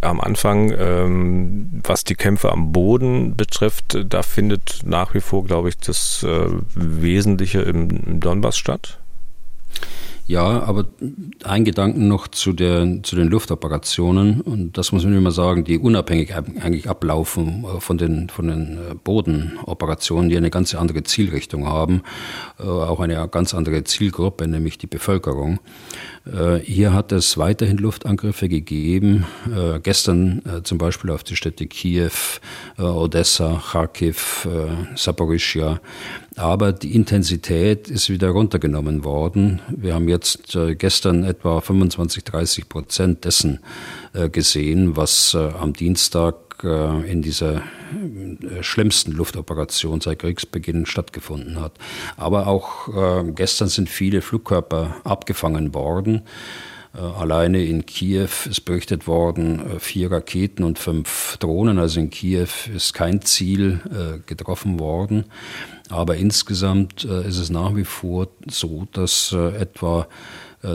Am 0.00 0.20
Anfang, 0.20 0.72
ähm, 0.78 1.80
was 1.84 2.04
die 2.04 2.14
Kämpfe 2.14 2.52
am 2.52 2.72
Boden 2.72 3.36
betrifft, 3.36 3.98
da 4.08 4.22
findet 4.22 4.80
nach 4.84 5.14
wie 5.14 5.20
vor, 5.20 5.44
glaube 5.44 5.70
ich, 5.70 5.78
das 5.78 6.24
Wesentliche 6.74 7.60
im 7.60 8.20
Donbass 8.20 8.58
statt. 8.58 8.98
Ja, 10.28 10.64
aber 10.64 10.86
ein 11.44 11.64
Gedanken 11.64 12.08
noch 12.08 12.26
zu, 12.26 12.52
der, 12.52 13.00
zu 13.04 13.14
den 13.14 13.28
Luftoperationen. 13.28 14.40
Und 14.40 14.76
das 14.76 14.90
muss 14.90 15.04
man 15.04 15.16
immer 15.16 15.30
sagen, 15.30 15.62
die 15.62 15.78
unabhängig 15.78 16.34
eigentlich 16.34 16.90
ablaufen 16.90 17.64
äh, 17.64 17.80
von 17.80 17.96
den, 17.96 18.28
von 18.28 18.48
den 18.48 18.76
äh, 18.76 18.94
Bodenoperationen, 19.04 20.28
die 20.28 20.36
eine 20.36 20.50
ganz 20.50 20.74
andere 20.74 21.04
Zielrichtung 21.04 21.66
haben, 21.66 22.02
äh, 22.58 22.64
auch 22.64 22.98
eine 22.98 23.28
ganz 23.28 23.54
andere 23.54 23.84
Zielgruppe, 23.84 24.48
nämlich 24.48 24.78
die 24.78 24.88
Bevölkerung. 24.88 25.60
Hier 26.64 26.92
hat 26.92 27.12
es 27.12 27.38
weiterhin 27.38 27.76
Luftangriffe 27.76 28.48
gegeben. 28.48 29.26
Gestern 29.84 30.42
zum 30.64 30.76
Beispiel 30.76 31.10
auf 31.10 31.22
die 31.22 31.36
Städte 31.36 31.68
Kiew, 31.68 32.10
Odessa, 32.78 33.62
Kharkiv, 33.70 34.48
Saporischia. 34.96 35.80
Aber 36.34 36.72
die 36.72 36.96
Intensität 36.96 37.88
ist 37.88 38.10
wieder 38.10 38.30
runtergenommen 38.30 39.04
worden. 39.04 39.62
Wir 39.68 39.94
haben 39.94 40.08
jetzt 40.08 40.15
äh, 40.54 40.74
gestern 40.74 41.24
etwa 41.24 41.60
25, 41.60 42.24
30 42.24 42.68
Prozent 42.68 43.24
dessen 43.24 43.60
äh, 44.12 44.28
gesehen, 44.28 44.96
was 44.96 45.34
äh, 45.34 45.38
am 45.38 45.72
Dienstag 45.72 46.34
in 46.62 47.20
dieser 47.20 47.60
schlimmsten 48.62 49.12
Luftoperation 49.12 50.00
seit 50.00 50.20
Kriegsbeginn 50.20 50.86
stattgefunden 50.86 51.60
hat. 51.60 51.72
Aber 52.16 52.46
auch 52.46 52.88
gestern 53.34 53.68
sind 53.68 53.90
viele 53.90 54.22
Flugkörper 54.22 54.96
abgefangen 55.04 55.74
worden. 55.74 56.22
Äh, 56.96 57.00
alleine 57.00 57.64
in 57.64 57.86
Kiew 57.86 58.28
ist 58.48 58.64
berichtet 58.64 59.06
worden, 59.06 59.76
äh, 59.76 59.78
vier 59.78 60.10
Raketen 60.10 60.64
und 60.64 60.78
fünf 60.78 61.36
Drohnen. 61.38 61.78
Also 61.78 62.00
in 62.00 62.10
Kiew 62.10 62.48
ist 62.74 62.94
kein 62.94 63.22
Ziel 63.22 63.80
äh, 63.90 64.18
getroffen 64.26 64.80
worden. 64.80 65.24
Aber 65.88 66.16
insgesamt 66.16 67.04
ist 67.04 67.38
es 67.38 67.48
nach 67.48 67.76
wie 67.76 67.84
vor 67.84 68.26
so, 68.50 68.88
dass 68.90 69.32
etwa 69.32 70.08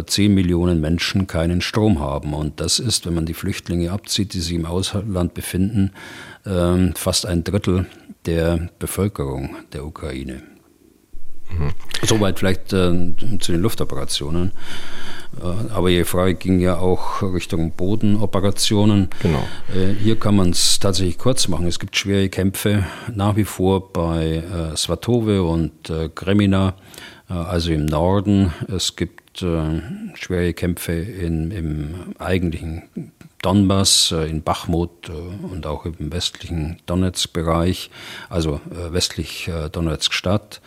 10 0.05 0.33
Millionen 0.33 0.79
Menschen 0.79 1.27
keinen 1.27 1.59
Strom 1.59 1.99
haben. 1.99 2.33
Und 2.33 2.61
das 2.61 2.79
ist, 2.79 3.05
wenn 3.05 3.15
man 3.15 3.25
die 3.25 3.33
Flüchtlinge 3.33 3.91
abzieht, 3.91 4.33
die 4.33 4.39
sich 4.39 4.53
im 4.53 4.65
Ausland 4.65 5.33
befinden, 5.33 5.91
ähm, 6.45 6.93
fast 6.95 7.25
ein 7.25 7.43
Drittel 7.43 7.87
der 8.25 8.69
Bevölkerung 8.79 9.57
der 9.73 9.85
Ukraine. 9.85 10.43
Mhm. 11.57 11.71
Soweit 12.03 12.39
vielleicht 12.39 12.73
äh, 12.73 13.13
zu 13.39 13.51
den 13.51 13.61
Luftoperationen. 13.61 14.51
Äh, 15.39 15.73
aber 15.73 15.89
Ihre 15.89 16.05
Frage 16.05 16.35
ging 16.35 16.59
ja 16.59 16.77
auch 16.77 17.21
Richtung 17.21 17.71
Bodenoperationen. 17.71 19.09
Genau. 19.21 19.43
Äh, 19.73 19.93
hier 19.93 20.19
kann 20.19 20.35
man 20.35 20.51
es 20.51 20.79
tatsächlich 20.79 21.17
kurz 21.17 21.47
machen. 21.47 21.67
Es 21.67 21.79
gibt 21.79 21.95
schwere 21.95 22.29
Kämpfe 22.29 22.85
nach 23.13 23.35
wie 23.35 23.45
vor 23.45 23.91
bei 23.93 24.37
äh, 24.37 24.75
Svatove 24.75 25.43
und 25.43 25.89
äh, 25.89 26.09
Gremina, 26.13 26.75
äh, 27.29 27.33
also 27.33 27.71
im 27.71 27.85
Norden. 27.85 28.53
Es 28.67 28.95
gibt 28.95 29.41
äh, 29.41 29.81
schwere 30.15 30.53
Kämpfe 30.53 30.93
in, 30.93 31.51
im 31.51 31.95
eigentlichen 32.19 32.83
Donbass, 33.41 34.11
äh, 34.11 34.29
in 34.29 34.43
Bachmut 34.43 35.09
äh, 35.09 35.45
und 35.45 35.65
auch 35.65 35.85
im 35.85 36.11
westlichen 36.13 36.77
Donetsk-Bereich, 36.85 37.89
also 38.29 38.61
äh, 38.69 38.93
westlich 38.93 39.49
Donetsk-Stadt. 39.71 40.61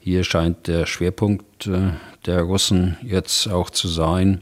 Hier 0.00 0.24
scheint 0.24 0.66
der 0.66 0.86
Schwerpunkt 0.86 1.68
der 2.26 2.42
Russen 2.42 2.96
jetzt 3.02 3.48
auch 3.48 3.70
zu 3.70 3.88
sein. 3.88 4.40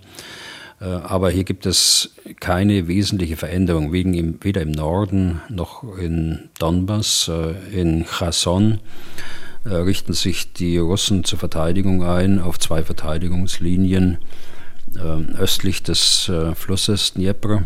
Aber 0.80 1.30
hier 1.30 1.44
gibt 1.44 1.64
es 1.66 2.14
keine 2.40 2.88
wesentliche 2.88 3.36
Veränderung, 3.36 3.92
weder 3.92 4.60
im 4.60 4.72
Norden 4.72 5.40
noch 5.48 5.96
in 5.96 6.50
Donbass. 6.58 7.30
In 7.72 8.04
Cherson 8.04 8.80
richten 9.64 10.12
sich 10.12 10.52
die 10.52 10.76
Russen 10.76 11.24
zur 11.24 11.38
Verteidigung 11.38 12.04
ein 12.04 12.40
auf 12.40 12.58
zwei 12.58 12.82
Verteidigungslinien 12.82 14.18
östlich 14.96 15.82
des 15.82 16.28
äh, 16.28 16.54
Flusses 16.54 17.14
Dnieper 17.14 17.64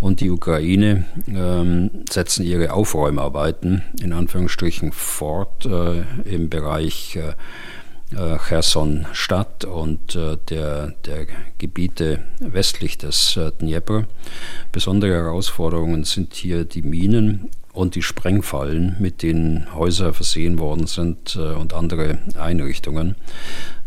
und 0.00 0.20
die 0.20 0.30
Ukraine 0.30 1.04
ähm, 1.26 1.90
setzen 2.08 2.44
ihre 2.44 2.72
Aufräumarbeiten 2.72 3.82
in 4.00 4.12
Anführungsstrichen 4.12 4.92
fort 4.92 5.66
äh, 5.66 6.02
im 6.24 6.48
Bereich 6.48 7.16
äh, 7.16 7.34
äh 8.14 8.38
Cherson 8.38 9.06
Stadt 9.12 9.64
und 9.64 10.14
äh, 10.14 10.36
der, 10.48 10.92
der 11.04 11.26
Gebiete 11.58 12.20
westlich 12.38 12.98
des 12.98 13.36
äh, 13.36 13.50
Dnieper. 13.52 14.04
Besondere 14.72 15.14
Herausforderungen 15.14 16.04
sind 16.04 16.34
hier 16.34 16.64
die 16.64 16.82
Minen 16.82 17.50
und 17.78 17.94
die 17.94 18.02
Sprengfallen, 18.02 18.96
mit 18.98 19.22
denen 19.22 19.72
Häuser 19.72 20.12
versehen 20.12 20.58
worden 20.58 20.88
sind 20.88 21.36
äh, 21.36 21.52
und 21.52 21.74
andere 21.74 22.18
Einrichtungen. 22.36 23.14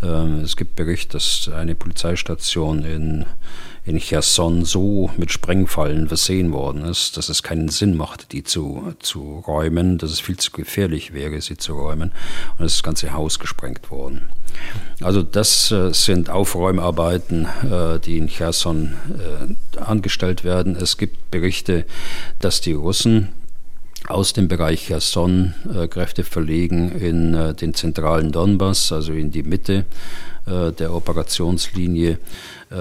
Ähm, 0.01 0.39
es 0.39 0.55
gibt 0.55 0.77
Bericht, 0.77 1.13
dass 1.13 1.51
eine 1.53 1.75
Polizeistation 1.75 2.85
in, 2.85 3.25
in 3.83 3.99
Cherson 3.99 4.63
so 4.63 5.11
mit 5.17 5.33
Sprengfallen 5.33 6.07
versehen 6.07 6.53
worden 6.53 6.85
ist, 6.85 7.17
dass 7.17 7.27
es 7.27 7.43
keinen 7.43 7.67
Sinn 7.67 7.97
macht, 7.97 8.31
die 8.31 8.43
zu, 8.43 8.93
zu 8.99 9.43
räumen, 9.45 9.97
dass 9.97 10.11
es 10.11 10.21
viel 10.21 10.37
zu 10.37 10.51
gefährlich 10.51 11.13
wäre, 11.13 11.41
sie 11.41 11.57
zu 11.57 11.73
räumen. 11.73 12.13
Und 12.57 12.63
das 12.63 12.83
ganze 12.83 13.11
Haus 13.11 13.39
gesprengt 13.39 13.91
worden. 13.91 14.29
Also 15.01 15.21
das 15.21 15.69
äh, 15.69 15.93
sind 15.93 16.29
Aufräumarbeiten, 16.29 17.45
äh, 17.69 17.99
die 17.99 18.17
in 18.17 18.27
Cherson 18.27 18.93
angestellt 19.75 20.45
werden. 20.45 20.77
Es 20.77 20.95
gibt 20.97 21.29
Berichte, 21.29 21.85
dass 22.39 22.61
die 22.61 22.71
Russen 22.71 23.33
aus 24.07 24.33
dem 24.33 24.47
Bereich 24.47 24.87
Cherson 24.87 25.53
äh, 25.73 25.87
Kräfte 25.87 26.23
verlegen 26.23 26.91
in 26.91 27.33
äh, 27.33 27.53
den 27.53 27.73
zentralen 27.73 28.31
Donbass, 28.31 28.91
also 28.91 29.13
in 29.13 29.31
die 29.31 29.43
Mitte 29.43 29.85
äh, 30.45 30.71
der 30.71 30.93
Operationslinie. 30.93 32.17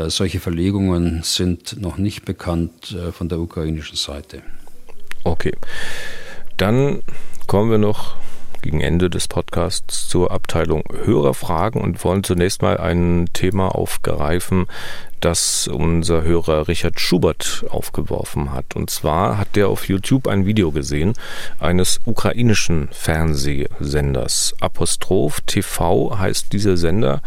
Solche 0.06 0.38
Verlegungen 0.38 1.22
sind 1.24 1.80
noch 1.80 1.98
nicht 1.98 2.24
bekannt 2.24 2.96
von 3.10 3.28
der 3.28 3.40
ukrainischen 3.40 3.96
Seite. 3.96 4.40
Okay. 5.24 5.52
Dann 6.58 7.02
kommen 7.48 7.72
wir 7.72 7.78
noch 7.78 8.14
gegen 8.62 8.80
Ende 8.80 9.10
des 9.10 9.26
Podcasts 9.26 10.08
zur 10.08 10.30
Abteilung 10.30 10.84
Hörerfragen 11.04 11.80
und 11.80 12.04
wollen 12.04 12.22
zunächst 12.22 12.62
mal 12.62 12.76
ein 12.76 13.28
Thema 13.32 13.74
aufgreifen, 13.74 14.66
das 15.20 15.68
unser 15.68 16.22
Hörer 16.22 16.68
Richard 16.68 17.00
Schubert 17.00 17.64
aufgeworfen 17.68 18.52
hat. 18.52 18.76
Und 18.76 18.90
zwar 18.90 19.38
hat 19.38 19.56
der 19.56 19.68
auf 19.68 19.88
YouTube 19.88 20.28
ein 20.28 20.46
Video 20.46 20.72
gesehen 20.72 21.14
eines 21.58 22.00
ukrainischen 22.04 22.88
Fernsehsenders. 22.92 24.54
Apostroph 24.60 25.40
TV 25.42 26.18
heißt 26.18 26.52
dieser 26.52 26.76
Sender 26.76 27.22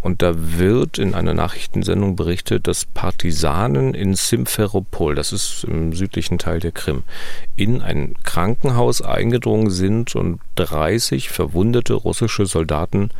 und 0.00 0.22
da 0.22 0.32
wird 0.36 0.98
in 0.98 1.14
einer 1.14 1.34
Nachrichtensendung 1.34 2.16
berichtet, 2.16 2.66
dass 2.66 2.84
Partisanen 2.84 3.94
in 3.94 4.14
Simferopol, 4.14 5.14
das 5.14 5.32
ist 5.32 5.64
im 5.64 5.92
südlichen 5.92 6.38
Teil 6.38 6.60
der 6.60 6.72
Krim, 6.72 7.02
in 7.56 7.82
ein 7.82 8.14
Krankenhaus 8.22 9.02
eingedrungen 9.02 9.70
sind 9.70 10.14
und 10.14 10.40
30 10.56 11.30
verwundete 11.30 11.94
russische 11.94 12.46
Soldaten 12.46 13.10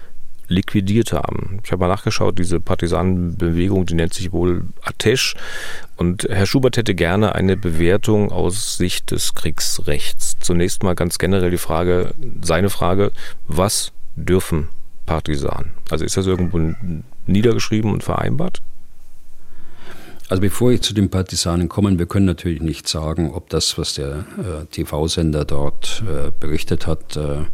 liquidiert 0.49 1.13
haben. 1.13 1.61
Ich 1.63 1.71
habe 1.71 1.81
mal 1.81 1.89
nachgeschaut, 1.89 2.39
diese 2.39 2.59
Partisanenbewegung, 2.59 3.87
die 3.87 3.95
nennt 3.95 4.15
sich 4.15 4.33
wohl 4.33 4.65
Atesh. 4.83 5.37
Und 5.97 6.27
Herr 6.29 6.47
Schubert 6.47 6.77
hätte 6.77 6.95
gerne 6.95 7.35
eine 7.35 7.57
Bewertung 7.57 8.33
aus 8.33 8.77
Sicht 8.77 9.11
des 9.11 9.35
Kriegsrechts. 9.35 10.37
Zunächst 10.41 10.83
mal 10.83 10.95
ganz 10.95 11.19
generell 11.19 11.51
die 11.51 11.59
Frage, 11.59 12.15
seine 12.43 12.71
Frage, 12.71 13.13
was 13.47 13.93
dürfen 14.17 14.69
Partisanen? 15.07 15.73
Also 15.91 16.05
ist 16.05 16.17
das 16.17 16.27
irgendwo 16.27 16.75
niedergeschrieben 17.27 17.93
und 17.93 18.03
vereinbart? 18.03 18.63
Also 20.29 20.43
bevor 20.43 20.73
ich 20.73 20.83
zu 20.83 20.93
den 20.93 21.09
Partisanen 21.09 21.69
komme, 21.69 21.99
wir 21.99 22.07
können 22.07 22.27
natürlich 22.27 22.61
nicht 22.61 22.87
sagen, 22.87 23.33
ob 23.33 23.49
das, 23.49 23.79
was 23.79 23.95
der 23.95 24.27
äh, 24.37 24.67
TV-Sender 24.71 25.47
dort 25.47 26.03
äh, 26.07 26.31
berichtet 26.39 26.87
hat, 26.87 27.17
äh, 27.17 27.45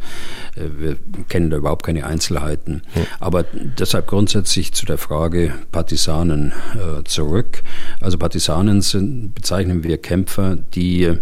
wir 0.55 0.97
kennen 1.29 1.49
da 1.49 1.57
überhaupt 1.57 1.85
keine 1.85 2.05
Einzelheiten. 2.05 2.81
Hm. 2.93 3.05
Aber 3.21 3.43
deshalb 3.43 4.07
grundsätzlich 4.07 4.73
zu 4.73 4.85
der 4.85 4.97
Frage 4.97 5.53
Partisanen 5.71 6.51
äh, 6.73 7.03
zurück. 7.05 7.63
Also 8.01 8.17
Partisanen 8.17 8.81
sind, 8.81 9.33
bezeichnen 9.33 9.83
wir 9.83 9.97
Kämpfer, 9.97 10.57
die 10.57 11.13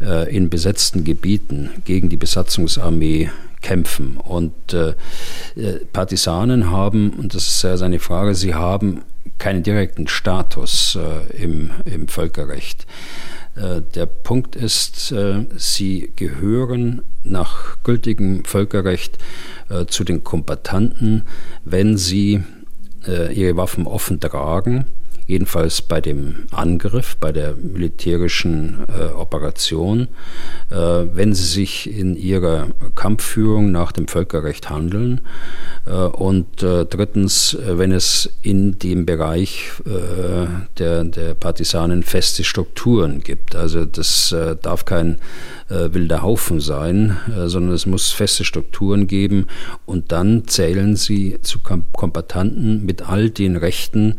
äh, 0.00 0.34
in 0.36 0.48
besetzten 0.48 1.02
Gebieten 1.02 1.70
gegen 1.84 2.08
die 2.08 2.16
Besatzungsarmee 2.16 3.30
kämpfen. 3.62 4.16
Und 4.18 4.72
äh, 4.72 4.94
Partisanen 5.92 6.70
haben, 6.70 7.10
und 7.14 7.34
das 7.34 7.48
ist 7.48 7.62
ja 7.62 7.76
seine 7.76 7.98
Frage, 7.98 8.36
sie 8.36 8.54
haben 8.54 9.00
keinen 9.38 9.62
direkten 9.62 10.06
Status 10.06 10.96
äh, 10.96 11.42
im, 11.42 11.70
im 11.84 12.08
Völkerrecht. 12.08 12.86
Äh, 13.56 13.82
der 13.94 14.06
Punkt 14.06 14.56
ist, 14.56 15.12
äh, 15.12 15.46
sie 15.56 16.12
gehören 16.16 17.02
nach 17.22 17.82
gültigem 17.82 18.44
Völkerrecht 18.44 19.18
äh, 19.68 19.86
zu 19.86 20.04
den 20.04 20.24
Kombatanten, 20.24 21.22
wenn 21.64 21.96
sie 21.96 22.42
ihre 23.06 23.58
Waffen 23.58 23.86
offen 23.86 24.18
tragen 24.18 24.86
jedenfalls 25.26 25.80
bei 25.82 26.00
dem 26.00 26.46
Angriff, 26.50 27.16
bei 27.16 27.32
der 27.32 27.54
militärischen 27.54 28.84
äh, 28.88 29.12
Operation, 29.12 30.08
äh, 30.70 30.76
wenn 30.76 31.34
sie 31.34 31.44
sich 31.44 31.90
in 31.90 32.16
ihrer 32.16 32.68
Kampfführung 32.94 33.72
nach 33.72 33.92
dem 33.92 34.06
Völkerrecht 34.06 34.68
handeln 34.68 35.22
äh, 35.86 35.92
und 35.92 36.62
äh, 36.62 36.84
drittens, 36.84 37.54
äh, 37.54 37.78
wenn 37.78 37.92
es 37.92 38.30
in 38.42 38.78
dem 38.78 39.06
Bereich 39.06 39.72
äh, 39.86 40.46
der, 40.78 41.04
der 41.04 41.34
Partisanen 41.34 42.02
feste 42.02 42.44
Strukturen 42.44 43.20
gibt. 43.20 43.56
Also 43.56 43.84
das 43.86 44.34
darf 44.62 44.84
kein 44.84 45.18
wilder 45.68 46.22
Haufen 46.22 46.60
sein, 46.60 47.16
sondern 47.46 47.74
es 47.74 47.86
muss 47.86 48.10
feste 48.10 48.44
Strukturen 48.44 49.06
geben 49.06 49.46
und 49.86 50.12
dann 50.12 50.46
zählen 50.46 50.96
sie 50.96 51.38
zu 51.42 51.58
Kombatanten 51.60 52.84
mit 52.84 53.08
all 53.08 53.30
den 53.30 53.56
Rechten, 53.56 54.16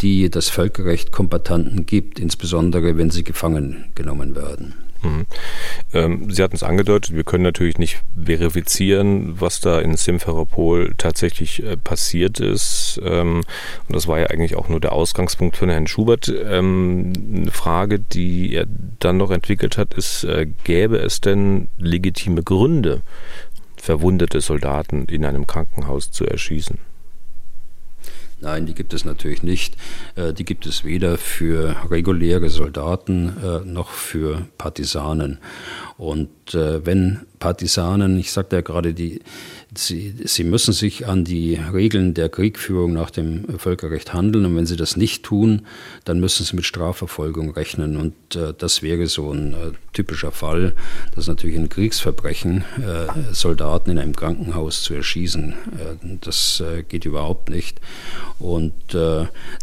die 0.00 0.30
das 0.30 0.48
Völkerrecht 0.48 1.12
Kombatanten 1.12 1.86
gibt, 1.86 2.18
insbesondere 2.18 2.96
wenn 2.96 3.10
sie 3.10 3.24
gefangen 3.24 3.92
genommen 3.94 4.34
werden. 4.34 4.74
Mhm. 5.02 5.26
Ähm, 5.92 6.30
Sie 6.30 6.42
hatten 6.42 6.56
es 6.56 6.62
angedeutet, 6.62 7.14
wir 7.14 7.24
können 7.24 7.44
natürlich 7.44 7.78
nicht 7.78 8.02
verifizieren, 8.22 9.40
was 9.40 9.60
da 9.60 9.80
in 9.80 9.96
Simferopol 9.96 10.94
tatsächlich 10.98 11.62
äh, 11.62 11.76
passiert 11.76 12.40
ist. 12.40 13.00
Ähm, 13.02 13.42
und 13.88 13.96
das 13.96 14.06
war 14.08 14.18
ja 14.18 14.26
eigentlich 14.26 14.56
auch 14.56 14.68
nur 14.68 14.80
der 14.80 14.92
Ausgangspunkt 14.92 15.56
von 15.56 15.70
Herrn 15.70 15.86
Schubert. 15.86 16.28
Ähm, 16.28 17.12
eine 17.34 17.50
Frage, 17.50 17.98
die 17.98 18.52
er 18.52 18.66
dann 18.98 19.16
noch 19.16 19.30
entwickelt 19.30 19.78
hat, 19.78 19.94
ist, 19.94 20.24
äh, 20.24 20.46
gäbe 20.64 20.98
es 20.98 21.20
denn 21.20 21.68
legitime 21.78 22.42
Gründe, 22.42 23.00
verwundete 23.76 24.40
Soldaten 24.40 25.06
in 25.06 25.24
einem 25.24 25.46
Krankenhaus 25.46 26.10
zu 26.10 26.26
erschießen? 26.26 26.89
Nein, 28.42 28.64
die 28.64 28.74
gibt 28.74 28.94
es 28.94 29.04
natürlich 29.04 29.42
nicht. 29.42 29.76
Äh, 30.16 30.32
die 30.32 30.44
gibt 30.44 30.66
es 30.66 30.84
weder 30.84 31.18
für 31.18 31.76
reguläre 31.90 32.48
Soldaten 32.48 33.36
äh, 33.42 33.60
noch 33.66 33.90
für 33.90 34.46
Partisanen. 34.56 35.38
Und 35.98 36.54
äh, 36.54 36.84
wenn 36.86 37.20
Partisanen, 37.38 38.18
ich 38.18 38.32
sagte 38.32 38.56
ja 38.56 38.62
gerade, 38.62 38.94
die, 38.94 39.20
sie, 39.74 40.14
sie 40.24 40.44
müssen 40.44 40.72
sich 40.72 41.06
an 41.06 41.24
die 41.24 41.54
Regeln 41.54 42.14
der 42.14 42.28
Kriegführung 42.28 42.92
nach 42.92 43.10
dem 43.10 43.58
Völkerrecht 43.58 44.12
handeln 44.12 44.44
und 44.44 44.56
wenn 44.56 44.66
sie 44.66 44.76
das 44.76 44.96
nicht 44.96 45.22
tun, 45.22 45.62
dann 46.04 46.20
müssen 46.20 46.44
sie 46.44 46.56
mit 46.56 46.64
Strafverfolgung 46.64 47.50
rechnen. 47.50 47.96
Und 47.96 48.36
äh, 48.36 48.52
das 48.56 48.82
wäre 48.82 49.06
so 49.06 49.32
ein 49.32 49.52
äh, 49.52 49.72
typischer 49.92 50.32
Fall, 50.32 50.74
dass 51.14 51.28
natürlich 51.28 51.56
ein 51.56 51.68
Kriegsverbrechen 51.68 52.64
äh, 52.78 53.32
Soldaten 53.32 53.90
in 53.90 53.98
einem 53.98 54.16
Krankenhaus 54.16 54.82
zu 54.82 54.94
erschießen, 54.94 55.52
äh, 55.52 56.16
das 56.20 56.60
äh, 56.60 56.82
geht 56.82 57.04
überhaupt 57.04 57.50
nicht. 57.50 57.80
Und 58.38 58.72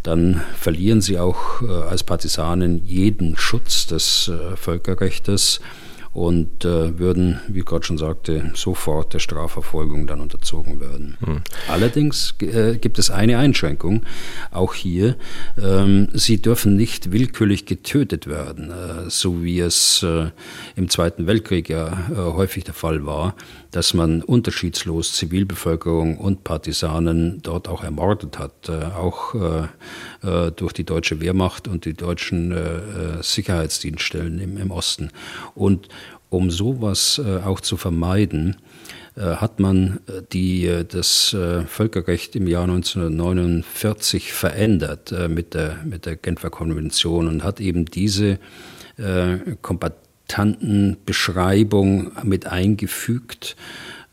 dann 0.03 0.41
verlieren 0.57 1.01
sie 1.01 1.17
auch 1.17 1.61
als 1.61 2.03
Partisanen 2.03 2.85
jeden 2.85 3.35
Schutz 3.35 3.87
des 3.87 4.31
Völkerrechtes 4.55 5.59
und 6.17 6.65
äh, 6.65 6.97
würden, 6.97 7.39
wie 7.47 7.59
Gott 7.59 7.85
schon 7.85 7.99
sagte, 7.99 8.51
sofort 8.55 9.13
der 9.13 9.19
Strafverfolgung 9.19 10.07
dann 10.07 10.19
unterzogen 10.19 10.79
werden. 10.79 11.15
Hm. 11.23 11.41
Allerdings 11.67 12.33
äh, 12.39 12.79
gibt 12.79 12.97
es 12.97 13.11
eine 13.11 13.37
Einschränkung, 13.37 14.01
auch 14.49 14.73
hier. 14.73 15.15
Ähm, 15.61 16.07
sie 16.13 16.41
dürfen 16.41 16.75
nicht 16.75 17.11
willkürlich 17.11 17.67
getötet 17.67 18.25
werden, 18.25 18.71
äh, 18.71 19.11
so 19.11 19.43
wie 19.43 19.59
es 19.59 20.01
äh, 20.01 20.31
im 20.75 20.89
Zweiten 20.89 21.27
Weltkrieg 21.27 21.69
ja 21.69 22.09
äh, 22.09 22.15
häufig 22.15 22.63
der 22.63 22.73
Fall 22.73 23.05
war, 23.05 23.35
dass 23.77 23.93
man 23.93 24.23
unterschiedslos 24.23 25.13
Zivilbevölkerung 25.13 26.17
und 26.17 26.43
Partisanen 26.43 27.41
dort 27.43 27.67
auch 27.67 27.83
ermordet 27.83 28.39
hat, 28.39 28.69
äh, 28.69 28.85
auch 28.85 29.35
durch 30.55 30.73
die 30.73 30.83
deutsche 30.83 31.21
Wehrmacht 31.21 31.67
und 31.67 31.85
die 31.85 31.93
deutschen 31.93 32.55
Sicherheitsdienststellen 33.21 34.39
im, 34.39 34.57
im 34.57 34.71
Osten. 34.71 35.11
Und 35.53 35.89
um 36.29 36.51
sowas 36.51 37.21
äh, 37.23 37.37
auch 37.37 37.61
zu 37.61 37.77
vermeiden, 37.77 38.57
äh, 39.15 39.21
hat 39.21 39.59
man 39.59 39.99
äh, 40.07 40.21
die, 40.31 40.69
das 40.87 41.35
Völkerrecht 41.67 42.35
im 42.35 42.47
Jahr 42.47 42.63
1949 42.63 44.33
verändert 44.33 45.13
mit 45.29 45.53
der, 45.53 45.77
mit 45.85 46.05
der 46.05 46.15
Genfer 46.15 46.49
Konvention 46.49 47.27
und 47.27 47.43
hat 47.43 47.59
eben 47.59 47.85
diese 47.85 48.39
kompatenten 50.27 50.97
Beschreibung 51.05 52.11
mit 52.23 52.47
eingefügt 52.47 53.55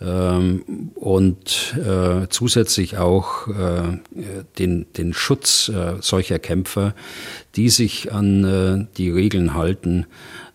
ähm, 0.00 0.92
und 0.94 1.76
zusätzlich 2.28 2.98
auch 2.98 3.48
den, 4.58 4.86
den 4.96 5.12
Schutz 5.12 5.70
solcher 6.00 6.38
Kämpfer, 6.38 6.94
die 7.56 7.68
sich 7.68 8.12
an 8.12 8.88
die 8.96 9.10
Regeln 9.10 9.54
halten, 9.54 10.06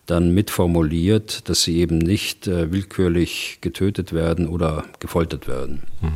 dann 0.09 0.33
mitformuliert, 0.33 1.47
dass 1.49 1.63
sie 1.63 1.77
eben 1.77 1.99
nicht 1.99 2.47
äh, 2.47 2.71
willkürlich 2.71 3.59
getötet 3.61 4.11
werden 4.11 4.47
oder 4.47 4.85
gefoltert 4.99 5.47
werden. 5.47 5.83
Hm. 6.01 6.13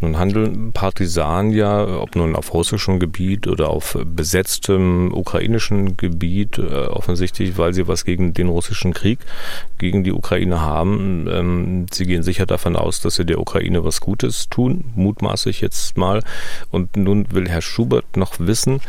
Nun 0.00 0.18
handeln 0.18 0.72
Partisanen 0.72 1.52
ja, 1.52 1.84
ob 1.84 2.14
nun 2.14 2.36
auf 2.36 2.54
russischem 2.54 3.00
Gebiet 3.00 3.48
oder 3.48 3.70
auf 3.70 3.98
besetztem 4.04 5.12
ukrainischem 5.12 5.96
Gebiet, 5.96 6.58
äh, 6.58 6.86
offensichtlich, 6.86 7.58
weil 7.58 7.74
sie 7.74 7.88
was 7.88 8.04
gegen 8.04 8.34
den 8.34 8.48
russischen 8.48 8.94
Krieg, 8.94 9.18
gegen 9.78 10.04
die 10.04 10.12
Ukraine 10.12 10.60
haben. 10.60 11.26
Ähm, 11.28 11.86
sie 11.92 12.06
gehen 12.06 12.22
sicher 12.22 12.46
davon 12.46 12.76
aus, 12.76 13.00
dass 13.00 13.16
sie 13.16 13.24
der 13.24 13.40
Ukraine 13.40 13.84
was 13.84 14.00
Gutes 14.00 14.48
tun, 14.48 14.84
mutmaßlich 14.94 15.60
jetzt 15.60 15.96
mal. 15.96 16.22
Und 16.70 16.96
nun 16.96 17.26
will 17.32 17.48
Herr 17.48 17.62
Schubert 17.62 18.16
noch 18.16 18.34
wissen, 18.38 18.80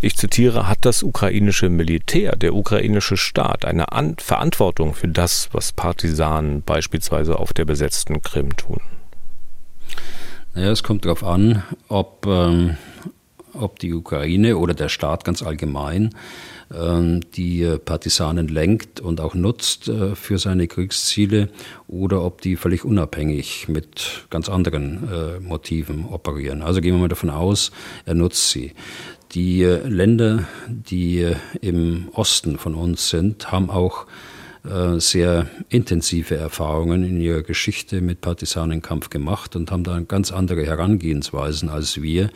ich 0.00 0.16
zitiere, 0.16 0.68
hat 0.68 0.78
das 0.82 1.02
ukrainische 1.02 1.68
Militär, 1.68 2.34
der 2.36 2.54
ukrainische 2.54 3.16
Staat 3.16 3.64
eine 3.64 3.92
eine 3.92 4.14
Verantwortung 4.18 4.94
für 4.94 5.08
das, 5.08 5.48
was 5.52 5.72
Partisanen 5.72 6.62
beispielsweise 6.62 7.38
auf 7.38 7.52
der 7.52 7.64
besetzten 7.64 8.22
Krim 8.22 8.56
tun? 8.56 8.80
Naja, 10.54 10.70
es 10.70 10.82
kommt 10.82 11.04
darauf 11.04 11.22
an, 11.22 11.62
ob, 11.88 12.26
ähm, 12.26 12.76
ob 13.52 13.78
die 13.78 13.92
Ukraine 13.92 14.56
oder 14.56 14.74
der 14.74 14.88
Staat 14.88 15.24
ganz 15.24 15.42
allgemein 15.42 16.14
ähm, 16.74 17.20
die 17.34 17.76
Partisanen 17.84 18.48
lenkt 18.48 19.00
und 19.00 19.20
auch 19.20 19.34
nutzt 19.34 19.88
äh, 19.88 20.16
für 20.16 20.38
seine 20.38 20.66
Kriegsziele 20.66 21.50
oder 21.88 22.22
ob 22.22 22.40
die 22.40 22.56
völlig 22.56 22.84
unabhängig 22.84 23.68
mit 23.68 24.26
ganz 24.30 24.48
anderen 24.48 25.08
äh, 25.12 25.40
Motiven 25.40 26.06
operieren. 26.06 26.62
Also 26.62 26.80
gehen 26.80 26.94
wir 26.94 27.00
mal 27.00 27.08
davon 27.08 27.30
aus, 27.30 27.70
er 28.04 28.14
nutzt 28.14 28.50
sie. 28.50 28.72
Die 29.32 29.62
Länder, 29.64 30.44
die 30.68 31.32
im 31.60 32.08
Osten 32.12 32.58
von 32.58 32.74
uns 32.74 33.10
sind, 33.10 33.52
haben 33.52 33.70
auch 33.70 34.04
äh, 34.04 34.35
sehr 34.98 35.46
intensive 35.68 36.36
Erfahrungen 36.36 37.04
in 37.04 37.20
ihrer 37.20 37.42
Geschichte 37.42 38.00
mit 38.00 38.20
Partisanenkampf 38.20 39.10
gemacht 39.10 39.54
und 39.56 39.70
haben 39.70 39.84
da 39.84 40.00
ganz 40.00 40.32
andere 40.32 40.64
Herangehensweisen 40.64 41.68
als 41.68 42.02
wir. 42.02 42.30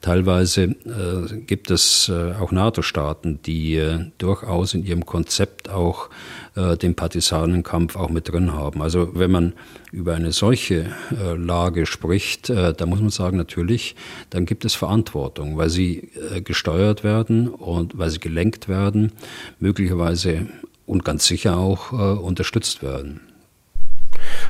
Teilweise 0.00 0.62
äh, 0.62 1.40
gibt 1.46 1.70
es 1.70 2.08
äh, 2.08 2.32
auch 2.40 2.52
NATO-Staaten, 2.52 3.40
die 3.42 3.76
äh, 3.76 4.06
durchaus 4.18 4.74
in 4.74 4.84
ihrem 4.84 5.06
Konzept 5.06 5.68
auch 5.68 6.10
äh, 6.54 6.76
den 6.76 6.94
Partisanenkampf 6.94 7.96
auch 7.96 8.10
mit 8.10 8.30
drin 8.30 8.52
haben. 8.52 8.82
Also 8.82 9.10
wenn 9.14 9.30
man 9.30 9.52
über 9.92 10.14
eine 10.14 10.32
solche 10.32 10.86
äh, 11.10 11.34
Lage 11.36 11.86
spricht, 11.86 12.50
da 12.50 12.86
muss 12.86 13.00
man 13.00 13.10
sagen, 13.10 13.36
natürlich, 13.36 13.96
dann 14.30 14.44
gibt 14.44 14.64
es 14.64 14.74
Verantwortung, 14.74 15.56
weil 15.56 15.70
sie 15.70 16.10
gesteuert 16.44 17.04
werden 17.04 17.48
und 17.48 17.96
weil 17.96 18.10
sie 18.10 18.18
gelenkt 18.18 18.68
werden, 18.68 19.12
möglicherweise 19.58 20.46
und 20.86 21.04
ganz 21.04 21.26
sicher 21.26 21.56
auch 21.56 21.92
äh, 21.92 21.96
unterstützt 21.96 22.82
werden. 22.82 23.20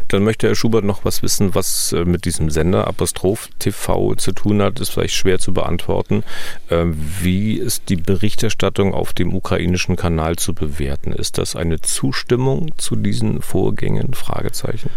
Dann 0.08 0.22
möchte 0.22 0.46
Herr 0.46 0.54
Schubert 0.54 0.84
noch 0.84 1.04
was 1.04 1.22
wissen, 1.22 1.54
was 1.54 1.92
äh, 1.92 2.04
mit 2.04 2.24
diesem 2.24 2.50
Sender 2.50 2.86
Apostroph 2.86 3.48
TV 3.58 4.14
zu 4.14 4.32
tun 4.32 4.62
hat. 4.62 4.80
Ist 4.80 4.90
vielleicht 4.90 5.14
schwer 5.14 5.38
zu 5.38 5.52
beantworten. 5.52 6.22
Ähm, 6.70 6.96
wie 7.20 7.54
ist 7.54 7.88
die 7.88 7.96
Berichterstattung 7.96 8.94
auf 8.94 9.12
dem 9.12 9.34
ukrainischen 9.34 9.96
Kanal 9.96 10.36
zu 10.36 10.54
bewerten? 10.54 11.12
Ist 11.12 11.38
das 11.38 11.56
eine 11.56 11.80
Zustimmung 11.80 12.72
zu 12.78 12.96
diesen 12.96 13.42
Vorgängen? 13.42 14.14
Fragezeichen. 14.14 14.90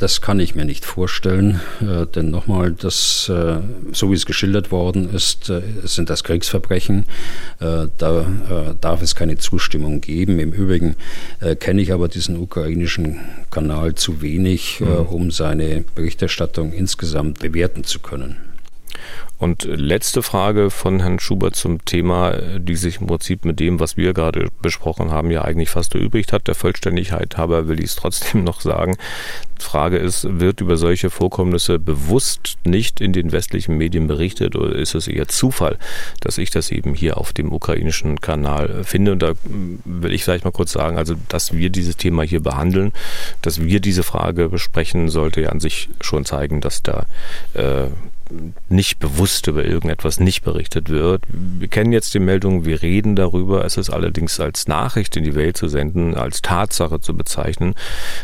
Das 0.00 0.22
kann 0.22 0.40
ich 0.40 0.54
mir 0.54 0.64
nicht 0.64 0.86
vorstellen, 0.86 1.60
äh, 1.82 2.06
denn 2.06 2.30
nochmal, 2.30 2.72
das, 2.72 3.28
äh, 3.28 3.58
so 3.92 4.10
wie 4.10 4.14
es 4.14 4.24
geschildert 4.24 4.70
worden 4.70 5.12
ist, 5.12 5.50
äh, 5.50 5.60
sind 5.84 6.08
das 6.08 6.24
Kriegsverbrechen. 6.24 7.04
Äh, 7.58 7.88
da 7.98 8.20
äh, 8.20 8.74
darf 8.80 9.02
es 9.02 9.14
keine 9.14 9.36
Zustimmung 9.36 10.00
geben. 10.00 10.38
Im 10.38 10.54
Übrigen 10.54 10.96
äh, 11.40 11.54
kenne 11.54 11.82
ich 11.82 11.92
aber 11.92 12.08
diesen 12.08 12.38
ukrainischen 12.38 13.20
Kanal 13.50 13.94
zu 13.94 14.22
wenig, 14.22 14.80
mhm. 14.80 14.86
um 14.86 15.30
seine 15.30 15.84
Berichterstattung 15.94 16.72
insgesamt 16.72 17.40
bewerten 17.40 17.84
zu 17.84 17.98
können. 17.98 18.38
Und 19.40 19.64
letzte 19.64 20.22
Frage 20.22 20.68
von 20.68 21.00
Herrn 21.00 21.18
Schubert 21.18 21.56
zum 21.56 21.82
Thema, 21.86 22.58
die 22.58 22.76
sich 22.76 23.00
im 23.00 23.06
Prinzip 23.06 23.46
mit 23.46 23.58
dem, 23.58 23.80
was 23.80 23.96
wir 23.96 24.12
gerade 24.12 24.48
besprochen 24.60 25.10
haben, 25.10 25.30
ja 25.30 25.42
eigentlich 25.42 25.70
fast 25.70 25.94
erübrigt 25.94 26.34
hat. 26.34 26.46
Der 26.46 26.54
Vollständigkeit 26.54 27.38
halber 27.38 27.66
will 27.66 27.78
ich 27.78 27.86
es 27.86 27.96
trotzdem 27.96 28.44
noch 28.44 28.60
sagen. 28.60 28.98
Frage 29.58 29.96
ist, 29.96 30.26
wird 30.40 30.60
über 30.60 30.76
solche 30.76 31.08
Vorkommnisse 31.08 31.78
bewusst 31.78 32.58
nicht 32.64 33.00
in 33.00 33.14
den 33.14 33.32
westlichen 33.32 33.78
Medien 33.78 34.08
berichtet 34.08 34.56
oder 34.56 34.74
ist 34.74 34.94
es 34.94 35.08
eher 35.08 35.28
Zufall, 35.28 35.78
dass 36.20 36.36
ich 36.36 36.50
das 36.50 36.70
eben 36.70 36.94
hier 36.94 37.16
auf 37.16 37.32
dem 37.32 37.50
ukrainischen 37.50 38.20
Kanal 38.20 38.84
finde? 38.84 39.12
Und 39.12 39.22
da 39.22 39.32
will 39.44 40.12
ich 40.12 40.24
vielleicht 40.24 40.44
mal 40.44 40.50
kurz 40.50 40.72
sagen, 40.72 40.98
also 40.98 41.14
dass 41.28 41.54
wir 41.54 41.70
dieses 41.70 41.96
Thema 41.96 42.24
hier 42.24 42.40
behandeln, 42.40 42.92
dass 43.40 43.62
wir 43.62 43.80
diese 43.80 44.02
Frage 44.02 44.50
besprechen, 44.50 45.08
sollte 45.08 45.40
ja 45.40 45.48
an 45.48 45.60
sich 45.60 45.88
schon 46.02 46.26
zeigen, 46.26 46.60
dass 46.60 46.82
da 46.82 47.06
äh, 47.54 47.86
nicht 48.68 48.98
bewusst 48.98 49.29
über 49.46 49.64
irgendetwas 49.64 50.20
nicht 50.20 50.42
berichtet 50.42 50.88
wird. 50.88 51.22
Wir 51.28 51.68
kennen 51.68 51.92
jetzt 51.92 52.14
die 52.14 52.18
Meldung, 52.18 52.64
wir 52.64 52.82
reden 52.82 53.16
darüber. 53.16 53.64
Es 53.64 53.76
ist 53.76 53.90
allerdings 53.90 54.40
als 54.40 54.68
Nachricht 54.68 55.16
in 55.16 55.24
die 55.24 55.34
Welt 55.34 55.56
zu 55.56 55.68
senden, 55.68 56.14
als 56.14 56.42
Tatsache 56.42 57.00
zu 57.00 57.16
bezeichnen. 57.16 57.74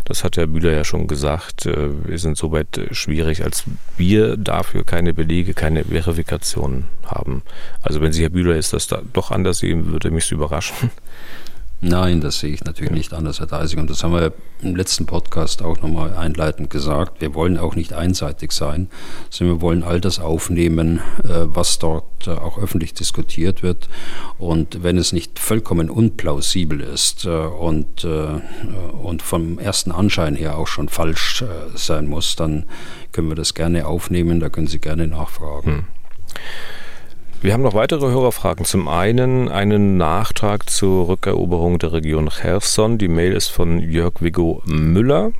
Das 0.04 0.24
hat 0.24 0.36
Herr 0.36 0.46
Bühler 0.46 0.72
ja 0.72 0.84
schon 0.84 1.06
gesagt. 1.06 1.66
Äh, 1.66 1.90
wir 2.04 2.18
sind 2.18 2.36
soweit 2.36 2.80
schwierig, 2.90 3.44
als 3.44 3.64
wir 3.96 4.36
dafür 4.36 4.84
keine 4.84 5.14
Belege, 5.14 5.54
keine 5.54 5.84
Verifikation 5.84 6.84
haben. 7.04 7.42
Also 7.82 8.00
wenn 8.00 8.12
Sie, 8.12 8.22
Herr 8.22 8.30
Bühler, 8.30 8.56
ist 8.56 8.72
das 8.72 8.86
da 8.86 9.02
doch 9.12 9.30
anders 9.30 9.58
sehen, 9.58 9.92
würde 9.92 10.10
mich 10.10 10.30
überraschen. 10.32 10.90
Nein, 11.82 12.22
das 12.22 12.40
sehe 12.40 12.54
ich 12.54 12.64
natürlich 12.64 12.92
nicht 12.92 13.12
anders, 13.12 13.38
Herr 13.38 13.46
Deising. 13.46 13.80
Und 13.80 13.90
das 13.90 14.02
haben 14.02 14.14
wir 14.14 14.32
im 14.62 14.74
letzten 14.74 15.04
Podcast 15.04 15.62
auch 15.62 15.82
nochmal 15.82 16.14
einleitend 16.14 16.70
gesagt. 16.70 17.20
Wir 17.20 17.34
wollen 17.34 17.58
auch 17.58 17.76
nicht 17.76 17.92
einseitig 17.92 18.52
sein, 18.52 18.88
sondern 19.28 19.58
wir 19.58 19.60
wollen 19.60 19.82
all 19.82 20.00
das 20.00 20.18
aufnehmen, 20.18 21.00
äh, 21.22 21.44
was 21.44 21.78
dort 21.78 22.26
äh, 22.26 22.30
auch 22.30 22.56
öffentlich 22.56 22.94
diskutiert 22.94 23.62
wird. 23.62 23.90
Und 24.38 24.82
wenn 24.82 24.96
es 24.96 25.12
nicht 25.12 25.38
vollkommen 25.38 25.90
unplausibel 25.90 26.80
ist 26.80 27.26
äh, 27.26 27.28
und, 27.28 28.06
und 28.06 29.22
vom 29.22 29.58
ersten 29.58 29.92
Anschein 29.92 30.34
her 30.34 30.56
auch 30.56 30.66
schon 30.66 30.88
falsch 30.88 31.44
sein 31.74 32.06
muss, 32.06 32.36
dann 32.36 32.64
können 33.12 33.28
wir 33.28 33.34
das 33.34 33.54
gerne 33.54 33.86
aufnehmen, 33.86 34.40
da 34.40 34.48
können 34.48 34.66
Sie 34.66 34.78
gerne 34.78 35.06
nachfragen. 35.06 35.70
Hm. 35.70 35.84
Wir 37.46 37.52
haben 37.52 37.62
noch 37.62 37.74
weitere 37.74 38.08
Hörerfragen. 38.08 38.64
Zum 38.64 38.88
einen 38.88 39.48
einen 39.48 39.96
Nachtrag 39.96 40.68
zur 40.68 41.06
Rückeroberung 41.06 41.78
der 41.78 41.92
Region 41.92 42.28
Cherson. 42.28 42.98
Die 42.98 43.06
Mail 43.06 43.34
ist 43.34 43.50
von 43.50 43.78
Jörg 43.78 44.14
Viggo 44.18 44.62
Müller. 44.64 45.30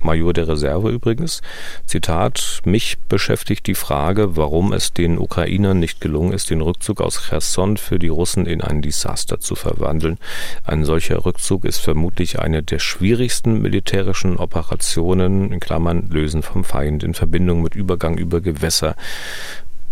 Major 0.00 0.32
der 0.32 0.48
Reserve 0.48 0.90
übrigens. 0.90 1.40
Zitat, 1.86 2.62
mich 2.64 2.98
beschäftigt 3.08 3.68
die 3.68 3.76
Frage, 3.76 4.36
warum 4.36 4.72
es 4.72 4.92
den 4.92 5.18
Ukrainern 5.18 5.78
nicht 5.78 6.00
gelungen 6.00 6.32
ist, 6.32 6.50
den 6.50 6.62
Rückzug 6.62 7.00
aus 7.00 7.28
Cherson 7.28 7.76
für 7.76 8.00
die 8.00 8.08
Russen 8.08 8.46
in 8.46 8.60
ein 8.60 8.82
Desaster 8.82 9.38
zu 9.38 9.54
verwandeln. 9.54 10.18
Ein 10.64 10.84
solcher 10.84 11.24
Rückzug 11.24 11.64
ist 11.64 11.78
vermutlich 11.78 12.40
eine 12.40 12.64
der 12.64 12.80
schwierigsten 12.80 13.62
militärischen 13.62 14.36
Operationen, 14.36 15.52
in 15.52 15.60
Klammern 15.60 16.08
Lösen 16.10 16.42
vom 16.42 16.64
Feind, 16.64 17.04
in 17.04 17.14
Verbindung 17.14 17.62
mit 17.62 17.76
Übergang 17.76 18.18
über 18.18 18.40
Gewässer. 18.40 18.96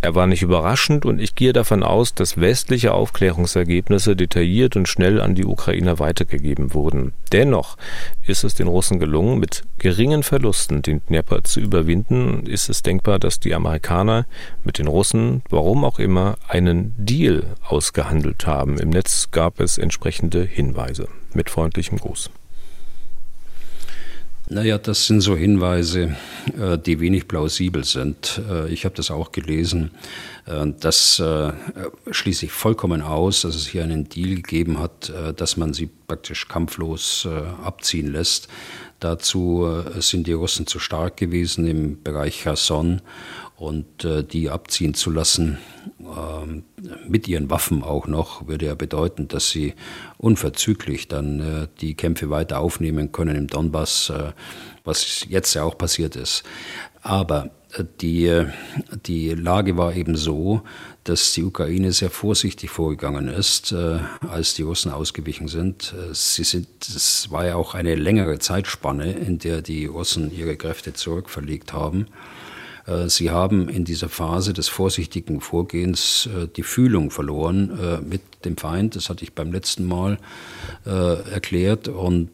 Er 0.03 0.15
war 0.15 0.27
nicht 0.27 0.41
überraschend 0.41 1.05
und 1.05 1.21
ich 1.21 1.35
gehe 1.35 1.53
davon 1.53 1.83
aus, 1.83 2.15
dass 2.15 2.41
westliche 2.41 2.95
Aufklärungsergebnisse 2.95 4.17
detailliert 4.17 4.75
und 4.75 4.89
schnell 4.89 5.21
an 5.21 5.35
die 5.35 5.45
Ukrainer 5.45 5.99
weitergegeben 5.99 6.73
wurden. 6.73 7.13
Dennoch 7.33 7.77
ist 8.27 8.43
es 8.43 8.55
den 8.55 8.67
Russen 8.67 8.99
gelungen, 8.99 9.39
mit 9.39 9.65
geringen 9.79 10.23
Verlusten 10.23 10.81
den 10.81 11.05
Dnepr 11.07 11.45
zu 11.45 11.61
überwinden. 11.61 12.47
Ist 12.47 12.71
es 12.71 12.83
denkbar, 12.83 13.19
dass 13.19 13.41
die 13.41 13.55
Amerikaner 13.55 14.27
mit 14.65 14.79
den 14.79 14.87
Russen, 14.87 15.43
warum 15.51 15.85
auch 15.85 15.99
immer, 15.99 16.37
einen 16.49 16.95
Deal 16.97 17.45
ausgehandelt 17.67 18.47
haben. 18.47 18.79
Im 18.79 18.89
Netz 18.89 19.29
gab 19.31 19.61
es 19.61 19.77
entsprechende 19.77 20.43
Hinweise. 20.45 21.09
Mit 21.35 21.51
freundlichem 21.51 21.99
Gruß. 21.99 22.31
Naja, 24.53 24.79
das 24.79 25.07
sind 25.07 25.21
so 25.21 25.37
Hinweise, 25.37 26.17
äh, 26.59 26.77
die 26.77 26.99
wenig 26.99 27.29
plausibel 27.29 27.85
sind. 27.85 28.43
Äh, 28.51 28.69
ich 28.73 28.85
habe 28.85 28.97
das 28.97 29.13
auch 29.13 29.31
gelesen. 29.31 29.93
Äh, 30.45 30.73
das 30.81 31.23
schließe 32.11 32.47
ich 32.47 32.51
vollkommen 32.51 33.01
aus, 33.01 33.43
dass 33.43 33.55
es 33.55 33.69
hier 33.69 33.85
einen 33.85 34.09
Deal 34.09 34.35
gegeben 34.35 34.81
hat, 34.81 35.13
dass 35.37 35.57
man 35.57 35.73
sie 35.73 35.89
praktisch 36.09 36.49
kampflos 36.49 37.29
abziehen 37.63 38.11
lässt. 38.11 38.49
Dazu 38.99 39.85
sind 40.01 40.27
die 40.27 40.33
Russen 40.33 40.67
zu 40.67 40.79
stark 40.79 41.17
gewesen 41.17 41.67
im 41.67 42.03
Bereich 42.03 42.43
Cherson 42.43 43.03
und 43.61 44.07
äh, 44.07 44.25
die 44.25 44.49
abziehen 44.49 44.95
zu 44.95 45.11
lassen, 45.11 45.59
äh, 46.01 46.87
mit 47.07 47.29
ihren 47.29 47.51
Waffen 47.51 47.83
auch 47.83 48.07
noch, 48.07 48.49
würde 48.49 48.65
ja 48.65 48.75
bedeuten, 48.75 49.29
dass 49.29 49.51
sie 49.51 49.75
unverzüglich 50.17 51.09
dann 51.09 51.41
äh, 51.41 51.69
die 51.83 51.95
Kämpfe 51.95 52.31
weiter 52.31 52.59
aufnehmen 52.59 53.13
können 53.13 53.37
im 53.37 53.49
Donbass, 53.49 54.09
äh, 54.09 54.33
was 54.83 55.27
jetzt 55.29 55.53
ja 55.53 55.65
auch 55.65 55.77
passiert 55.77 56.17
ist. 56.17 56.43
Aber 57.03 57.51
äh, 57.75 57.85
die, 58.01 58.47
die 59.05 59.29
Lage 59.35 59.77
war 59.77 59.95
eben 59.95 60.17
so, 60.17 60.63
dass 61.05 61.35
die 61.35 61.45
Ukraine 61.45 61.93
sehr 61.93 62.11
vorsichtig 62.11 62.71
vorgegangen 62.71 63.29
ist, 63.29 63.73
äh, 63.73 63.99
als 64.27 64.55
die 64.55 64.63
Russen 64.63 64.91
ausgewichen 64.91 65.49
sind. 65.49 65.95
Sie 66.13 66.45
sind. 66.45 66.67
Es 66.81 67.31
war 67.31 67.45
ja 67.45 67.57
auch 67.57 67.75
eine 67.75 67.95
längere 67.95 68.39
Zeitspanne, 68.39 69.13
in 69.13 69.39
der 69.39 69.61
die 69.61 69.85
Russen 69.85 70.35
ihre 70.35 70.57
Kräfte 70.57 70.95
zurückverlegt 70.95 71.75
haben. 71.75 72.07
Äh, 72.87 73.09
sie 73.09 73.31
haben 73.31 73.69
in 73.69 73.85
dieser 73.85 74.09
Phase 74.09 74.53
des 74.53 74.69
vorsichtigen 74.69 75.41
Vorgehens 75.41 76.29
äh, 76.35 76.49
die 76.55 76.63
Fühlung 76.63 77.11
verloren 77.11 77.79
äh, 77.79 78.01
mit 78.01 78.23
dem 78.45 78.57
Feind. 78.57 78.97
Das 78.97 79.11
hatte 79.11 79.25
ich 79.25 79.35
beim 79.35 79.53
letzten 79.53 79.87
Mal 79.87 80.17
erklärt. 80.87 81.89
Und 81.89 82.31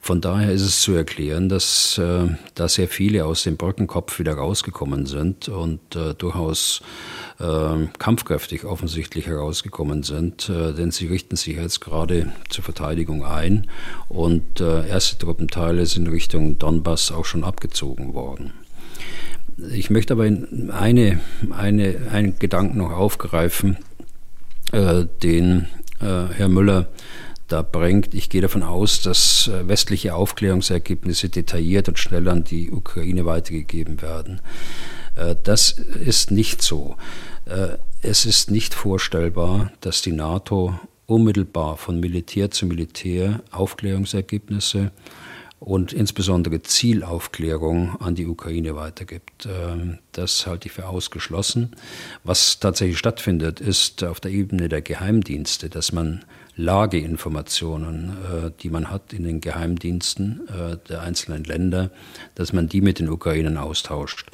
von 0.00 0.20
daher 0.20 0.52
ist 0.52 0.62
es 0.62 0.82
zu 0.82 0.92
erklären, 0.92 1.48
dass 1.48 2.00
da 2.54 2.68
sehr 2.68 2.86
viele 2.86 3.24
aus 3.24 3.42
dem 3.42 3.56
Brückenkopf 3.56 4.20
wieder 4.20 4.34
rausgekommen 4.34 5.06
sind 5.06 5.48
und 5.48 5.80
durchaus 6.18 6.82
kampfkräftig 7.98 8.64
offensichtlich 8.64 9.26
herausgekommen 9.26 10.04
sind, 10.04 10.48
denn 10.48 10.92
sie 10.92 11.08
richten 11.08 11.34
sich 11.34 11.56
jetzt 11.56 11.80
gerade 11.80 12.32
zur 12.50 12.62
Verteidigung 12.62 13.24
ein 13.24 13.66
und 14.08 14.60
erste 14.60 15.18
Truppenteile 15.18 15.86
sind 15.86 16.06
Richtung 16.06 16.56
Donbass 16.58 17.10
auch 17.10 17.24
schon 17.24 17.42
abgezogen 17.42 18.14
worden. 18.14 18.52
Ich 19.72 19.90
möchte 19.90 20.14
aber 20.14 20.24
eine, 20.24 21.20
eine, 21.50 21.96
einen 22.10 22.38
Gedanken 22.38 22.78
noch 22.78 22.92
aufgreifen, 22.92 23.76
äh, 24.72 25.06
den 25.22 25.66
äh, 26.00 26.26
Herr 26.34 26.48
Müller 26.48 26.88
da 27.48 27.62
bringt. 27.62 28.14
Ich 28.14 28.30
gehe 28.30 28.40
davon 28.40 28.62
aus, 28.62 29.02
dass 29.02 29.48
äh, 29.48 29.66
westliche 29.68 30.14
Aufklärungsergebnisse 30.14 31.28
detailliert 31.28 31.88
und 31.88 31.98
schnell 31.98 32.28
an 32.28 32.44
die 32.44 32.70
Ukraine 32.70 33.24
weitergegeben 33.26 34.00
werden. 34.02 34.40
Äh, 35.16 35.36
das 35.42 35.72
ist 35.72 36.30
nicht 36.30 36.62
so. 36.62 36.96
Äh, 37.46 37.76
es 38.02 38.24
ist 38.24 38.50
nicht 38.50 38.74
vorstellbar, 38.74 39.72
dass 39.80 40.02
die 40.02 40.12
NATO 40.12 40.78
unmittelbar 41.06 41.76
von 41.76 41.98
Militär 41.98 42.50
zu 42.50 42.66
Militär 42.66 43.42
Aufklärungsergebnisse 43.50 44.92
und 45.60 45.92
insbesondere 45.92 46.62
Zielaufklärung 46.62 48.00
an 48.00 48.14
die 48.14 48.26
Ukraine 48.26 48.74
weitergibt. 48.74 49.46
Ähm, 49.46 49.98
das 50.12 50.46
halte 50.46 50.68
ich 50.68 50.72
für 50.72 50.88
ausgeschlossen. 50.88 51.76
Was 52.24 52.58
tatsächlich 52.58 52.98
stattfindet, 52.98 53.60
ist 53.60 54.02
auf 54.02 54.20
der 54.20 54.30
Ebene 54.30 54.70
der 54.70 54.80
Geheimdienste, 54.80 55.68
dass 55.68 55.92
man 55.92 56.24
Lageinformationen, 56.60 58.10
äh, 58.10 58.50
die 58.62 58.68
man 58.68 58.90
hat 58.90 59.12
in 59.12 59.24
den 59.24 59.40
Geheimdiensten 59.40 60.46
äh, 60.48 60.76
der 60.88 61.00
einzelnen 61.00 61.44
Länder, 61.44 61.90
dass 62.34 62.52
man 62.52 62.68
die 62.68 62.82
mit 62.82 62.98
den 62.98 63.08
Ukrainern 63.08 63.56
austauscht, 63.56 64.30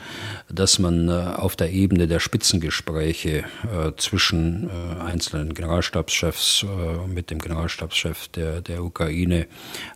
dass 0.48 0.80
man 0.80 1.08
äh, 1.08 1.12
auf 1.12 1.54
der 1.54 1.70
Ebene 1.70 2.08
der 2.08 2.20
Spitzengespräche 2.20 3.44
zwischen 3.96 4.70
einzelnen 5.00 5.54
Generalstabschefs 5.54 6.64
mit 7.06 7.30
dem 7.30 7.38
Generalstabschef 7.38 8.28
der, 8.28 8.60
der 8.60 8.82
Ukraine 8.82 9.46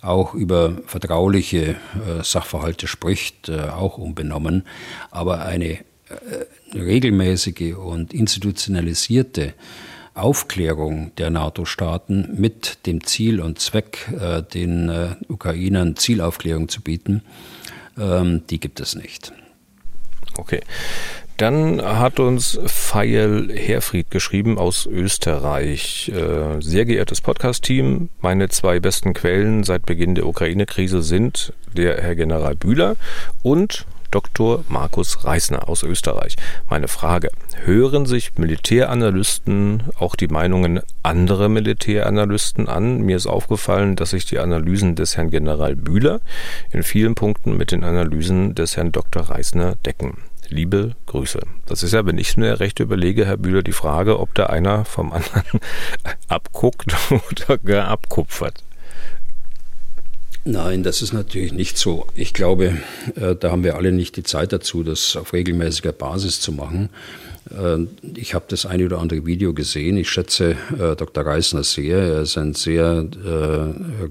auch 0.02 0.34
über 0.34 0.76
vertrauliche 0.86 1.76
Sachverhalte 2.22 2.86
spricht, 2.86 3.50
auch 3.50 3.98
unbenommen, 3.98 4.64
aber 5.10 5.44
eine 5.44 5.78
regelmäßige 6.74 7.74
und 7.74 8.12
institutionalisierte 8.12 9.54
Aufklärung 10.22 11.12
der 11.16 11.30
NATO-Staaten 11.30 12.28
mit 12.36 12.86
dem 12.86 13.04
Ziel 13.04 13.40
und 13.40 13.58
Zweck, 13.58 14.08
äh, 14.20 14.42
den 14.42 14.88
äh, 14.88 15.16
Ukrainern 15.28 15.96
Zielaufklärung 15.96 16.68
zu 16.68 16.80
bieten, 16.80 17.22
ähm, 17.98 18.42
die 18.48 18.60
gibt 18.60 18.80
es 18.80 18.94
nicht. 18.94 19.32
Okay. 20.36 20.60
Dann 21.36 21.80
hat 21.80 22.20
uns 22.20 22.60
Feil 22.66 23.48
Herfried 23.50 24.10
geschrieben 24.10 24.58
aus 24.58 24.84
Österreich. 24.84 26.12
Äh, 26.14 26.60
sehr 26.60 26.84
geehrtes 26.84 27.22
Podcast-Team, 27.22 28.10
meine 28.20 28.50
zwei 28.50 28.78
besten 28.78 29.14
Quellen 29.14 29.64
seit 29.64 29.86
Beginn 29.86 30.14
der 30.14 30.26
Ukraine-Krise 30.26 31.02
sind 31.02 31.54
der 31.74 32.02
Herr 32.02 32.14
General 32.14 32.54
Bühler 32.56 32.96
und 33.42 33.86
Dr. 34.10 34.64
Markus 34.68 35.24
Reisner 35.24 35.68
aus 35.68 35.82
Österreich. 35.82 36.36
Meine 36.68 36.88
Frage, 36.88 37.30
hören 37.64 38.06
sich 38.06 38.36
Militäranalysten 38.36 39.84
auch 39.98 40.16
die 40.16 40.28
Meinungen 40.28 40.80
anderer 41.02 41.48
Militäranalysten 41.48 42.68
an? 42.68 43.02
Mir 43.02 43.16
ist 43.16 43.26
aufgefallen, 43.26 43.96
dass 43.96 44.10
sich 44.10 44.24
die 44.24 44.38
Analysen 44.38 44.94
des 44.96 45.16
Herrn 45.16 45.30
General 45.30 45.76
Bühler 45.76 46.20
in 46.70 46.82
vielen 46.82 47.14
Punkten 47.14 47.56
mit 47.56 47.70
den 47.70 47.84
Analysen 47.84 48.54
des 48.54 48.76
Herrn 48.76 48.92
Dr. 48.92 49.22
Reisner 49.22 49.76
decken. 49.86 50.18
Liebe 50.48 50.96
Grüße. 51.06 51.40
Das 51.66 51.84
ist 51.84 51.92
ja, 51.92 52.04
wenn 52.06 52.18
ich 52.18 52.36
mir 52.36 52.58
recht 52.58 52.80
überlege, 52.80 53.24
Herr 53.24 53.36
Bühler, 53.36 53.62
die 53.62 53.72
Frage, 53.72 54.18
ob 54.18 54.34
da 54.34 54.46
einer 54.46 54.84
vom 54.84 55.12
anderen 55.12 55.60
abguckt 56.28 56.92
oder 57.10 57.58
gar 57.58 57.86
abkupfert. 57.86 58.64
Nein, 60.44 60.82
das 60.82 61.02
ist 61.02 61.12
natürlich 61.12 61.52
nicht 61.52 61.76
so. 61.76 62.06
Ich 62.14 62.32
glaube, 62.32 62.78
äh, 63.14 63.36
da 63.36 63.50
haben 63.50 63.62
wir 63.62 63.76
alle 63.76 63.92
nicht 63.92 64.16
die 64.16 64.22
Zeit 64.22 64.54
dazu, 64.54 64.82
das 64.82 65.14
auf 65.16 65.34
regelmäßiger 65.34 65.92
Basis 65.92 66.40
zu 66.40 66.52
machen. 66.52 66.88
Äh, 67.50 67.84
ich 68.16 68.32
habe 68.32 68.46
das 68.48 68.64
eine 68.64 68.86
oder 68.86 69.00
andere 69.00 69.26
Video 69.26 69.52
gesehen. 69.52 69.98
Ich 69.98 70.08
schätze 70.08 70.52
äh, 70.72 70.96
Dr. 70.96 71.26
Reisner 71.26 71.62
sehr. 71.62 71.98
Er 71.98 72.22
ist 72.22 72.38
ein 72.38 72.54
sehr 72.54 73.04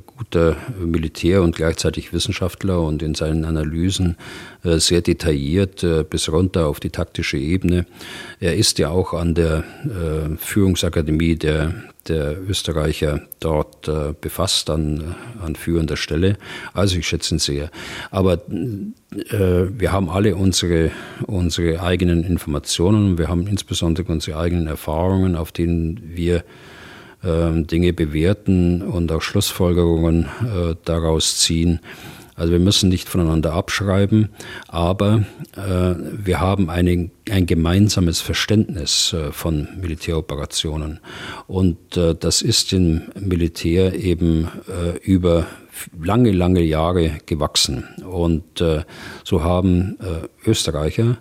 guter 0.06 0.56
Militär 0.80 1.42
und 1.42 1.56
gleichzeitig 1.56 2.14
Wissenschaftler 2.14 2.80
und 2.80 3.02
in 3.02 3.16
seinen 3.16 3.44
Analysen 3.44 4.16
sehr 4.64 5.02
detailliert 5.02 5.86
bis 6.10 6.30
runter 6.30 6.68
auf 6.68 6.80
die 6.80 6.90
taktische 6.90 7.38
Ebene. 7.38 7.86
Er 8.40 8.56
ist 8.56 8.78
ja 8.78 8.90
auch 8.90 9.14
an 9.14 9.36
der 9.36 9.64
Führungsakademie 10.38 11.38
der 11.38 11.74
der 12.10 12.38
Österreicher 12.42 13.22
dort 13.40 13.88
äh, 13.88 14.14
befasst 14.20 14.70
an, 14.70 15.16
an 15.42 15.56
führender 15.56 15.96
Stelle. 15.96 16.38
Also 16.74 16.98
ich 16.98 17.08
schätze 17.08 17.36
ihn 17.36 17.40
sehr. 17.40 17.70
Aber 18.12 18.34
äh, 18.34 19.68
wir 19.72 19.92
haben 19.92 20.10
alle 20.10 20.36
unsere, 20.36 20.92
unsere 21.28 21.82
eigenen 21.82 22.24
Informationen, 22.24 23.18
wir 23.18 23.28
haben 23.28 23.48
insbesondere 23.48 24.12
unsere 24.12 24.40
eigenen 24.40 24.68
Erfahrungen, 24.68 25.36
auf 25.36 25.52
denen 25.52 26.02
wir 26.16 26.44
äh, 27.24 27.64
Dinge 27.64 27.94
bewerten 27.94 28.82
und 28.82 29.12
auch 29.12 29.22
Schlussfolgerungen 29.22 30.26
äh, 30.26 30.76
daraus 30.86 31.38
ziehen. 31.38 31.80
Also 32.40 32.54
wir 32.54 32.60
müssen 32.60 32.88
nicht 32.88 33.10
voneinander 33.10 33.52
abschreiben, 33.52 34.30
aber 34.70 35.26
äh, 35.58 35.94
wir 36.24 36.40
haben 36.40 36.70
eine, 36.70 37.12
ein 37.30 37.46
gemeinsames 37.46 38.22
Verständnis 38.22 39.12
äh, 39.12 39.34
von 39.34 39.68
Militäroperationen. 39.82 41.02
Und 41.48 41.98
äh, 41.98 42.16
das 42.16 42.42
ist 42.42 42.72
im 42.72 43.02
Militär 43.20 43.94
eben 43.94 44.48
äh, 44.70 44.98
über 45.00 45.48
lange, 46.02 46.32
lange 46.32 46.62
Jahre 46.62 47.18
gewachsen. 47.26 47.84
Und 48.10 48.62
äh, 48.62 48.84
so 49.26 49.44
haben 49.44 49.98
äh, 50.00 50.39
Österreicher 50.50 51.18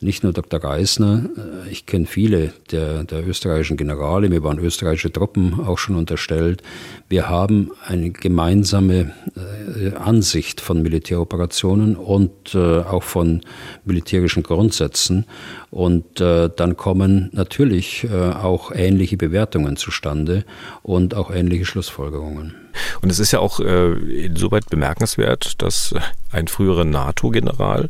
nicht 0.00 0.22
nur 0.22 0.32
Dr. 0.32 0.60
Geisner, 0.60 1.24
äh, 1.36 1.70
ich 1.70 1.86
kenne 1.86 2.06
viele 2.06 2.52
der, 2.70 3.04
der 3.04 3.26
österreichischen 3.26 3.76
Generale, 3.76 4.28
mir 4.28 4.44
waren 4.44 4.58
österreichische 4.58 5.12
Truppen 5.12 5.60
auch 5.60 5.78
schon 5.78 5.96
unterstellt. 5.96 6.62
Wir 7.08 7.28
haben 7.28 7.72
eine 7.84 8.10
gemeinsame 8.10 9.12
äh, 9.36 9.94
Ansicht 9.96 10.60
von 10.60 10.82
Militäroperationen 10.82 11.96
und 11.96 12.54
äh, 12.54 12.80
auch 12.80 13.02
von 13.02 13.40
militärischen 13.84 14.42
Grundsätzen. 14.42 15.26
Und 15.70 16.20
dann 16.20 16.76
kommen 16.76 17.28
natürlich 17.32 18.08
auch 18.10 18.72
ähnliche 18.72 19.18
Bewertungen 19.18 19.76
zustande 19.76 20.44
und 20.82 21.14
auch 21.14 21.30
ähnliche 21.30 21.66
Schlussfolgerungen. 21.66 22.54
Und 23.02 23.10
es 23.10 23.18
ist 23.18 23.32
ja 23.32 23.40
auch 23.40 23.60
äh, 23.60 23.92
insoweit 24.26 24.66
bemerkenswert, 24.70 25.60
dass 25.62 25.94
ein 26.30 26.48
früherer 26.48 26.84
NATO-General 26.84 27.88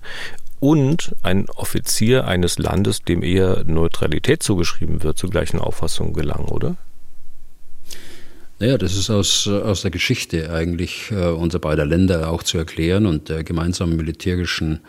und 0.60 1.14
ein 1.22 1.48
Offizier 1.50 2.26
eines 2.26 2.58
Landes, 2.58 3.02
dem 3.02 3.22
eher 3.22 3.64
Neutralität 3.64 4.42
zugeschrieben 4.42 5.02
wird, 5.02 5.18
zur 5.18 5.30
gleichen 5.30 5.58
Auffassung 5.58 6.12
gelangen, 6.12 6.48
oder? 6.48 6.76
Naja, 8.60 8.76
das 8.76 8.96
ist 8.96 9.08
aus, 9.08 9.46
aus 9.46 9.82
der 9.82 9.92
Geschichte 9.92 10.52
eigentlich 10.52 11.12
äh, 11.12 11.28
unserer 11.28 11.60
beider 11.60 11.86
Länder 11.86 12.28
auch 12.28 12.42
zu 12.42 12.58
erklären 12.58 13.06
und 13.06 13.28
der 13.28 13.44
gemeinsamen 13.44 13.96
militärischen 13.96 14.80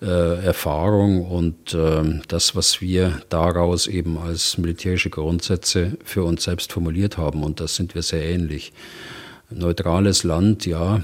äh, 0.00 0.42
Erfahrung 0.42 1.26
und 1.26 1.74
äh, 1.74 2.20
das, 2.28 2.56
was 2.56 2.80
wir 2.80 3.20
daraus 3.28 3.86
eben 3.86 4.16
als 4.16 4.56
militärische 4.56 5.10
Grundsätze 5.10 5.98
für 6.04 6.24
uns 6.24 6.44
selbst 6.44 6.72
formuliert 6.72 7.18
haben. 7.18 7.42
Und 7.42 7.60
das 7.60 7.76
sind 7.76 7.94
wir 7.94 8.00
sehr 8.00 8.24
ähnlich. 8.24 8.72
Neutrales 9.50 10.24
Land, 10.24 10.64
ja, 10.64 10.96
äh, 10.96 11.00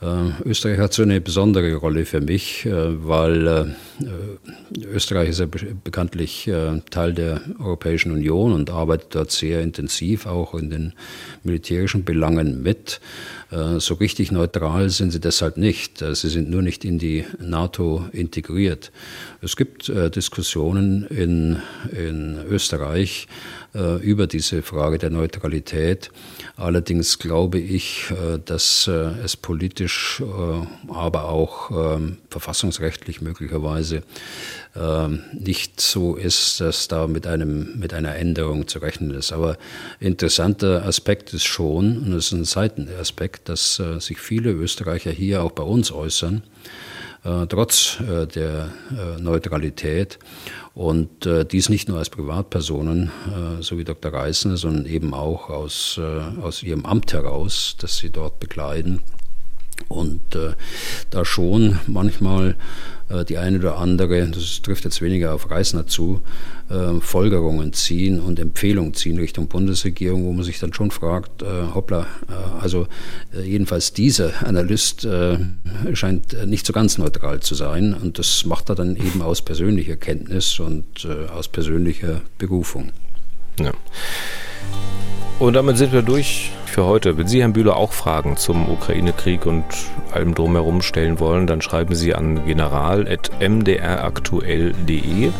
Österreich 0.00 0.78
hat 0.78 0.92
so 0.92 1.02
eine 1.02 1.20
besondere 1.20 1.74
Rolle 1.74 2.04
für 2.04 2.20
mich, 2.20 2.64
äh, 2.66 2.72
weil 3.04 3.46
äh, 3.48 4.84
Österreich 4.84 5.30
ist 5.30 5.40
ja 5.40 5.46
bekanntlich 5.82 6.48
Teil 6.90 7.14
der 7.14 7.40
Europäischen 7.58 8.12
Union 8.12 8.52
und 8.52 8.70
arbeitet 8.70 9.16
dort 9.16 9.32
sehr 9.32 9.60
intensiv 9.60 10.26
auch 10.26 10.54
in 10.54 10.70
den 10.70 10.92
militärischen 11.42 12.04
Belangen 12.04 12.62
mit. 12.62 13.00
So 13.78 13.94
richtig 13.94 14.30
neutral 14.30 14.90
sind 14.90 15.10
sie 15.10 15.20
deshalb 15.20 15.56
nicht. 15.56 15.98
Sie 15.98 16.28
sind 16.28 16.50
nur 16.50 16.62
nicht 16.62 16.84
in 16.84 16.98
die 16.98 17.24
NATO 17.40 18.04
integriert. 18.12 18.92
Es 19.40 19.56
gibt 19.56 19.88
Diskussionen 19.88 21.04
in, 21.06 21.56
in 21.90 22.38
Österreich 22.48 23.26
über 24.02 24.26
diese 24.26 24.62
Frage 24.62 24.98
der 24.98 25.10
Neutralität. 25.10 26.10
Allerdings 26.56 27.18
glaube 27.18 27.58
ich, 27.58 28.12
dass 28.44 28.88
es 28.88 29.36
politisch 29.36 30.20
äh, 30.20 30.92
aber 30.92 31.28
auch 31.28 31.70
ähm, 31.70 32.18
verfassungsrechtlich 32.30 33.20
möglicherweise 33.20 34.02
ähm, 34.76 35.22
nicht 35.32 35.80
so 35.80 36.16
ist, 36.16 36.60
dass 36.60 36.88
da 36.88 37.06
mit, 37.06 37.26
einem, 37.26 37.78
mit 37.78 37.94
einer 37.94 38.16
Änderung 38.16 38.68
zu 38.68 38.78
rechnen 38.78 39.10
ist. 39.12 39.32
Aber 39.32 39.56
interessanter 40.00 40.84
Aspekt 40.84 41.32
ist 41.32 41.44
schon, 41.44 41.98
und 41.98 42.10
das 42.12 42.26
ist 42.26 42.32
ein 42.32 42.44
Seitenaspekt, 42.44 43.48
dass 43.48 43.78
äh, 43.78 44.00
sich 44.00 44.18
viele 44.18 44.50
Österreicher 44.50 45.10
hier 45.10 45.42
auch 45.42 45.52
bei 45.52 45.62
uns 45.62 45.92
äußern, 45.92 46.42
äh, 47.24 47.46
trotz 47.46 47.98
der 48.00 48.70
Neutralität. 49.18 50.18
Und 50.74 51.28
dies 51.50 51.68
nicht 51.68 51.88
nur 51.88 51.98
als 51.98 52.08
Privatpersonen, 52.08 53.10
so 53.60 53.78
wie 53.78 53.84
Dr. 53.84 54.12
Reisner, 54.12 54.56
sondern 54.56 54.86
eben 54.86 55.12
auch 55.12 55.50
aus, 55.50 56.00
aus 56.40 56.62
ihrem 56.62 56.86
Amt 56.86 57.12
heraus, 57.12 57.74
das 57.80 57.96
sie 57.96 58.10
dort 58.10 58.38
bekleiden. 58.38 59.02
Und 59.88 60.34
äh, 60.34 60.52
da 61.10 61.24
schon 61.24 61.78
manchmal 61.86 62.56
äh, 63.08 63.24
die 63.24 63.38
eine 63.38 63.58
oder 63.58 63.78
andere, 63.78 64.26
das 64.28 64.60
trifft 64.62 64.84
jetzt 64.84 65.00
weniger 65.00 65.34
auf 65.34 65.50
Reisner 65.50 65.86
zu, 65.86 66.20
äh, 66.68 67.00
Folgerungen 67.00 67.72
ziehen 67.72 68.20
und 68.20 68.38
Empfehlungen 68.38 68.94
ziehen 68.94 69.18
Richtung 69.18 69.48
Bundesregierung, 69.48 70.24
wo 70.24 70.32
man 70.32 70.44
sich 70.44 70.58
dann 70.58 70.74
schon 70.74 70.90
fragt, 70.90 71.42
äh, 71.42 71.46
hoppla, 71.74 72.06
äh, 72.28 72.60
also 72.60 72.86
äh, 73.34 73.42
jedenfalls 73.42 73.92
dieser 73.92 74.46
Analyst 74.46 75.06
scheint 75.92 76.46
nicht 76.46 76.66
so 76.66 76.72
ganz 76.72 76.98
neutral 76.98 77.40
zu 77.40 77.54
sein. 77.54 77.94
Und 77.94 78.18
das 78.18 78.44
macht 78.44 78.68
er 78.68 78.74
dann 78.74 78.96
eben 78.96 79.22
aus 79.22 79.42
persönlicher 79.42 79.96
Kenntnis 79.96 80.58
und 80.60 81.06
aus 81.34 81.48
persönlicher 81.48 82.20
Berufung. 82.38 82.90
Ja. 83.58 83.72
Und 85.38 85.54
damit 85.54 85.78
sind 85.78 85.92
wir 85.92 86.02
durch 86.02 86.50
für 86.66 86.84
heute. 86.84 87.16
Wenn 87.16 87.28
Sie, 87.28 87.40
Herrn 87.40 87.52
Bühler, 87.52 87.76
auch 87.76 87.92
Fragen 87.92 88.36
zum 88.36 88.68
Ukraine-Krieg 88.68 89.46
und 89.46 89.62
allem 90.12 90.34
drumherum 90.34 90.82
stellen 90.82 91.20
wollen, 91.20 91.46
dann 91.46 91.62
schreiben 91.62 91.94
Sie 91.94 92.12
an 92.12 92.44
general.mdraktuell.de 92.44 95.30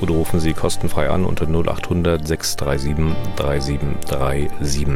oder 0.00 0.14
rufen 0.14 0.40
Sie 0.40 0.54
kostenfrei 0.54 1.10
an 1.10 1.26
unter 1.26 1.46
0800 1.46 2.26
637 2.26 3.14
3737. 3.36 4.86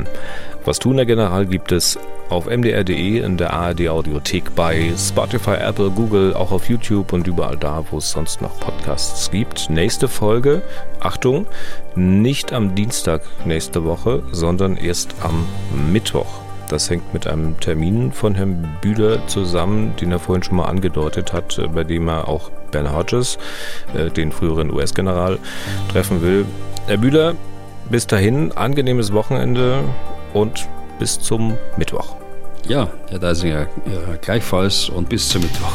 Was 0.65 0.79
tun, 0.79 0.97
Herr 0.97 1.07
General, 1.07 1.47
gibt 1.47 1.73
es 1.73 1.99
auf 2.29 2.47
mdr.de, 2.47 3.21
in 3.21 3.37
der 3.37 3.55
ARD 3.55 3.89
Audiothek, 3.89 4.55
bei 4.55 4.93
Spotify, 4.97 5.55
Apple, 5.55 5.91
Google, 5.91 6.35
auch 6.35 6.53
auf 6.53 6.69
YouTube 6.69 7.13
und 7.13 7.27
überall 7.27 7.57
da, 7.57 7.85
wo 7.91 7.99
es 7.99 8.11
sonst 8.11 8.43
noch 8.43 8.59
Podcasts 8.61 9.31
gibt. 9.31 9.71
Nächste 9.71 10.09
Folge, 10.09 10.63
Achtung, 11.01 11.47
nicht 11.95 12.53
am 12.53 12.75
Dienstag 12.75 13.23
nächste 13.47 13.85
Woche, 13.85 14.23
sondern 14.33 14.77
erst 14.77 15.15
am 15.23 15.47
Mittwoch. 15.91 16.41
Das 16.69 16.91
hängt 16.91 17.15
mit 17.15 17.27
einem 17.27 17.59
Termin 17.61 18.13
von 18.13 18.35
Herrn 18.35 18.77
Bühler 18.83 19.27
zusammen, 19.27 19.95
den 20.01 20.13
er 20.13 20.19
vorhin 20.19 20.43
schon 20.43 20.57
mal 20.59 20.67
angedeutet 20.67 21.33
hat, 21.33 21.59
bei 21.75 21.83
dem 21.83 22.09
er 22.09 22.29
auch 22.29 22.51
Ben 22.73 22.93
Hodges, 22.93 23.39
äh, 23.95 24.11
den 24.11 24.33
früheren 24.33 24.71
US-General, 24.71 25.39
treffen 25.91 26.21
will. 26.21 26.45
Herr 26.87 26.99
Bühler, 26.99 27.37
bis 27.89 28.07
dahin, 28.07 28.53
angenehmes 28.53 29.15
Wochenende 29.15 29.83
und 30.35 30.69
bis 30.99 31.19
zum 31.19 31.57
Mittwoch. 31.77 32.17
Ja, 32.67 32.89
Herr 33.09 33.19
Deisinger, 33.19 33.67
gleichfalls 34.21 34.89
und 34.89 35.09
bis 35.09 35.29
zum 35.29 35.43
Mittwoch. 35.43 35.73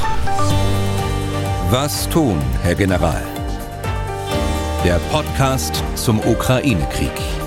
Was 1.71 2.07
tun, 2.09 2.39
Herr 2.61 2.75
General? 2.75 3.21
Der 4.85 4.99
Podcast 5.11 5.83
zum 5.95 6.19
Ukraine-Krieg. 6.19 7.42